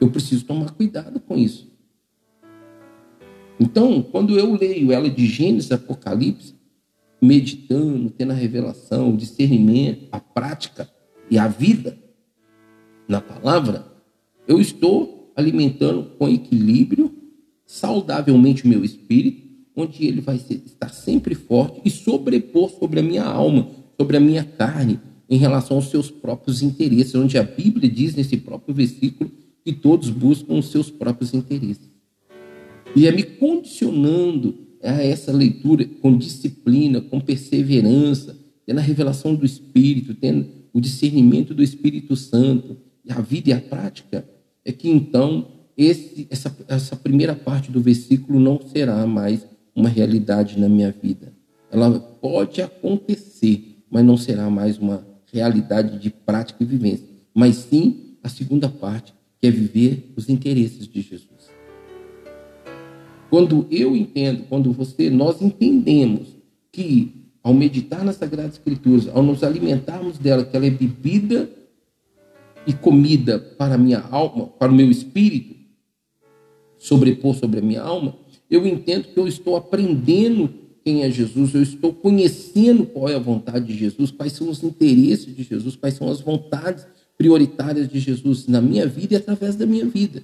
Eu 0.00 0.10
preciso 0.10 0.46
tomar 0.46 0.70
cuidado 0.70 1.20
com 1.20 1.36
isso. 1.36 1.69
Então, 3.60 4.00
quando 4.02 4.38
eu 4.38 4.54
leio 4.54 4.90
ela 4.90 5.10
de 5.10 5.26
Gênesis 5.26 5.70
Apocalipse, 5.70 6.54
meditando, 7.20 8.08
tendo 8.08 8.30
a 8.30 8.34
revelação, 8.34 9.12
o 9.12 9.16
discernimento, 9.18 10.08
a 10.10 10.18
prática 10.18 10.90
e 11.30 11.38
a 11.38 11.46
vida 11.46 11.98
na 13.06 13.20
palavra, 13.20 13.84
eu 14.48 14.58
estou 14.58 15.30
alimentando 15.36 16.12
com 16.18 16.26
equilíbrio, 16.26 17.14
saudavelmente 17.66 18.64
o 18.64 18.68
meu 18.68 18.82
espírito, 18.82 19.46
onde 19.76 20.06
ele 20.06 20.22
vai 20.22 20.36
estar 20.36 20.88
sempre 20.88 21.34
forte 21.34 21.82
e 21.84 21.90
sobrepor 21.90 22.70
sobre 22.70 23.00
a 23.00 23.02
minha 23.02 23.24
alma, 23.24 23.68
sobre 23.98 24.16
a 24.16 24.20
minha 24.20 24.42
carne, 24.42 24.98
em 25.28 25.36
relação 25.36 25.76
aos 25.76 25.90
seus 25.90 26.10
próprios 26.10 26.62
interesses, 26.62 27.14
onde 27.14 27.36
a 27.36 27.42
Bíblia 27.42 27.88
diz 27.88 28.14
nesse 28.14 28.38
próprio 28.38 28.74
versículo 28.74 29.30
que 29.62 29.72
todos 29.72 30.08
buscam 30.08 30.54
os 30.54 30.70
seus 30.70 30.90
próprios 30.90 31.34
interesses. 31.34 31.89
E 32.96 33.06
é 33.06 33.12
me 33.12 33.22
condicionando 33.22 34.58
a 34.82 35.02
essa 35.02 35.32
leitura 35.32 35.84
com 36.00 36.16
disciplina, 36.16 37.00
com 37.00 37.20
perseverança, 37.20 38.36
tendo 38.66 38.78
a 38.78 38.82
revelação 38.82 39.34
do 39.34 39.44
Espírito, 39.44 40.14
tendo 40.14 40.46
o 40.72 40.80
discernimento 40.80 41.54
do 41.54 41.62
Espírito 41.62 42.16
Santo, 42.16 42.76
e 43.04 43.12
a 43.12 43.20
vida 43.20 43.50
e 43.50 43.52
a 43.52 43.60
prática, 43.60 44.24
é 44.64 44.72
que 44.72 44.88
então 44.88 45.48
esse, 45.76 46.26
essa, 46.30 46.54
essa 46.68 46.96
primeira 46.96 47.34
parte 47.34 47.70
do 47.70 47.80
versículo 47.80 48.38
não 48.38 48.60
será 48.60 49.06
mais 49.06 49.46
uma 49.74 49.88
realidade 49.88 50.58
na 50.58 50.68
minha 50.68 50.90
vida. 50.90 51.32
Ela 51.70 51.98
pode 51.98 52.60
acontecer, 52.60 53.82
mas 53.90 54.04
não 54.04 54.16
será 54.16 54.50
mais 54.50 54.78
uma 54.78 55.06
realidade 55.32 55.98
de 55.98 56.10
prática 56.10 56.62
e 56.62 56.66
vivência, 56.66 57.06
mas 57.32 57.56
sim 57.56 58.16
a 58.22 58.28
segunda 58.28 58.68
parte, 58.68 59.14
que 59.40 59.46
é 59.46 59.50
viver 59.50 60.12
os 60.16 60.28
interesses 60.28 60.86
de 60.86 61.00
Jesus. 61.00 61.39
Quando 63.30 63.66
eu 63.70 63.96
entendo, 63.96 64.44
quando 64.48 64.72
você, 64.72 65.08
nós 65.08 65.40
entendemos 65.40 66.36
que 66.72 67.20
ao 67.42 67.54
meditar 67.54 68.04
nas 68.04 68.16
Sagradas 68.16 68.54
Escrituras, 68.54 69.08
ao 69.08 69.22
nos 69.22 69.42
alimentarmos 69.42 70.18
dela, 70.18 70.44
que 70.44 70.56
ela 70.56 70.66
é 70.66 70.70
bebida 70.70 71.48
e 72.66 72.72
comida 72.72 73.38
para 73.38 73.76
a 73.76 73.78
minha 73.78 74.00
alma, 74.00 74.46
para 74.46 74.70
o 74.70 74.74
meu 74.74 74.90
espírito, 74.90 75.54
sobrepor 76.76 77.34
sobre 77.34 77.60
a 77.60 77.62
minha 77.62 77.82
alma, 77.82 78.16
eu 78.50 78.66
entendo 78.66 79.04
que 79.04 79.18
eu 79.18 79.28
estou 79.28 79.56
aprendendo 79.56 80.50
quem 80.84 81.02
é 81.02 81.10
Jesus, 81.10 81.54
eu 81.54 81.62
estou 81.62 81.92
conhecendo 81.92 82.84
qual 82.84 83.08
é 83.08 83.14
a 83.14 83.20
vontade 83.20 83.66
de 83.66 83.78
Jesus, 83.78 84.10
quais 84.10 84.32
são 84.32 84.48
os 84.48 84.62
interesses 84.62 85.34
de 85.34 85.42
Jesus, 85.44 85.76
quais 85.76 85.94
são 85.94 86.08
as 86.10 86.20
vontades 86.20 86.86
prioritárias 87.16 87.88
de 87.88 88.00
Jesus 88.00 88.46
na 88.48 88.60
minha 88.60 88.86
vida 88.86 89.14
e 89.14 89.16
através 89.16 89.54
da 89.54 89.66
minha 89.66 89.86
vida. 89.86 90.22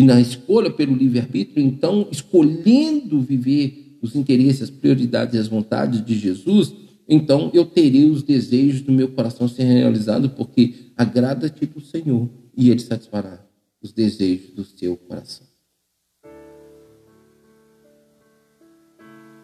E 0.00 0.02
na 0.02 0.18
escolha 0.18 0.70
pelo 0.70 0.96
livre-arbítrio, 0.96 1.62
então, 1.62 2.08
escolhendo 2.10 3.20
viver 3.20 3.98
os 4.00 4.16
interesses, 4.16 4.62
as 4.62 4.70
prioridades 4.70 5.34
e 5.34 5.38
as 5.38 5.46
vontades 5.46 6.02
de 6.02 6.18
Jesus, 6.18 6.72
então 7.06 7.50
eu 7.52 7.66
terei 7.66 8.08
os 8.08 8.22
desejos 8.22 8.80
do 8.80 8.92
meu 8.92 9.08
coração 9.08 9.46
ser 9.46 9.64
realizados, 9.64 10.32
porque 10.32 10.72
agrada-te 10.96 11.66
do 11.66 11.82
Senhor 11.82 12.30
e 12.56 12.70
Ele 12.70 12.80
satisfará 12.80 13.46
os 13.82 13.92
desejos 13.92 14.52
do 14.52 14.64
seu 14.64 14.96
coração. 14.96 15.46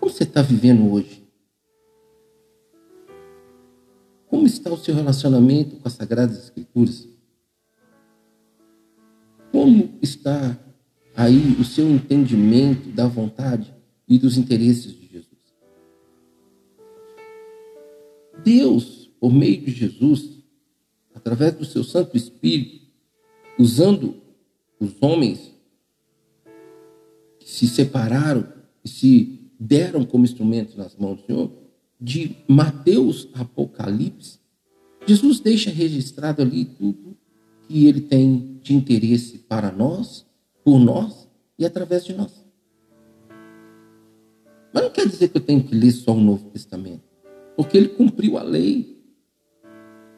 Como 0.00 0.10
você 0.10 0.22
está 0.22 0.40
vivendo 0.40 0.90
hoje? 0.90 1.22
Como 4.26 4.46
está 4.46 4.72
o 4.72 4.78
seu 4.78 4.94
relacionamento 4.94 5.76
com 5.76 5.86
as 5.86 5.92
Sagradas 5.92 6.44
Escrituras? 6.44 7.15
Como 9.52 9.98
está 10.02 10.58
aí 11.14 11.56
o 11.58 11.64
seu 11.64 11.88
entendimento 11.88 12.90
da 12.90 13.06
vontade 13.06 13.74
e 14.08 14.18
dos 14.18 14.36
interesses 14.36 14.92
de 14.92 15.06
Jesus? 15.06 15.26
Deus, 18.44 19.10
por 19.18 19.32
meio 19.32 19.62
de 19.62 19.72
Jesus, 19.72 20.42
através 21.14 21.54
do 21.54 21.64
seu 21.64 21.82
Santo 21.82 22.16
Espírito, 22.16 22.86
usando 23.58 24.20
os 24.78 24.92
homens 25.00 25.52
que 27.40 27.50
se 27.50 27.66
separaram 27.66 28.52
e 28.84 28.88
se 28.88 29.50
deram 29.58 30.04
como 30.04 30.24
instrumentos 30.24 30.76
nas 30.76 30.94
mãos 30.96 31.20
do 31.20 31.26
Senhor, 31.26 31.52
de 31.98 32.36
Mateus 32.46 33.28
Apocalipse, 33.32 34.38
Jesus 35.06 35.40
deixa 35.40 35.70
registrado 35.70 36.42
ali 36.42 36.64
tudo 36.64 37.16
que 37.66 37.86
ele 37.86 38.00
tem 38.00 38.58
de 38.62 38.74
interesse 38.74 39.38
para 39.38 39.70
nós, 39.70 40.26
por 40.64 40.78
nós 40.78 41.28
e 41.58 41.64
através 41.64 42.04
de 42.04 42.14
nós. 42.14 42.44
Mas 44.72 44.82
não 44.82 44.90
quer 44.90 45.08
dizer 45.08 45.28
que 45.28 45.38
eu 45.38 45.42
tenho 45.42 45.62
que 45.62 45.74
ler 45.74 45.92
só 45.92 46.12
o 46.12 46.20
Novo 46.20 46.50
Testamento, 46.50 47.04
porque 47.56 47.76
ele 47.76 47.88
cumpriu 47.88 48.36
a 48.36 48.42
lei. 48.42 48.96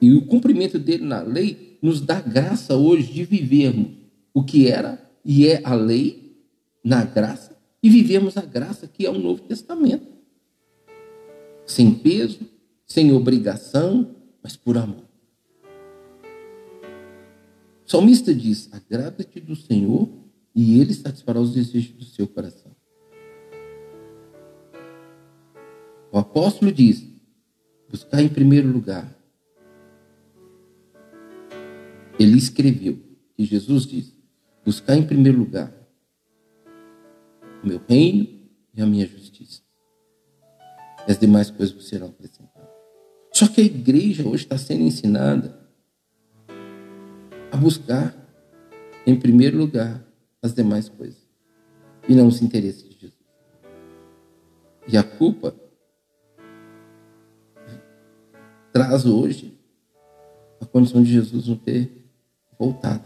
E 0.00 0.12
o 0.14 0.26
cumprimento 0.26 0.78
dele 0.78 1.04
na 1.04 1.22
lei 1.22 1.78
nos 1.82 2.00
dá 2.00 2.20
graça 2.20 2.76
hoje 2.76 3.12
de 3.12 3.24
vivermos 3.24 3.92
o 4.32 4.44
que 4.44 4.68
era 4.68 5.10
e 5.24 5.46
é 5.46 5.60
a 5.64 5.74
lei 5.74 6.36
na 6.84 7.04
graça 7.04 7.56
e 7.82 7.88
vivemos 7.88 8.36
a 8.36 8.42
graça 8.42 8.86
que 8.86 9.06
é 9.06 9.10
o 9.10 9.18
Novo 9.18 9.42
Testamento. 9.42 10.06
Sem 11.66 11.94
peso, 11.94 12.40
sem 12.86 13.12
obrigação, 13.12 14.14
mas 14.42 14.56
por 14.56 14.76
amor. 14.78 15.07
O 17.88 17.90
salmista 17.90 18.34
diz: 18.34 18.68
Agrada-te 18.70 19.40
do 19.40 19.56
Senhor 19.56 20.10
e 20.54 20.78
ele 20.78 20.92
satisfará 20.92 21.40
os 21.40 21.54
desejos 21.54 21.92
do 21.92 22.04
seu 22.04 22.28
coração. 22.28 22.76
O 26.12 26.18
apóstolo 26.18 26.70
diz: 26.70 27.02
buscar 27.88 28.20
em 28.20 28.28
primeiro 28.28 28.68
lugar. 28.70 29.16
Ele 32.20 32.36
escreveu, 32.36 32.98
e 33.38 33.46
Jesus 33.46 33.86
diz: 33.86 34.14
buscar 34.62 34.94
em 34.94 35.06
primeiro 35.06 35.38
lugar 35.38 35.72
o 37.64 37.66
meu 37.66 37.80
reino 37.88 38.28
e 38.74 38.82
a 38.82 38.86
minha 38.86 39.06
justiça. 39.06 39.62
As 41.08 41.18
demais 41.18 41.50
coisas 41.50 41.88
serão 41.88 42.08
acrescentadas. 42.08 42.68
Só 43.32 43.48
que 43.48 43.62
a 43.62 43.64
igreja 43.64 44.28
hoje 44.28 44.44
está 44.44 44.58
sendo 44.58 44.82
ensinada 44.82 45.57
a 47.50 47.56
buscar, 47.56 48.14
em 49.06 49.18
primeiro 49.18 49.56
lugar, 49.56 50.04
as 50.42 50.54
demais 50.54 50.88
coisas 50.88 51.28
e 52.08 52.14
não 52.14 52.26
os 52.26 52.40
interesses 52.40 52.88
de 52.88 52.94
Jesus. 53.00 53.18
E 54.86 54.96
a 54.96 55.02
culpa 55.02 55.54
traz 58.72 59.04
hoje 59.04 59.58
a 60.60 60.66
condição 60.66 61.02
de 61.02 61.12
Jesus 61.12 61.46
não 61.46 61.56
ter 61.56 61.90
voltado. 62.58 63.04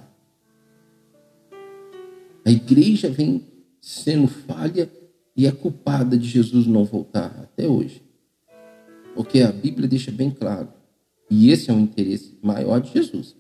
A 2.45 2.51
igreja 2.51 3.09
vem 3.11 3.45
sendo 3.80 4.26
falha 4.26 4.90
e 5.36 5.47
é 5.47 5.53
culpada 5.53 6.16
de 6.16 6.28
Jesus 6.28 6.66
não 6.66 6.84
voltar 6.84 7.34
até 7.40 7.66
hoje. 7.66 8.03
Porque 9.14 9.40
a 9.40 9.53
Bíblia 9.53 9.88
deixa 9.88 10.11
bem 10.11 10.30
claro. 10.30 10.68
E 11.30 11.51
esse 11.51 11.70
é 11.70 11.74
o 11.74 11.78
interesse 11.78 12.38
maior 12.43 12.80
de 12.80 12.93
Jesus. 12.93 13.36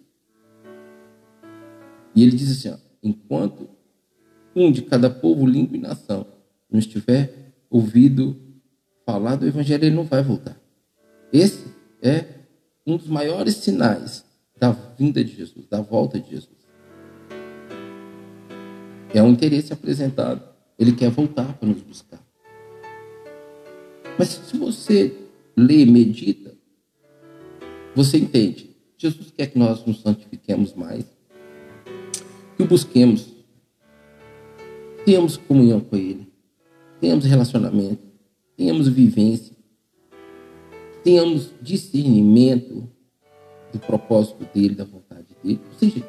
E 2.14 2.22
ele 2.22 2.36
diz 2.36 2.50
assim: 2.50 2.68
ó, 2.70 2.76
enquanto 3.02 3.68
um 4.54 4.70
de 4.70 4.82
cada 4.82 5.08
povo, 5.08 5.46
língua 5.46 5.76
e 5.76 5.80
nação 5.80 6.26
não 6.70 6.78
estiver 6.78 7.54
ouvido 7.70 8.36
falar 9.04 9.36
do 9.36 9.46
Evangelho, 9.46 9.84
ele 9.84 9.96
não 9.96 10.04
vai 10.04 10.22
voltar. 10.22 10.60
Esse 11.32 11.66
é 12.02 12.24
um 12.86 12.96
dos 12.96 13.06
maiores 13.06 13.56
sinais 13.56 14.24
da 14.58 14.70
vinda 14.70 15.24
de 15.24 15.34
Jesus, 15.34 15.66
da 15.66 15.80
volta 15.80 16.20
de 16.20 16.30
Jesus. 16.30 16.62
É 19.14 19.22
um 19.22 19.30
interesse 19.30 19.72
apresentado. 19.72 20.42
Ele 20.78 20.92
quer 20.92 21.10
voltar 21.10 21.52
para 21.54 21.68
nos 21.68 21.82
buscar. 21.82 22.22
Mas 24.18 24.28
se 24.28 24.56
você 24.56 25.16
lê, 25.56 25.84
medita, 25.84 26.54
você 27.94 28.18
entende. 28.18 28.74
Jesus 28.96 29.30
quer 29.30 29.48
que 29.48 29.58
nós 29.58 29.84
nos 29.84 30.00
santifiquemos 30.00 30.74
mais, 30.74 31.04
que 32.56 32.62
o 32.62 32.66
busquemos, 32.66 33.32
tenhamos 35.04 35.36
comunhão 35.36 35.80
com 35.80 35.96
Ele, 35.96 36.28
tenhamos 37.00 37.24
relacionamento, 37.24 38.02
tenhamos 38.56 38.88
vivência, 38.88 39.56
tenhamos 41.02 41.50
discernimento 41.60 42.88
do 43.72 43.78
propósito 43.78 44.46
dele, 44.54 44.74
da 44.74 44.84
vontade 44.84 45.26
dele. 45.42 45.60
Ou 45.72 45.78
seja, 45.78 46.00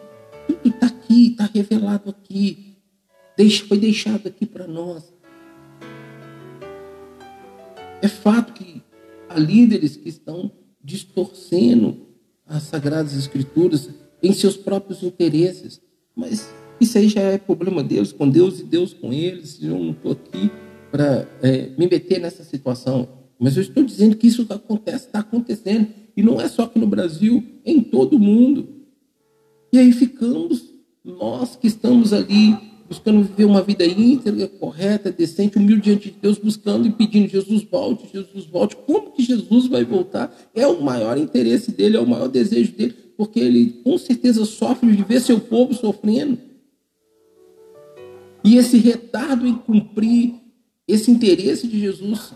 tudo 0.47 0.69
está 0.69 0.87
aqui, 0.87 1.31
está 1.31 1.45
revelado 1.45 2.09
aqui. 2.09 2.75
Foi 3.67 3.79
deixado 3.79 4.27
aqui 4.27 4.45
para 4.45 4.67
nós. 4.67 5.11
É 8.01 8.07
fato 8.07 8.53
que 8.53 8.83
há 9.29 9.39
líderes 9.39 9.95
que 9.95 10.09
estão 10.09 10.51
distorcendo 10.83 12.05
as 12.45 12.63
Sagradas 12.63 13.13
Escrituras 13.15 13.89
em 14.21 14.33
seus 14.33 14.55
próprios 14.55 15.01
interesses, 15.01 15.81
mas 16.15 16.53
Isso 16.79 16.97
aí 16.97 17.07
já 17.07 17.21
é 17.21 17.37
problema 17.37 17.83
deles 17.83 18.11
com 18.11 18.29
Deus 18.29 18.59
e 18.59 18.63
Deus 18.63 18.93
com 18.93 19.13
eles. 19.13 19.61
Eu 19.61 19.77
não 19.77 19.91
estou 19.91 20.11
aqui 20.11 20.51
para 20.91 21.27
é, 21.41 21.69
me 21.77 21.87
meter 21.87 22.19
nessa 22.19 22.43
situação. 22.43 23.07
Mas 23.39 23.55
eu 23.55 23.61
estou 23.61 23.83
dizendo 23.83 24.15
que 24.15 24.27
isso 24.27 24.45
acontece, 24.49 25.07
está 25.07 25.19
acontecendo. 25.19 25.87
E 26.15 26.21
não 26.21 26.39
é 26.39 26.47
só 26.47 26.63
aqui 26.63 26.79
no 26.79 26.87
Brasil, 26.87 27.43
é 27.65 27.71
em 27.71 27.81
todo 27.81 28.15
o 28.15 28.19
mundo. 28.19 28.67
E 29.71 29.79
aí 29.79 29.91
ficamos, 29.91 30.73
nós 31.03 31.55
que 31.55 31.67
estamos 31.67 32.13
ali 32.13 32.55
buscando 32.87 33.23
viver 33.23 33.45
uma 33.45 33.61
vida 33.61 33.85
íntegra, 33.85 34.47
correta, 34.47 35.11
decente, 35.11 35.57
humilde 35.57 35.81
diante 35.81 36.11
de 36.11 36.17
Deus, 36.21 36.37
buscando 36.37 36.87
e 36.87 36.91
pedindo, 36.91 37.27
Jesus 37.27 37.63
volte, 37.63 38.07
Jesus 38.13 38.45
volte. 38.45 38.75
Como 38.75 39.11
que 39.11 39.23
Jesus 39.23 39.67
vai 39.67 39.83
voltar? 39.83 40.35
É 40.53 40.67
o 40.67 40.81
maior 40.81 41.17
interesse 41.17 41.71
dele, 41.71 41.97
é 41.97 41.99
o 41.99 42.07
maior 42.07 42.27
desejo 42.27 42.73
dele, 42.73 42.93
porque 43.23 43.39
ele 43.39 43.79
com 43.85 43.97
certeza 43.97 44.43
sofre 44.43 44.93
de 44.93 45.01
ver 45.01 45.21
seu 45.21 45.39
povo 45.39 45.73
sofrendo. 45.73 46.37
E 48.43 48.57
esse 48.57 48.77
retardo 48.77 49.47
em 49.47 49.55
cumprir 49.55 50.33
esse 50.85 51.09
interesse 51.09 51.65
de 51.65 51.79
Jesus 51.79 52.33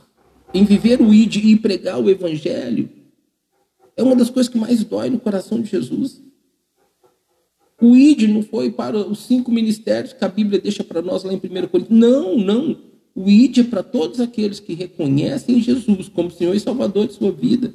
em 0.54 0.64
viver 0.64 1.02
o 1.02 1.14
ID 1.14 1.36
e 1.44 1.56
pregar 1.58 2.02
o 2.02 2.10
evangelho 2.10 2.90
é 3.98 4.02
uma 4.02 4.16
das 4.16 4.30
coisas 4.30 4.50
que 4.50 4.58
mais 4.58 4.82
dói 4.86 5.10
no 5.10 5.20
coração 5.20 5.60
de 5.60 5.70
Jesus. 5.70 6.22
O 7.82 7.94
ID 7.94 8.30
não 8.30 8.42
foi 8.42 8.72
para 8.72 8.98
os 8.98 9.20
cinco 9.20 9.52
ministérios 9.52 10.14
que 10.14 10.24
a 10.24 10.30
Bíblia 10.30 10.62
deixa 10.62 10.86
para 10.86 11.02
nós 11.02 11.26
lá 11.26 11.34
em 11.34 11.36
1 11.36 11.40
Coríntios. 11.68 12.00
Não, 12.00 12.38
não. 12.38 12.78
O 13.14 13.30
ID 13.30 13.58
é 13.58 13.64
para 13.64 13.84
todos 13.84 14.22
aqueles 14.22 14.62
que 14.62 14.74
reconhecem 14.74 15.62
Jesus 15.62 16.08
como 16.08 16.32
Senhor 16.32 16.56
e 16.56 16.60
Salvador 16.62 17.08
de 17.08 17.14
sua 17.14 17.32
vida. 17.32 17.74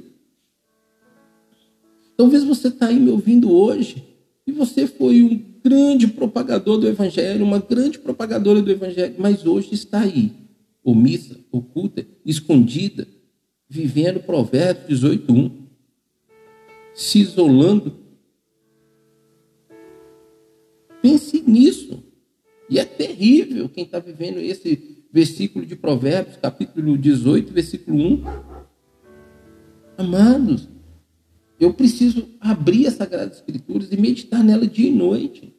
Talvez 2.16 2.44
você 2.44 2.68
está 2.68 2.86
aí 2.86 2.98
me 2.98 3.10
ouvindo 3.10 3.50
hoje 3.50 4.04
e 4.46 4.52
você 4.52 4.86
foi 4.86 5.22
um 5.22 5.40
grande 5.62 6.06
propagador 6.06 6.78
do 6.78 6.88
Evangelho, 6.88 7.44
uma 7.44 7.58
grande 7.58 7.98
propagadora 7.98 8.60
do 8.60 8.70
Evangelho, 8.70 9.14
mas 9.18 9.46
hoje 9.46 9.74
está 9.74 10.00
aí, 10.00 10.32
omissa, 10.82 11.38
oculta, 11.50 12.06
escondida, 12.24 13.06
vivendo 13.68 14.20
Provérbios 14.20 15.00
18.1, 15.02 15.50
se 16.94 17.20
isolando 17.20 18.02
Pense 21.02 21.42
nisso. 21.44 22.02
E 22.70 22.78
é 22.78 22.84
terrível 22.84 23.68
quem 23.68 23.84
está 23.84 23.98
vivendo 23.98 24.38
esse 24.38 25.04
versículo 25.12 25.66
de 25.66 25.74
Provérbios, 25.74 26.36
capítulo 26.36 26.96
18, 26.96 27.52
versículo 27.52 27.98
1. 27.98 28.24
Amados, 29.98 30.68
eu 31.62 31.72
preciso 31.72 32.26
abrir 32.40 32.88
as 32.88 32.94
Sagradas 32.94 33.36
Escrituras 33.36 33.86
e 33.92 33.96
meditar 33.96 34.42
nela 34.42 34.66
dia 34.66 34.88
e 34.88 34.92
noite. 34.92 35.54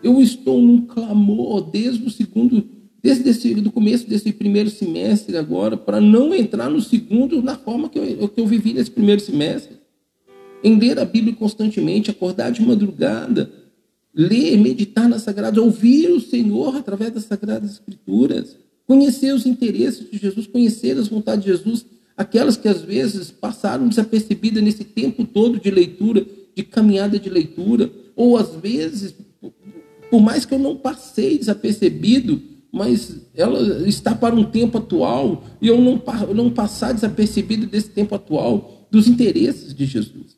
Eu 0.00 0.22
estou 0.22 0.62
num 0.62 0.86
clamor 0.86 1.68
desde 1.72 2.06
o 2.06 2.10
segundo, 2.10 2.64
desde 3.02 3.28
esse, 3.28 3.52
do 3.54 3.72
começo 3.72 4.08
desse 4.08 4.32
primeiro 4.32 4.70
semestre 4.70 5.36
agora, 5.36 5.76
para 5.76 6.00
não 6.00 6.32
entrar 6.32 6.70
no 6.70 6.80
segundo 6.80 7.42
na 7.42 7.56
forma 7.56 7.88
que 7.88 7.98
eu, 7.98 8.28
que 8.28 8.40
eu 8.40 8.46
vivi 8.46 8.72
nesse 8.72 8.92
primeiro 8.92 9.20
semestre. 9.20 9.76
Em 10.62 10.78
ler 10.78 11.00
a 11.00 11.04
Bíblia 11.04 11.34
constantemente, 11.34 12.08
acordar 12.08 12.52
de 12.52 12.62
madrugada, 12.62 13.50
ler, 14.14 14.56
meditar 14.56 15.08
nas 15.08 15.22
Sagradas, 15.22 15.58
ouvir 15.58 16.12
o 16.12 16.20
Senhor 16.20 16.76
através 16.76 17.12
das 17.12 17.24
Sagradas 17.24 17.72
Escrituras, 17.72 18.56
conhecer 18.86 19.34
os 19.34 19.46
interesses 19.46 20.08
de 20.08 20.16
Jesus, 20.16 20.46
conhecer 20.46 20.96
as 20.96 21.08
vontades 21.08 21.44
de 21.44 21.50
Jesus, 21.50 21.84
aquelas 22.20 22.54
que 22.54 22.68
às 22.68 22.82
vezes 22.82 23.30
passaram 23.30 23.88
desapercebidas 23.88 24.62
nesse 24.62 24.84
tempo 24.84 25.24
todo 25.24 25.58
de 25.58 25.70
leitura, 25.70 26.26
de 26.54 26.62
caminhada 26.62 27.18
de 27.18 27.30
leitura, 27.30 27.90
ou 28.14 28.36
às 28.36 28.54
vezes, 28.56 29.14
por 30.10 30.20
mais 30.20 30.44
que 30.44 30.52
eu 30.52 30.58
não 30.58 30.76
passei 30.76 31.38
desapercebido, 31.38 32.42
mas 32.70 33.22
ela 33.34 33.88
está 33.88 34.14
para 34.14 34.34
um 34.34 34.44
tempo 34.44 34.76
atual, 34.76 35.44
e 35.62 35.68
eu 35.68 35.80
não, 35.80 36.02
não 36.34 36.50
passar 36.50 36.92
desapercebido 36.92 37.66
desse 37.66 37.88
tempo 37.88 38.14
atual, 38.14 38.86
dos 38.90 39.08
interesses 39.08 39.74
de 39.74 39.86
Jesus. 39.86 40.36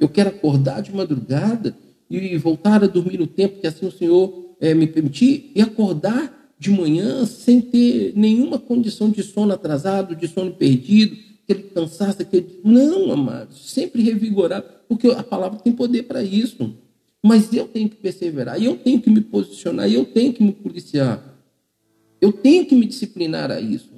Eu 0.00 0.08
quero 0.08 0.30
acordar 0.30 0.82
de 0.82 0.92
madrugada 0.92 1.76
e 2.10 2.36
voltar 2.38 2.82
a 2.82 2.88
dormir 2.88 3.18
no 3.18 3.26
tempo 3.28 3.60
que 3.60 3.68
assim 3.68 3.86
o 3.86 3.92
Senhor 3.92 4.56
é, 4.60 4.74
me 4.74 4.88
permitir 4.88 5.52
e 5.54 5.62
acordar 5.62 6.39
de 6.60 6.70
manhã 6.70 7.24
sem 7.24 7.58
ter 7.58 8.12
nenhuma 8.14 8.58
condição 8.58 9.08
de 9.08 9.22
sono 9.22 9.54
atrasado, 9.54 10.14
de 10.14 10.28
sono 10.28 10.52
perdido, 10.52 11.16
aquele 11.42 11.62
cansaço, 11.70 12.20
aquele. 12.20 12.60
Não, 12.62 13.10
amados, 13.10 13.70
sempre 13.70 14.02
revigorar, 14.02 14.62
porque 14.86 15.08
a 15.08 15.22
palavra 15.22 15.58
tem 15.58 15.72
poder 15.72 16.02
para 16.02 16.22
isso. 16.22 16.74
Mas 17.22 17.50
eu 17.54 17.66
tenho 17.66 17.88
que 17.88 17.96
perseverar, 17.96 18.62
eu 18.62 18.76
tenho 18.76 19.00
que 19.00 19.08
me 19.08 19.22
posicionar, 19.22 19.90
eu 19.90 20.04
tenho 20.04 20.34
que 20.34 20.42
me 20.42 20.52
policiar. 20.52 21.34
Eu 22.20 22.30
tenho 22.30 22.66
que 22.66 22.74
me 22.74 22.84
disciplinar 22.84 23.50
a 23.50 23.58
isso. 23.58 23.94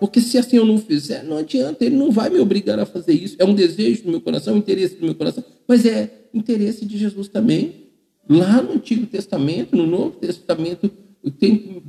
Porque 0.00 0.22
se 0.22 0.38
assim 0.38 0.56
eu 0.56 0.64
não 0.64 0.78
fizer, 0.78 1.22
não 1.22 1.36
adianta, 1.36 1.84
ele 1.84 1.96
não 1.96 2.10
vai 2.10 2.30
me 2.30 2.38
obrigar 2.38 2.78
a 2.78 2.86
fazer 2.86 3.12
isso. 3.12 3.36
É 3.38 3.44
um 3.44 3.54
desejo 3.54 4.04
do 4.04 4.10
meu 4.10 4.22
coração, 4.22 4.54
um 4.54 4.58
interesse 4.58 4.94
do 4.94 5.04
meu 5.04 5.14
coração, 5.14 5.44
mas 5.66 5.84
é 5.84 6.28
interesse 6.32 6.86
de 6.86 6.96
Jesus 6.96 7.28
também. 7.28 7.88
Lá 8.26 8.62
no 8.62 8.72
Antigo 8.72 9.06
Testamento, 9.06 9.76
no 9.76 9.86
Novo 9.86 10.16
Testamento, 10.16 10.90
tem 11.38 11.82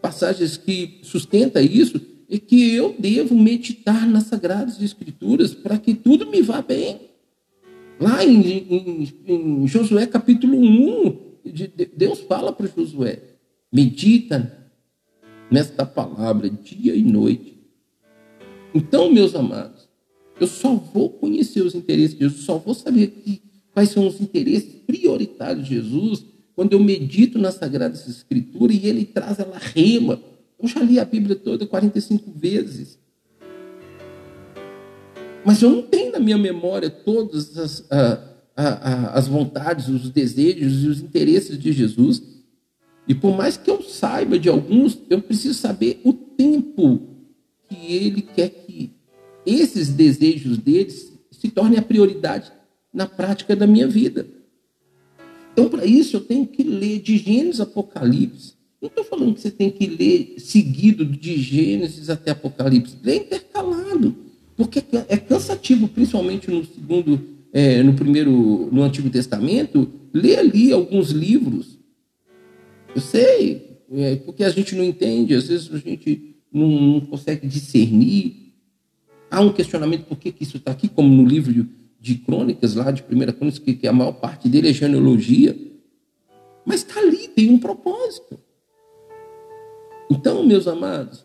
passagens 0.00 0.56
que 0.56 1.00
sustentam 1.02 1.62
isso, 1.62 2.00
e 2.28 2.38
que 2.38 2.72
eu 2.72 2.94
devo 2.96 3.34
meditar 3.34 4.06
nas 4.08 4.24
Sagradas 4.24 4.80
Escrituras 4.80 5.52
para 5.52 5.76
que 5.76 5.94
tudo 5.94 6.30
me 6.30 6.40
vá 6.40 6.62
bem. 6.62 7.00
Lá 7.98 8.24
em, 8.24 8.40
em, 8.40 9.08
em 9.26 9.66
Josué 9.66 10.06
capítulo 10.06 10.56
1, 10.56 11.18
Deus 11.96 12.20
fala 12.20 12.52
para 12.52 12.68
Josué: 12.68 13.20
medita 13.72 14.70
nesta 15.50 15.84
palavra 15.84 16.48
dia 16.48 16.94
e 16.94 17.02
noite. 17.02 17.58
Então, 18.72 19.12
meus 19.12 19.34
amados, 19.34 19.88
eu 20.40 20.46
só 20.46 20.74
vou 20.74 21.10
conhecer 21.10 21.62
os 21.62 21.74
interesses 21.74 22.16
de 22.16 22.24
Jesus, 22.24 22.44
só 22.44 22.56
vou 22.56 22.74
saber 22.74 23.08
que, 23.08 23.42
quais 23.74 23.90
são 23.90 24.06
os 24.06 24.20
interesses 24.20 24.72
prioritários 24.86 25.66
de 25.66 25.74
Jesus 25.74 26.24
quando 26.60 26.74
eu 26.74 26.78
medito 26.78 27.38
nas 27.38 27.54
Sagradas 27.54 28.06
Escrituras 28.06 28.76
e 28.76 28.86
ele 28.86 29.06
traz 29.06 29.38
ela 29.38 29.56
rema. 29.56 30.20
Eu 30.62 30.68
já 30.68 30.80
li 30.80 31.00
a 31.00 31.06
Bíblia 31.06 31.34
toda 31.34 31.66
45 31.66 32.32
vezes. 32.32 32.98
Mas 35.42 35.62
eu 35.62 35.70
não 35.70 35.80
tenho 35.80 36.12
na 36.12 36.18
minha 36.18 36.36
memória 36.36 36.90
todas 36.90 37.56
as, 37.56 37.88
as 38.54 39.26
vontades, 39.26 39.88
os 39.88 40.10
desejos 40.10 40.84
e 40.84 40.88
os 40.88 41.00
interesses 41.00 41.58
de 41.58 41.72
Jesus. 41.72 42.22
E 43.08 43.14
por 43.14 43.34
mais 43.34 43.56
que 43.56 43.70
eu 43.70 43.80
saiba 43.80 44.38
de 44.38 44.50
alguns, 44.50 44.98
eu 45.08 45.22
preciso 45.22 45.54
saber 45.54 45.98
o 46.04 46.12
tempo 46.12 47.08
que 47.70 47.90
ele 47.90 48.20
quer 48.20 48.50
que 48.50 48.90
esses 49.46 49.88
desejos 49.88 50.58
deles 50.58 51.10
se 51.30 51.48
tornem 51.48 51.78
a 51.78 51.82
prioridade 51.82 52.52
na 52.92 53.06
prática 53.06 53.56
da 53.56 53.66
minha 53.66 53.88
vida. 53.88 54.39
Então, 55.52 55.68
para 55.68 55.84
isso, 55.84 56.16
eu 56.16 56.20
tenho 56.20 56.46
que 56.46 56.62
ler 56.62 57.00
de 57.00 57.18
Gênesis 57.18 57.60
Apocalipse. 57.60 58.54
Não 58.80 58.88
estou 58.88 59.04
falando 59.04 59.34
que 59.34 59.40
você 59.40 59.50
tem 59.50 59.70
que 59.70 59.86
ler 59.86 60.34
seguido 60.38 61.04
de 61.04 61.36
Gênesis 61.36 62.08
até 62.08 62.30
Apocalipse. 62.30 62.96
Lê 63.02 63.16
intercalado. 63.16 64.14
Porque 64.56 64.82
é 65.08 65.16
cansativo, 65.16 65.88
principalmente 65.88 66.50
no 66.50 66.64
segundo, 66.64 67.20
é, 67.52 67.82
no 67.82 67.94
primeiro, 67.94 68.68
no 68.70 68.82
Antigo 68.82 69.10
Testamento, 69.10 69.90
ler 70.12 70.38
ali 70.38 70.72
alguns 70.72 71.10
livros 71.10 71.80
eu 72.94 73.00
sei, 73.00 73.80
é, 73.92 74.16
porque 74.16 74.42
a 74.42 74.50
gente 74.50 74.74
não 74.74 74.84
entende, 74.84 75.34
às 75.34 75.48
vezes 75.48 75.72
a 75.72 75.78
gente 75.78 76.36
não, 76.52 76.68
não 76.68 77.00
consegue 77.00 77.46
discernir. 77.46 78.52
Há 79.30 79.40
um 79.40 79.52
questionamento 79.52 80.06
por 80.06 80.18
que, 80.18 80.32
que 80.32 80.42
isso 80.42 80.56
está 80.56 80.72
aqui, 80.72 80.88
como 80.88 81.08
no 81.08 81.28
livro 81.28 81.52
de, 81.52 81.66
de 82.00 82.14
crônicas, 82.14 82.74
lá 82.74 82.90
de 82.90 83.02
primeira 83.02 83.32
crônicas, 83.32 83.58
que, 83.58 83.74
que 83.74 83.86
a 83.86 83.92
maior 83.92 84.12
parte 84.12 84.48
dele 84.48 84.70
é 84.70 84.72
genealogia. 84.72 85.56
Mas 86.64 86.80
está 86.80 86.98
ali, 87.00 87.28
tem 87.28 87.50
um 87.50 87.58
propósito. 87.58 88.40
Então, 90.10 90.44
meus 90.46 90.66
amados, 90.66 91.24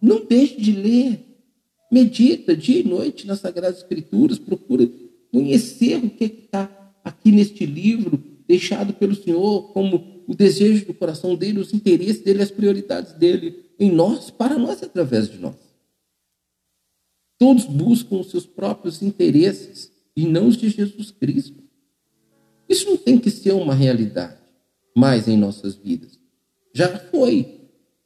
não 0.00 0.24
deixe 0.24 0.60
de 0.60 0.72
ler. 0.72 1.20
Medita 1.92 2.56
dia 2.56 2.80
e 2.80 2.88
noite 2.88 3.26
nas 3.26 3.40
Sagradas 3.40 3.78
Escrituras, 3.78 4.38
procura 4.38 4.88
conhecer 5.30 5.96
o 5.96 6.10
que 6.10 6.24
está 6.24 6.92
aqui 7.04 7.30
neste 7.30 7.66
livro, 7.66 8.20
deixado 8.48 8.94
pelo 8.94 9.14
Senhor 9.14 9.72
como 9.72 10.24
o 10.26 10.34
desejo 10.34 10.86
do 10.86 10.94
coração 10.94 11.36
dele, 11.36 11.60
os 11.60 11.72
interesses 11.72 12.22
dele, 12.22 12.42
as 12.42 12.50
prioridades 12.50 13.12
dele 13.12 13.64
em 13.78 13.92
nós, 13.92 14.30
para 14.30 14.58
nós 14.58 14.80
e 14.80 14.86
através 14.86 15.28
de 15.28 15.38
nós. 15.38 15.54
Todos 17.38 17.64
buscam 17.64 18.16
os 18.16 18.30
seus 18.30 18.46
próprios 18.46 19.02
interesses 19.02 19.93
e 20.16 20.26
não 20.26 20.48
os 20.48 20.56
de 20.56 20.68
Jesus 20.68 21.10
Cristo. 21.10 21.62
Isso 22.68 22.88
não 22.88 22.96
tem 22.96 23.18
que 23.18 23.30
ser 23.30 23.52
uma 23.52 23.74
realidade 23.74 24.38
mais 24.96 25.28
em 25.28 25.36
nossas 25.36 25.74
vidas. 25.74 26.18
Já 26.72 26.88
foi, 26.98 27.60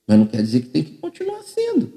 mas 0.06 0.18
não 0.18 0.26
quer 0.26 0.42
dizer 0.42 0.62
que 0.62 0.68
tem 0.68 0.82
que 0.82 0.98
continuar 0.98 1.42
sendo. 1.42 1.92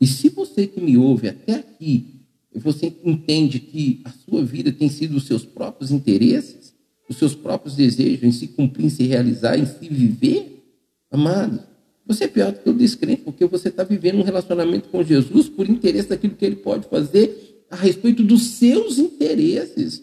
E 0.00 0.06
se 0.06 0.28
você 0.28 0.66
que 0.66 0.80
me 0.80 0.96
ouve 0.96 1.28
até 1.28 1.54
aqui, 1.54 2.22
você 2.54 2.92
entende 3.04 3.60
que 3.60 4.00
a 4.04 4.10
sua 4.10 4.44
vida 4.44 4.72
tem 4.72 4.88
sido 4.88 5.16
os 5.16 5.26
seus 5.26 5.44
próprios 5.44 5.90
interesses, 5.90 6.74
os 7.08 7.16
seus 7.16 7.34
próprios 7.34 7.76
desejos, 7.76 8.24
em 8.24 8.32
se 8.32 8.48
cumprir, 8.48 8.86
em 8.86 8.90
se 8.90 9.04
realizar, 9.04 9.58
em 9.58 9.66
se 9.66 9.88
viver, 9.88 10.64
amado, 11.10 11.62
você 12.06 12.24
é 12.24 12.28
pior 12.28 12.52
do 12.52 12.60
que 12.60 12.70
o 12.70 12.74
descrente, 12.74 13.22
porque 13.22 13.44
você 13.46 13.68
está 13.68 13.82
vivendo 13.82 14.18
um 14.18 14.22
relacionamento 14.22 14.88
com 14.88 15.02
Jesus 15.02 15.48
por 15.48 15.68
interesse 15.68 16.08
daquilo 16.08 16.36
que 16.36 16.44
ele 16.44 16.56
pode 16.56 16.88
fazer 16.88 17.45
a 17.70 17.76
respeito 17.76 18.22
dos 18.22 18.42
seus 18.42 18.98
interesses. 18.98 20.02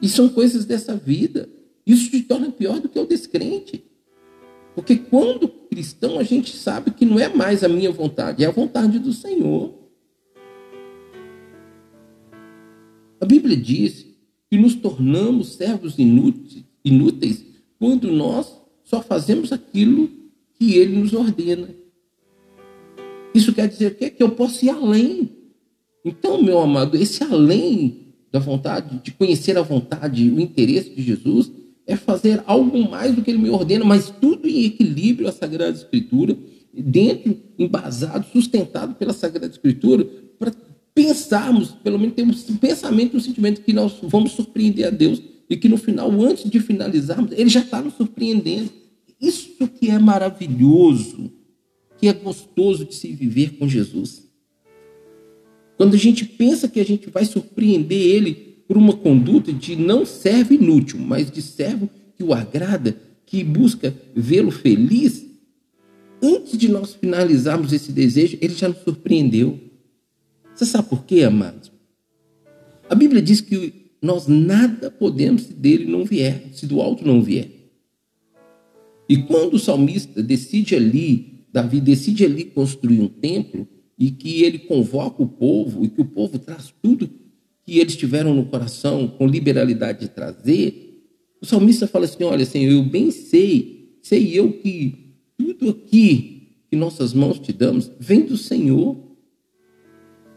E 0.00 0.08
são 0.08 0.28
coisas 0.28 0.64
dessa 0.64 0.96
vida. 0.96 1.48
Isso 1.86 2.10
te 2.10 2.22
torna 2.22 2.50
pior 2.50 2.80
do 2.80 2.88
que 2.88 2.98
o 2.98 3.06
descrente. 3.06 3.84
Porque 4.74 4.96
quando 4.96 5.48
cristão, 5.48 6.18
a 6.18 6.22
gente 6.22 6.54
sabe 6.56 6.90
que 6.90 7.04
não 7.04 7.18
é 7.18 7.28
mais 7.28 7.64
a 7.64 7.68
minha 7.68 7.90
vontade, 7.90 8.44
é 8.44 8.46
a 8.46 8.50
vontade 8.50 8.98
do 8.98 9.12
Senhor. 9.12 9.74
A 13.20 13.24
Bíblia 13.24 13.56
diz 13.56 14.06
que 14.50 14.58
nos 14.58 14.74
tornamos 14.74 15.54
servos 15.54 15.98
inúteis, 15.98 16.64
inúteis 16.84 17.44
quando 17.78 18.10
nós 18.12 18.60
só 18.84 19.00
fazemos 19.00 19.52
aquilo 19.52 20.10
que 20.54 20.76
Ele 20.76 20.98
nos 20.98 21.14
ordena. 21.14 21.68
Isso 23.34 23.54
quer 23.54 23.68
dizer 23.68 23.94
que 23.94 24.22
eu 24.22 24.32
posso 24.32 24.64
ir 24.64 24.70
além. 24.70 25.41
Então, 26.04 26.42
meu 26.42 26.58
amado, 26.58 26.96
esse 26.96 27.22
além 27.22 28.02
da 28.30 28.38
vontade, 28.38 29.00
de 29.02 29.12
conhecer 29.12 29.56
a 29.58 29.62
vontade, 29.62 30.30
o 30.30 30.40
interesse 30.40 30.90
de 30.90 31.02
Jesus, 31.02 31.50
é 31.86 31.96
fazer 31.96 32.42
algo 32.46 32.90
mais 32.90 33.14
do 33.14 33.22
que 33.22 33.30
ele 33.30 33.42
me 33.42 33.50
ordena, 33.50 33.84
mas 33.84 34.10
tudo 34.10 34.48
em 34.48 34.64
equilíbrio 34.64 35.28
à 35.28 35.32
Sagrada 35.32 35.76
Escritura, 35.76 36.36
dentro, 36.72 37.36
embasado, 37.58 38.26
sustentado 38.32 38.94
pela 38.94 39.12
Sagrada 39.12 39.52
Escritura, 39.52 40.04
para 40.38 40.52
pensarmos, 40.94 41.72
pelo 41.82 41.98
menos 41.98 42.14
termos 42.14 42.48
um 42.48 42.56
pensamento, 42.56 43.16
um 43.16 43.20
sentimento 43.20 43.62
que 43.62 43.72
nós 43.72 43.98
vamos 44.02 44.32
surpreender 44.32 44.86
a 44.86 44.90
Deus 44.90 45.22
e 45.48 45.56
que 45.56 45.68
no 45.68 45.76
final, 45.76 46.10
antes 46.22 46.50
de 46.50 46.60
finalizarmos, 46.60 47.32
ele 47.32 47.50
já 47.50 47.60
está 47.60 47.82
nos 47.82 47.94
surpreendendo. 47.94 48.70
Isso 49.20 49.68
que 49.68 49.90
é 49.90 49.98
maravilhoso, 49.98 51.30
que 51.98 52.08
é 52.08 52.12
gostoso 52.12 52.84
de 52.84 52.94
se 52.94 53.12
viver 53.12 53.58
com 53.58 53.68
Jesus. 53.68 54.31
Quando 55.82 55.94
a 55.94 55.98
gente 55.98 56.24
pensa 56.24 56.68
que 56.68 56.78
a 56.78 56.84
gente 56.84 57.10
vai 57.10 57.24
surpreender 57.24 57.98
ele 57.98 58.34
por 58.68 58.76
uma 58.76 58.92
conduta 58.92 59.52
de 59.52 59.74
não 59.74 60.06
servo 60.06 60.54
inútil, 60.54 60.96
mas 61.00 61.28
de 61.28 61.42
servo 61.42 61.90
que 62.16 62.22
o 62.22 62.32
agrada, 62.32 62.96
que 63.26 63.42
busca 63.42 63.92
vê-lo 64.14 64.52
feliz, 64.52 65.26
antes 66.22 66.56
de 66.56 66.68
nós 66.68 66.94
finalizarmos 66.94 67.72
esse 67.72 67.90
desejo, 67.90 68.38
ele 68.40 68.54
já 68.54 68.68
nos 68.68 68.78
surpreendeu. 68.84 69.58
Você 70.54 70.66
sabe 70.66 70.88
por 70.88 71.04
quê, 71.04 71.24
amados? 71.24 71.72
A 72.88 72.94
Bíblia 72.94 73.20
diz 73.20 73.40
que 73.40 73.90
nós 74.00 74.28
nada 74.28 74.88
podemos 74.88 75.42
se 75.42 75.52
dele 75.52 75.86
não 75.86 76.04
vier, 76.04 76.44
se 76.52 76.64
do 76.64 76.80
alto 76.80 77.04
não 77.04 77.20
vier. 77.20 77.48
E 79.08 79.16
quando 79.16 79.54
o 79.54 79.58
salmista 79.58 80.22
decide 80.22 80.76
ali, 80.76 81.44
Davi 81.52 81.80
decide 81.80 82.24
ali 82.24 82.44
construir 82.44 83.00
um 83.00 83.08
templo, 83.08 83.66
e 83.98 84.10
que 84.10 84.42
ele 84.42 84.58
convoca 84.60 85.22
o 85.22 85.28
povo, 85.28 85.84
e 85.84 85.88
que 85.88 86.00
o 86.00 86.04
povo 86.04 86.38
traz 86.38 86.72
tudo 86.82 87.08
que 87.64 87.78
eles 87.78 87.96
tiveram 87.96 88.34
no 88.34 88.46
coração 88.46 89.06
com 89.06 89.26
liberalidade 89.26 90.00
de 90.00 90.08
trazer, 90.08 90.92
o 91.40 91.46
salmista 91.46 91.86
fala 91.86 92.04
assim: 92.04 92.24
olha, 92.24 92.44
Senhor, 92.44 92.72
eu 92.72 92.82
bem 92.84 93.10
sei, 93.10 93.98
sei 94.02 94.38
eu 94.38 94.52
que 94.52 95.16
tudo 95.36 95.70
aqui 95.70 96.48
que 96.70 96.76
nossas 96.76 97.12
mãos 97.12 97.38
te 97.38 97.52
damos 97.52 97.90
vem 97.98 98.22
do 98.22 98.36
Senhor, 98.36 98.96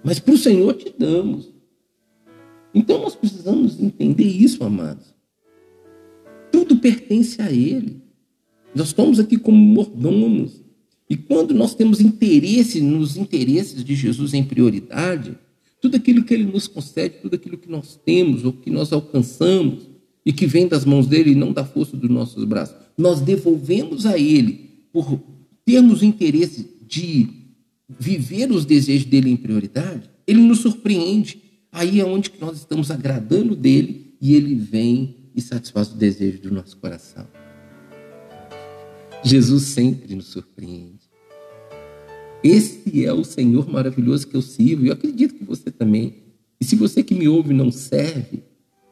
mas 0.04 0.20
para 0.20 0.34
o 0.34 0.38
Senhor 0.38 0.74
te 0.74 0.94
damos. 0.98 1.54
Então 2.74 3.02
nós 3.02 3.16
precisamos 3.16 3.80
entender 3.80 4.28
isso, 4.28 4.64
amados. 4.64 5.16
Tudo 6.52 6.78
pertence 6.78 7.42
a 7.42 7.50
Ele. 7.52 8.02
Nós 8.76 8.88
estamos 8.88 9.20
aqui 9.20 9.38
como 9.38 9.58
mordomos. 9.58 10.62
E 11.10 11.16
quando 11.16 11.54
nós 11.54 11.76
temos 11.76 12.00
interesse 12.00 12.82
nos 12.82 13.16
interesses 13.16 13.84
de 13.84 13.96
Jesus 13.96 14.34
em 14.34 14.44
prioridade, 14.44 15.38
tudo 15.80 15.98
aquilo 15.98 16.24
que 16.24 16.34
Ele 16.34 16.46
nos 16.46 16.68
concede, 16.68 17.16
tudo 17.22 17.36
aquilo 17.36 17.58
que 17.58 17.70
nós 17.70 18.00
temos 18.04 18.44
ou 18.44 18.52
que 18.52 18.72
nós 18.72 18.92
alcançamos 18.92 19.88
e 20.26 20.34
que 20.34 20.48
vem 20.48 20.68
das 20.68 20.84
mãos 20.84 21.06
dele 21.06 21.32
e 21.32 21.36
não 21.36 21.54
da 21.54 21.64
força 21.64 21.96
dos 21.96 22.10
nossos 22.10 22.44
braços, 22.44 22.76
nós 22.98 23.22
devolvemos 23.22 24.06
a 24.06 24.18
Ele 24.18 24.88
por 24.92 25.22
termos 25.64 26.02
o 26.02 26.06
interesse 26.06 26.68
de 26.88 27.28
viver 27.88 28.52
os 28.52 28.66
desejos 28.66 29.06
dele 29.06 29.30
em 29.30 29.38
prioridade, 29.38 30.10
Ele 30.26 30.40
nos 30.40 30.60
surpreende. 30.60 31.42
Aí 31.72 32.00
é 32.00 32.06
onde 32.06 32.32
que 32.32 32.42
nós 32.42 32.58
estamos 32.58 32.90
agradando 32.90 33.56
dele 33.56 34.16
e 34.20 34.34
Ele 34.34 34.56
vem 34.56 35.16
e 35.36 35.42
satisfaz 35.42 35.92
o 35.92 35.98
desejo 35.98 36.42
do 36.42 36.52
nosso 36.52 36.78
coração. 36.78 37.28
Jesus 39.24 39.64
sempre 39.64 40.16
nos 40.16 40.28
surpreende. 40.28 40.95
Esse 42.46 43.04
é 43.04 43.12
o 43.12 43.24
Senhor 43.24 43.68
maravilhoso 43.68 44.28
que 44.28 44.38
eu 44.38 44.42
sirvo 44.44 44.86
e 44.86 44.90
eu 44.90 44.94
acredito 44.94 45.34
que 45.34 45.44
você 45.44 45.72
também. 45.72 46.14
E 46.62 46.64
se 46.64 46.76
você 46.76 47.02
que 47.02 47.16
me 47.16 47.28
ouve 47.28 47.56
não 47.56 47.72
serve, 47.72 48.44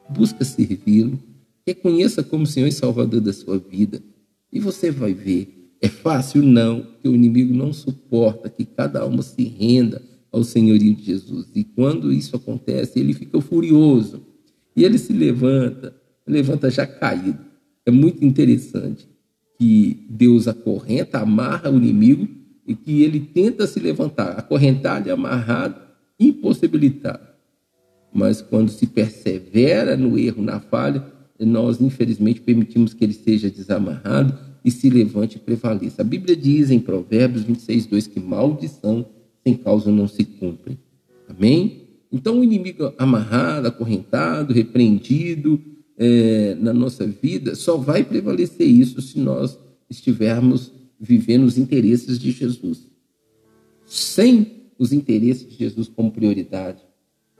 busca 0.10 0.44
servi-lo, 0.44 1.20
reconheça 1.64 2.24
como 2.24 2.48
Senhor 2.48 2.66
e 2.66 2.72
Salvador 2.72 3.22
da 3.22 3.32
sua 3.32 3.60
vida 3.60 4.02
e 4.52 4.60
você 4.60 4.90
vai 4.90 5.14
ver. 5.14 5.76
É 5.80 5.88
fácil? 5.88 6.42
Não, 6.42 6.82
porque 6.82 7.08
o 7.08 7.14
inimigo 7.14 7.54
não 7.54 7.72
suporta 7.72 8.50
que 8.50 8.66
cada 8.66 9.02
alma 9.02 9.22
se 9.22 9.44
renda 9.44 10.02
ao 10.32 10.44
senhorio 10.44 10.96
de 10.96 11.04
Jesus. 11.04 11.46
E 11.54 11.64
quando 11.64 12.12
isso 12.12 12.36
acontece, 12.36 13.00
ele 13.00 13.14
fica 13.14 13.40
furioso. 13.40 14.26
E 14.76 14.84
ele 14.84 14.98
se 14.98 15.14
levanta, 15.14 15.96
levanta 16.26 16.72
já 16.72 16.88
caído. 16.88 17.38
É 17.86 17.92
muito 17.92 18.26
interessante 18.26 19.08
que 19.60 20.08
Deus 20.10 20.48
acorrenta, 20.48 21.20
amarra 21.20 21.70
o 21.70 21.78
inimigo 21.78 22.42
e 22.66 22.76
que 22.76 23.04
ele 23.04 23.20
tenta 23.20 23.68
se 23.68 23.80
levantar, 23.80 24.40
acorrentado 24.40 25.08
e 25.08 25.12
amarrado, 25.12 25.76
impossibilitado. 26.20 27.28
Mas 28.14 28.42
quando 28.42 28.70
se 28.70 28.88
persevera 28.88 29.98
no 29.98 30.18
erro, 30.18 30.44
na 30.44 30.60
falha, 30.60 31.04
nós 31.40 31.82
infelizmente 31.82 32.42
permitimos 32.42 32.94
que 32.94 33.04
ele 33.04 33.14
seja 33.14 33.50
desamarrado 33.50 34.38
e 34.64 34.72
se 34.72 34.90
levante 34.90 35.38
e 35.38 35.40
prevaleça. 35.40 36.02
A 36.02 36.06
Bíblia 36.06 36.36
diz 36.36 36.72
em 36.72 36.80
Provérbios 36.80 37.44
26, 37.44 37.88
2 37.88 38.08
que 38.08 38.20
maldição 38.20 39.06
sem 39.44 39.56
causa 39.56 39.92
não 39.92 40.08
se 40.08 40.24
cumpre. 40.24 40.78
Amém? 41.28 41.82
Então 42.12 42.40
o 42.40 42.44
inimigo 42.44 42.94
amarrado, 42.98 43.68
acorrentado, 43.68 44.54
repreendido 44.54 45.60
é, 45.98 46.56
na 46.60 46.72
nossa 46.72 47.06
vida, 47.06 47.56
só 47.56 47.76
vai 47.76 48.04
prevalecer 48.04 48.68
isso 48.68 49.02
se 49.02 49.20
nós 49.20 49.58
estivermos 49.90 50.72
vivendo 51.04 51.44
os 51.44 51.58
interesses 51.58 52.18
de 52.18 52.32
Jesus. 52.32 52.88
Sem 53.86 54.70
os 54.80 54.94
interesses 54.94 55.48
de 55.48 55.56
Jesus 55.58 55.90
como 55.90 56.12
prioridade, 56.12 56.82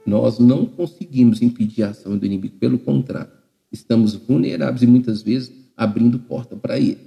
nós 0.04 0.38
não 0.38 0.66
conseguimos 0.66 1.40
impedir 1.40 1.82
a 1.82 1.88
ação 1.88 2.18
do 2.18 2.26
inimigo. 2.26 2.56
Pelo 2.58 2.78
contrário, 2.78 3.32
estamos 3.72 4.14
vulneráveis 4.14 4.82
e 4.82 4.86
muitas 4.86 5.22
vezes 5.22 5.50
abrindo 5.74 6.18
porta 6.18 6.54
para 6.54 6.78
ele. 6.78 6.98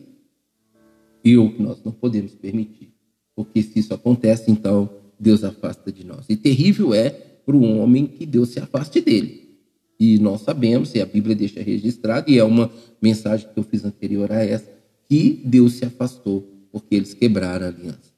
E 1.23 1.37
o 1.37 1.53
que 1.53 1.61
nós 1.61 1.83
não 1.83 1.91
podemos 1.91 2.33
permitir. 2.33 2.91
Porque 3.35 3.61
se 3.61 3.77
isso 3.77 3.93
acontece, 3.93 4.49
então 4.49 4.89
Deus 5.19 5.43
afasta 5.43 5.91
de 5.91 6.03
nós. 6.03 6.25
E 6.27 6.35
terrível 6.35 6.91
é 6.91 7.11
para 7.11 7.55
o 7.55 7.77
homem 7.77 8.07
que 8.07 8.25
Deus 8.25 8.49
se 8.49 8.59
afaste 8.59 8.99
dele. 8.99 9.47
E 9.99 10.17
nós 10.17 10.41
sabemos, 10.41 10.95
e 10.95 11.01
a 11.01 11.05
Bíblia 11.05 11.35
deixa 11.35 11.61
registrado, 11.61 12.31
e 12.31 12.39
é 12.39 12.43
uma 12.43 12.71
mensagem 12.99 13.47
que 13.47 13.59
eu 13.59 13.63
fiz 13.63 13.85
anterior 13.85 14.31
a 14.31 14.43
essa, 14.43 14.76
que 15.07 15.41
Deus 15.45 15.73
se 15.73 15.85
afastou, 15.85 16.67
porque 16.71 16.95
eles 16.95 17.13
quebraram 17.13 17.65
a 17.65 17.69
aliança. 17.69 18.13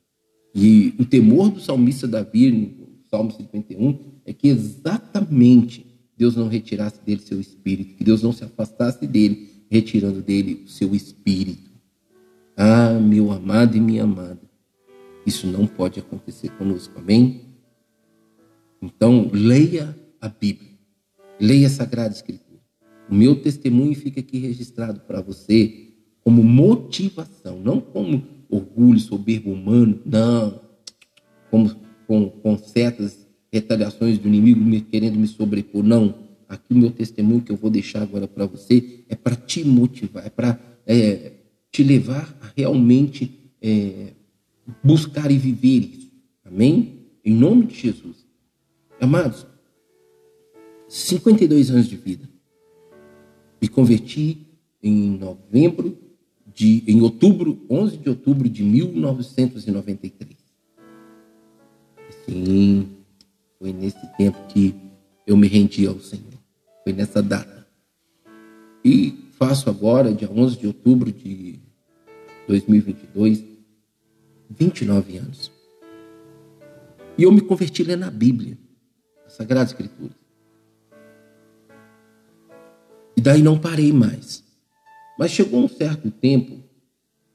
E 0.53 0.93
o 0.99 1.05
temor 1.05 1.51
do 1.51 1.59
salmista 1.59 2.07
Davi, 2.07 2.51
no 2.51 2.89
Salmo 3.09 3.31
51, 3.31 3.99
é 4.25 4.33
que 4.33 4.47
exatamente 4.47 5.85
Deus 6.17 6.35
não 6.35 6.47
retirasse 6.47 6.99
dele 7.05 7.21
seu 7.21 7.39
espírito, 7.39 7.95
que 7.95 8.03
Deus 8.03 8.23
não 8.23 8.33
se 8.33 8.43
afastasse 8.43 9.07
dele, 9.07 9.49
retirando 9.69 10.21
dele 10.21 10.63
o 10.65 10.69
seu 10.69 10.93
espírito. 10.95 11.69
Ah, 12.57 12.99
meu 12.99 13.31
amado 13.31 13.77
e 13.77 13.79
minha 13.79 14.03
amada, 14.03 14.41
isso 15.25 15.47
não 15.47 15.65
pode 15.65 15.99
acontecer 15.99 16.49
conosco, 16.57 16.99
amém? 16.99 17.41
Então, 18.81 19.29
leia 19.31 19.95
a 20.19 20.27
Bíblia, 20.27 20.71
leia 21.39 21.67
a 21.67 21.69
Sagrada 21.69 22.13
Escritura. 22.13 22.59
O 23.09 23.15
meu 23.15 23.35
testemunho 23.35 23.95
fica 23.95 24.19
aqui 24.19 24.39
registrado 24.39 24.99
para 25.01 25.21
você 25.21 25.88
como 26.30 26.43
motivação, 26.43 27.59
não 27.59 27.82
como 27.82 28.23
orgulho, 28.47 28.99
soberbo 28.99 29.51
humano, 29.51 29.99
não, 30.05 30.61
como 31.49 31.75
com, 32.05 32.30
com 32.30 32.55
certas 32.55 33.27
retaliações 33.51 34.19
do 34.19 34.27
inimigo 34.27 34.63
me, 34.63 34.80
querendo 34.80 35.17
me 35.17 35.25
sobrepor, 35.25 35.82
não. 35.82 36.13
Aqui 36.47 36.71
o 36.71 36.77
meu 36.77 36.91
testemunho 36.91 37.41
que 37.41 37.51
eu 37.51 37.55
vou 37.55 37.71
deixar 37.71 38.03
agora 38.03 38.27
para 38.27 38.45
você 38.45 39.03
é 39.09 39.15
para 39.15 39.36
te 39.36 39.63
motivar, 39.63 40.23
é 40.23 40.30
para 40.30 40.59
é, 40.86 41.32
te 41.71 41.84
levar 41.84 42.38
a 42.41 42.51
realmente 42.55 43.32
é, 43.59 44.13
buscar 44.84 45.32
e 45.32 45.38
viver 45.39 45.95
isso. 45.95 46.11
Amém? 46.45 47.07
Em 47.25 47.34
nome 47.34 47.65
de 47.65 47.73
Jesus. 47.73 48.23
Amados, 49.01 49.47
52 50.88 51.71
anos 51.71 51.88
de 51.88 51.95
vida. 51.95 52.30
Me 53.59 53.67
converti 53.67 54.45
em 54.84 55.17
novembro 55.17 56.09
de, 56.60 56.84
em 56.86 57.01
outubro, 57.01 57.66
11 57.70 57.95
de 57.95 58.10
outubro 58.10 58.49
de 58.49 58.62
1993. 58.64 60.36
Sim, 62.26 62.97
foi 63.57 63.72
nesse 63.72 64.05
tempo 64.18 64.38
que 64.49 64.76
eu 65.26 65.38
me 65.38 65.47
rendi 65.47 65.88
ao 65.88 66.01
Senhor. 66.01 66.34
Foi 66.84 66.91
nessa 66.91 67.24
data. 67.24 67.66
E 68.84 69.30
faço 69.38 69.70
agora, 69.70 70.14
dia 70.14 70.30
11 70.30 70.57
de 70.57 70.68
outubro 70.68 71.14
de 71.14 71.62
2022, 72.45 73.41
29 74.49 75.18
anos. 75.18 75.49
E 77.18 77.24
eu 77.24 77.32
me 77.32 77.39
converti 77.39 77.84
lendo 77.84 78.03
a 78.03 78.12
Bíblia, 78.12 78.57
a 79.26 79.30
Sagrada 79.30 79.70
Escritura. 79.70 80.12
E 83.16 83.22
daí 83.22 83.41
não 83.41 83.57
parei 83.57 83.93
mais. 83.93 84.49
Mas 85.20 85.32
chegou 85.32 85.61
um 85.61 85.67
certo 85.67 86.09
tempo 86.09 86.63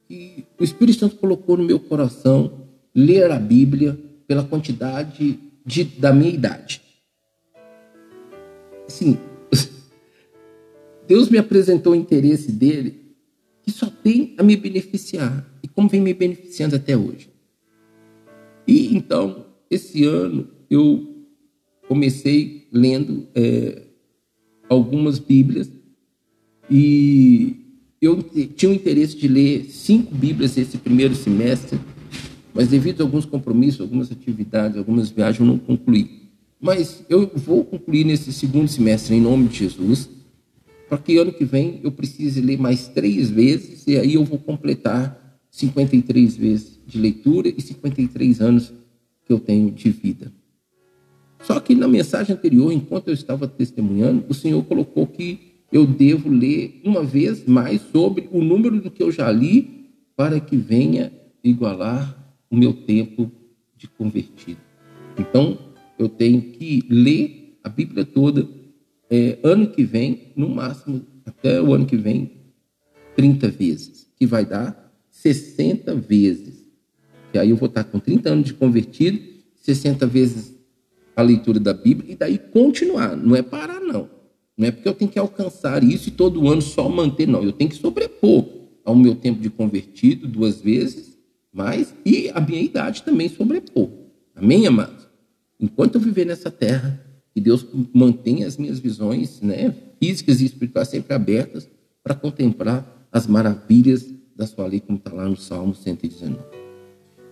que 0.08 0.46
o 0.58 0.64
Espírito 0.64 1.00
Santo 1.00 1.16
colocou 1.16 1.58
no 1.58 1.64
meu 1.64 1.78
coração 1.78 2.66
ler 2.94 3.30
a 3.30 3.38
Bíblia 3.38 4.00
pela 4.26 4.42
quantidade 4.42 5.38
de, 5.66 5.84
da 5.84 6.10
minha 6.10 6.30
idade. 6.32 6.80
Assim, 8.86 9.18
Deus 11.06 11.28
me 11.28 11.36
apresentou 11.36 11.92
o 11.92 11.96
interesse 11.96 12.50
dele 12.50 13.02
que 13.62 13.70
só 13.70 13.90
tem 13.90 14.34
a 14.38 14.42
me 14.42 14.56
beneficiar 14.56 15.46
e 15.62 15.68
como 15.68 15.86
vem 15.86 16.00
me 16.00 16.14
beneficiando 16.14 16.76
até 16.76 16.96
hoje. 16.96 17.28
E 18.66 18.96
então, 18.96 19.44
esse 19.70 20.06
ano, 20.06 20.48
eu 20.70 21.26
comecei 21.86 22.66
lendo 22.72 23.28
é, 23.34 23.82
algumas 24.70 25.18
Bíblias 25.18 25.70
e 26.70 27.60
eu 28.04 28.22
tinha 28.22 28.70
o 28.70 28.74
interesse 28.74 29.16
de 29.16 29.28
ler 29.28 29.64
cinco 29.70 30.14
Bíblias 30.14 30.56
esse 30.56 30.78
primeiro 30.78 31.14
semestre, 31.14 31.78
mas 32.52 32.68
devido 32.68 33.00
a 33.00 33.04
alguns 33.04 33.24
compromissos, 33.24 33.80
algumas 33.80 34.12
atividades, 34.12 34.76
algumas 34.76 35.10
viagens, 35.10 35.40
eu 35.40 35.46
não 35.46 35.58
concluí. 35.58 36.24
Mas 36.60 37.04
eu 37.08 37.30
vou 37.34 37.64
concluir 37.64 38.04
nesse 38.04 38.32
segundo 38.32 38.68
semestre, 38.68 39.14
em 39.14 39.20
nome 39.20 39.48
de 39.48 39.58
Jesus, 39.58 40.08
para 40.88 40.98
que 40.98 41.16
ano 41.16 41.32
que 41.32 41.44
vem 41.44 41.80
eu 41.82 41.90
precise 41.90 42.40
ler 42.40 42.58
mais 42.58 42.88
três 42.88 43.30
vezes, 43.30 43.86
e 43.86 43.98
aí 43.98 44.14
eu 44.14 44.24
vou 44.24 44.38
completar 44.38 45.40
53 45.50 46.36
vezes 46.36 46.78
de 46.86 46.98
leitura 46.98 47.48
e 47.48 47.60
53 47.60 48.40
anos 48.40 48.72
que 49.24 49.32
eu 49.32 49.40
tenho 49.40 49.70
de 49.70 49.90
vida. 49.90 50.32
Só 51.42 51.60
que 51.60 51.74
na 51.74 51.86
mensagem 51.86 52.34
anterior, 52.34 52.72
enquanto 52.72 53.08
eu 53.08 53.14
estava 53.14 53.46
testemunhando, 53.46 54.24
o 54.28 54.34
Senhor 54.34 54.62
colocou 54.64 55.06
que 55.06 55.53
eu 55.74 55.84
devo 55.84 56.30
ler 56.30 56.80
uma 56.84 57.02
vez 57.02 57.44
mais 57.44 57.80
sobre 57.90 58.28
o 58.30 58.40
número 58.40 58.80
do 58.80 58.92
que 58.92 59.02
eu 59.02 59.10
já 59.10 59.28
li, 59.32 59.90
para 60.14 60.38
que 60.38 60.56
venha 60.56 61.12
igualar 61.42 62.32
o 62.48 62.54
meu 62.54 62.72
tempo 62.72 63.28
de 63.76 63.88
convertido. 63.88 64.60
Então, 65.18 65.58
eu 65.98 66.08
tenho 66.08 66.40
que 66.40 66.84
ler 66.88 67.58
a 67.64 67.68
Bíblia 67.68 68.04
toda, 68.04 68.48
é, 69.10 69.36
ano 69.42 69.66
que 69.66 69.82
vem, 69.82 70.32
no 70.36 70.48
máximo, 70.48 71.04
até 71.26 71.60
o 71.60 71.74
ano 71.74 71.86
que 71.86 71.96
vem, 71.96 72.30
30 73.16 73.48
vezes, 73.48 74.08
que 74.16 74.26
vai 74.26 74.46
dar 74.46 74.94
60 75.10 75.92
vezes. 75.96 76.64
E 77.32 77.38
aí 77.38 77.50
eu 77.50 77.56
vou 77.56 77.68
estar 77.68 77.82
com 77.82 77.98
30 77.98 78.30
anos 78.30 78.46
de 78.46 78.54
convertido, 78.54 79.18
60 79.56 80.06
vezes 80.06 80.54
a 81.16 81.22
leitura 81.22 81.58
da 81.58 81.74
Bíblia, 81.74 82.12
e 82.12 82.16
daí 82.16 82.38
continuar, 82.38 83.16
não 83.16 83.34
é 83.34 83.42
parar, 83.42 83.80
não. 83.80 84.13
Não 84.56 84.68
é 84.68 84.70
porque 84.70 84.88
eu 84.88 84.94
tenho 84.94 85.10
que 85.10 85.18
alcançar 85.18 85.82
isso 85.82 86.08
e 86.08 86.12
todo 86.12 86.48
ano 86.48 86.62
só 86.62 86.88
manter, 86.88 87.26
não. 87.26 87.42
Eu 87.42 87.52
tenho 87.52 87.70
que 87.70 87.76
sobrepor 87.76 88.46
ao 88.84 88.94
meu 88.94 89.14
tempo 89.14 89.40
de 89.40 89.50
convertido 89.50 90.28
duas 90.28 90.60
vezes, 90.60 91.18
mais, 91.52 91.94
e 92.04 92.30
a 92.30 92.40
minha 92.40 92.60
idade 92.60 93.02
também 93.02 93.28
sobrepor. 93.28 93.88
Amém, 94.34 94.66
amados? 94.66 95.08
Enquanto 95.58 95.94
eu 95.94 96.00
viver 96.00 96.26
nessa 96.26 96.50
terra, 96.50 97.00
que 97.32 97.40
Deus 97.40 97.66
mantenha 97.92 98.46
as 98.46 98.56
minhas 98.56 98.78
visões 98.78 99.40
né, 99.40 99.74
físicas 100.00 100.40
e 100.40 100.44
espirituais 100.44 100.88
sempre 100.88 101.14
abertas 101.14 101.68
para 102.02 102.14
contemplar 102.14 103.08
as 103.10 103.26
maravilhas 103.26 104.12
da 104.36 104.46
sua 104.46 104.66
lei, 104.66 104.80
como 104.80 104.98
está 104.98 105.12
lá 105.12 105.28
no 105.28 105.36
Salmo 105.36 105.74
119. 105.74 106.38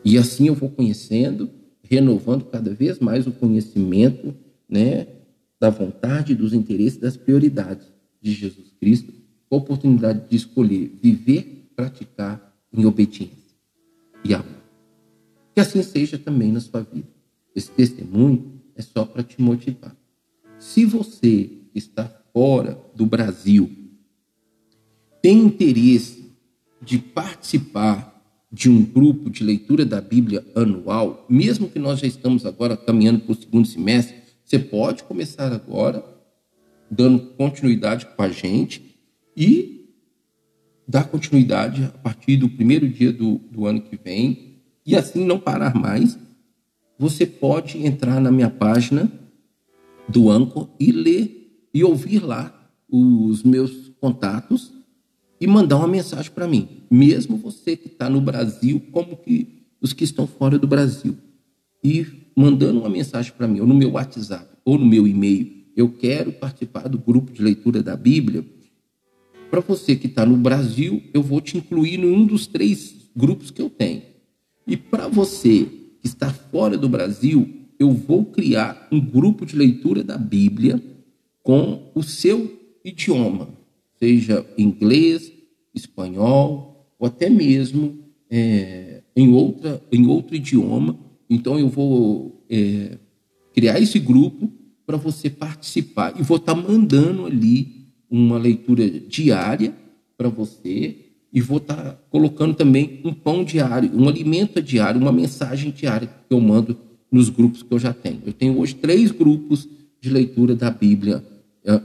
E 0.04 0.16
assim 0.18 0.48
eu 0.48 0.54
vou 0.54 0.70
conhecendo, 0.70 1.50
renovando 1.82 2.44
cada 2.44 2.72
vez 2.72 2.98
mais 2.98 3.26
o 3.26 3.32
conhecimento, 3.32 4.34
né, 4.68 5.06
da 5.62 5.70
vontade, 5.70 6.34
dos 6.34 6.52
interesses, 6.52 6.98
das 6.98 7.16
prioridades 7.16 7.86
de 8.20 8.32
Jesus 8.32 8.72
Cristo, 8.80 9.12
com 9.48 9.54
a 9.54 9.58
oportunidade 9.60 10.28
de 10.28 10.34
escolher 10.34 10.90
viver, 11.00 11.70
praticar 11.76 12.52
em 12.72 12.84
obediência 12.84 13.54
e 14.24 14.34
amor. 14.34 14.60
Que 15.54 15.60
assim 15.60 15.80
seja 15.84 16.18
também 16.18 16.50
na 16.50 16.58
sua 16.58 16.82
vida. 16.82 17.06
Esse 17.54 17.70
testemunho 17.70 18.60
é 18.74 18.82
só 18.82 19.04
para 19.04 19.22
te 19.22 19.40
motivar. 19.40 19.96
Se 20.58 20.84
você 20.84 21.48
está 21.72 22.10
fora 22.32 22.76
do 22.96 23.06
Brasil, 23.06 23.70
tem 25.22 25.44
interesse 25.44 26.32
de 26.80 26.98
participar 26.98 28.20
de 28.50 28.68
um 28.68 28.82
grupo 28.82 29.30
de 29.30 29.44
leitura 29.44 29.86
da 29.86 30.00
Bíblia 30.00 30.44
anual, 30.56 31.24
mesmo 31.28 31.70
que 31.70 31.78
nós 31.78 32.00
já 32.00 32.08
estamos 32.08 32.44
agora 32.44 32.76
caminhando 32.76 33.20
para 33.20 33.32
o 33.32 33.36
segundo 33.36 33.68
semestre, 33.68 34.21
você 34.52 34.58
pode 34.58 35.04
começar 35.04 35.50
agora, 35.50 36.04
dando 36.90 37.20
continuidade 37.38 38.04
com 38.04 38.22
a 38.22 38.28
gente 38.28 39.00
e 39.34 39.96
dar 40.86 41.04
continuidade 41.04 41.84
a 41.84 41.98
partir 41.98 42.36
do 42.36 42.50
primeiro 42.50 42.86
dia 42.86 43.10
do, 43.10 43.38
do 43.50 43.64
ano 43.64 43.80
que 43.80 43.96
vem 43.96 44.60
e 44.84 44.94
assim 44.94 45.24
não 45.24 45.40
parar 45.40 45.74
mais. 45.74 46.18
Você 46.98 47.24
pode 47.24 47.78
entrar 47.78 48.20
na 48.20 48.30
minha 48.30 48.50
página 48.50 49.10
do 50.06 50.28
Anco 50.28 50.68
e 50.78 50.92
ler 50.92 51.66
e 51.72 51.82
ouvir 51.82 52.22
lá 52.22 52.54
os 52.90 53.42
meus 53.42 53.90
contatos 54.02 54.70
e 55.40 55.46
mandar 55.46 55.78
uma 55.78 55.88
mensagem 55.88 56.30
para 56.30 56.46
mim. 56.46 56.82
Mesmo 56.90 57.38
você 57.38 57.74
que 57.74 57.88
está 57.88 58.10
no 58.10 58.20
Brasil, 58.20 58.82
como 58.92 59.16
que 59.16 59.64
os 59.80 59.94
que 59.94 60.04
estão 60.04 60.26
fora 60.26 60.58
do 60.58 60.66
Brasil. 60.66 61.16
E 61.82 62.21
mandando 62.36 62.80
uma 62.80 62.88
mensagem 62.88 63.32
para 63.36 63.48
mim, 63.48 63.60
ou 63.60 63.66
no 63.66 63.74
meu 63.74 63.92
WhatsApp, 63.92 64.46
ou 64.64 64.78
no 64.78 64.86
meu 64.86 65.06
e-mail, 65.06 65.62
eu 65.76 65.88
quero 65.88 66.32
participar 66.32 66.88
do 66.88 66.98
grupo 66.98 67.32
de 67.32 67.42
leitura 67.42 67.82
da 67.82 67.96
Bíblia. 67.96 68.44
Para 69.50 69.60
você 69.60 69.96
que 69.96 70.06
está 70.06 70.24
no 70.24 70.36
Brasil, 70.36 71.02
eu 71.12 71.22
vou 71.22 71.40
te 71.40 71.56
incluir 71.56 72.00
em 72.00 72.06
um 72.06 72.24
dos 72.26 72.46
três 72.46 73.10
grupos 73.14 73.50
que 73.50 73.60
eu 73.60 73.68
tenho. 73.68 74.02
E 74.66 74.76
para 74.76 75.08
você 75.08 75.64
que 76.00 76.06
está 76.06 76.32
fora 76.32 76.76
do 76.76 76.88
Brasil, 76.88 77.48
eu 77.78 77.90
vou 77.90 78.24
criar 78.24 78.88
um 78.90 79.00
grupo 79.00 79.44
de 79.44 79.56
leitura 79.56 80.02
da 80.04 80.16
Bíblia 80.16 80.82
com 81.42 81.90
o 81.94 82.02
seu 82.02 82.60
idioma, 82.84 83.48
seja 83.98 84.46
inglês, 84.56 85.32
espanhol 85.74 86.86
ou 86.98 87.06
até 87.06 87.28
mesmo 87.28 87.98
é, 88.30 89.02
em, 89.16 89.30
outra, 89.30 89.82
em 89.90 90.06
outro 90.06 90.36
idioma 90.36 90.96
então 91.34 91.58
eu 91.58 91.68
vou 91.68 92.44
é, 92.50 92.98
criar 93.54 93.80
esse 93.80 93.98
grupo 93.98 94.50
para 94.86 94.96
você 94.96 95.30
participar 95.30 96.14
e 96.18 96.22
vou 96.22 96.36
estar 96.36 96.54
tá 96.54 96.60
mandando 96.60 97.26
ali 97.26 97.86
uma 98.10 98.38
leitura 98.38 98.88
diária 98.88 99.74
para 100.16 100.28
você 100.28 100.96
e 101.32 101.40
vou 101.40 101.56
estar 101.56 101.76
tá 101.76 101.98
colocando 102.10 102.54
também 102.54 103.00
um 103.04 103.14
pão 103.14 103.42
diário, 103.42 103.90
um 103.94 104.08
alimento 104.08 104.60
diário, 104.60 105.00
uma 105.00 105.12
mensagem 105.12 105.70
diária 105.70 106.06
que 106.06 106.34
eu 106.34 106.40
mando 106.40 106.76
nos 107.10 107.30
grupos 107.30 107.62
que 107.62 107.72
eu 107.72 107.78
já 107.78 107.92
tenho. 107.92 108.20
Eu 108.26 108.32
tenho 108.32 108.58
hoje 108.58 108.74
três 108.74 109.10
grupos 109.10 109.66
de 110.00 110.10
leitura 110.10 110.54
da 110.54 110.70
Bíblia, 110.70 111.24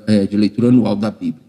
é, 0.08 0.26
de 0.26 0.36
leitura 0.36 0.68
anual 0.68 0.96
da 0.96 1.10
Bíblia. 1.10 1.44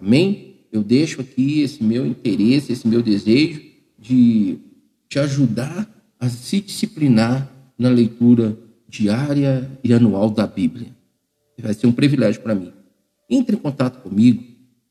Amém? 0.00 0.66
Eu 0.70 0.82
deixo 0.82 1.20
aqui 1.20 1.60
esse 1.60 1.82
meu 1.82 2.06
interesse, 2.06 2.72
esse 2.72 2.86
meu 2.86 3.02
desejo 3.02 3.60
de 3.98 4.58
te 5.08 5.18
ajudar 5.18 5.88
a 6.22 6.28
se 6.28 6.60
disciplinar 6.60 7.50
na 7.76 7.88
leitura 7.88 8.56
diária 8.88 9.68
e 9.82 9.92
anual 9.92 10.30
da 10.30 10.46
Bíblia. 10.46 10.94
Vai 11.60 11.74
ser 11.74 11.88
um 11.88 11.92
privilégio 11.92 12.40
para 12.40 12.54
mim. 12.54 12.72
Entre 13.28 13.56
em 13.56 13.58
contato 13.58 14.00
comigo, 14.02 14.40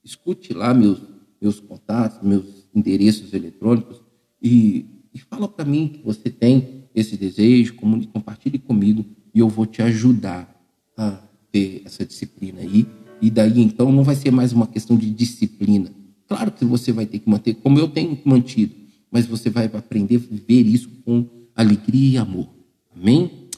escute 0.03 0.53
lá 0.53 0.73
meus, 0.73 1.01
meus 1.41 1.57
contatos, 1.57 2.21
meus 2.21 2.67
endereços 2.75 3.33
eletrônicos 3.33 4.01
e, 4.43 4.85
e 5.13 5.19
fala 5.19 5.47
para 5.47 5.63
mim 5.63 5.87
que 5.87 6.03
você 6.03 6.29
tem 6.29 6.83
esse 6.93 7.15
desejo, 7.15 7.75
comunique, 7.75 8.11
compartilhe 8.11 8.59
comigo 8.59 9.05
e 9.33 9.39
eu 9.39 9.47
vou 9.47 9.65
te 9.65 9.81
ajudar 9.81 10.53
a 10.97 11.17
ter 11.49 11.81
essa 11.85 12.05
disciplina 12.05 12.59
aí. 12.59 12.85
E 13.21 13.29
daí 13.29 13.61
então 13.61 13.89
não 13.89 14.03
vai 14.03 14.15
ser 14.15 14.31
mais 14.31 14.51
uma 14.51 14.67
questão 14.67 14.97
de 14.97 15.09
disciplina. 15.09 15.93
Claro 16.27 16.51
que 16.51 16.65
você 16.65 16.91
vai 16.91 17.05
ter 17.05 17.19
que 17.19 17.29
manter, 17.29 17.53
como 17.53 17.79
eu 17.79 17.87
tenho 17.87 18.19
mantido, 18.25 18.80
mas 19.11 19.25
você 19.25 19.49
vai 19.49 19.65
aprender 19.65 20.15
a 20.15 20.19
viver 20.19 20.65
isso 20.65 20.89
com 21.03 21.27
alegria 21.53 22.13
e 22.13 22.17
amor. 22.17 22.49
Amém? 22.95 23.49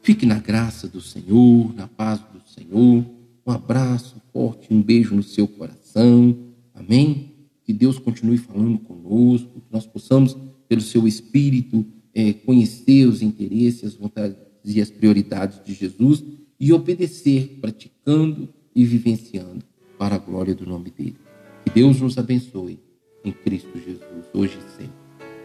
Fique 0.00 0.24
na 0.24 0.38
graça 0.38 0.88
do 0.88 1.00
Senhor, 1.00 1.74
na 1.74 1.86
paz 1.86 2.20
do 2.20 2.40
Senhor. 2.48 3.04
Um 3.46 3.50
abraço 3.50 4.16
forte, 4.32 4.72
um 4.72 4.80
beijo 4.80 5.14
no 5.14 5.22
seu 5.22 5.46
coração. 5.46 6.36
Amém? 6.74 7.32
Que 7.64 7.72
Deus 7.72 7.98
continue 7.98 8.38
falando 8.38 8.78
conosco, 8.78 9.60
que 9.60 9.72
nós 9.72 9.86
possamos, 9.86 10.36
pelo 10.68 10.80
seu 10.80 11.06
Espírito, 11.06 11.84
é, 12.14 12.32
conhecer 12.32 13.06
os 13.06 13.20
interesses, 13.20 13.84
as 13.84 13.94
vontades 13.94 14.38
e 14.64 14.80
as 14.80 14.90
prioridades 14.90 15.62
de 15.64 15.74
Jesus 15.74 16.24
e 16.58 16.72
obedecer, 16.72 17.58
praticando 17.60 18.48
e 18.74 18.84
vivenciando 18.84 19.64
para 19.98 20.14
a 20.14 20.18
glória 20.18 20.54
do 20.54 20.64
nome 20.64 20.90
dele. 20.90 21.16
Que 21.64 21.72
Deus 21.72 22.00
nos 22.00 22.16
abençoe 22.16 22.78
em 23.26 23.32
Cristo 23.32 23.76
Jesus, 23.76 24.26
hoje 24.32 24.56
e 24.56 24.70
sempre. 24.70 24.94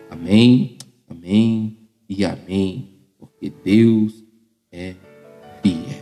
Amém, 0.10 0.78
amém 1.10 1.78
e 2.08 2.24
amém, 2.24 3.00
porque 3.18 3.50
Deus 3.50 4.24
é 4.72 4.94
fiel. 5.64 6.01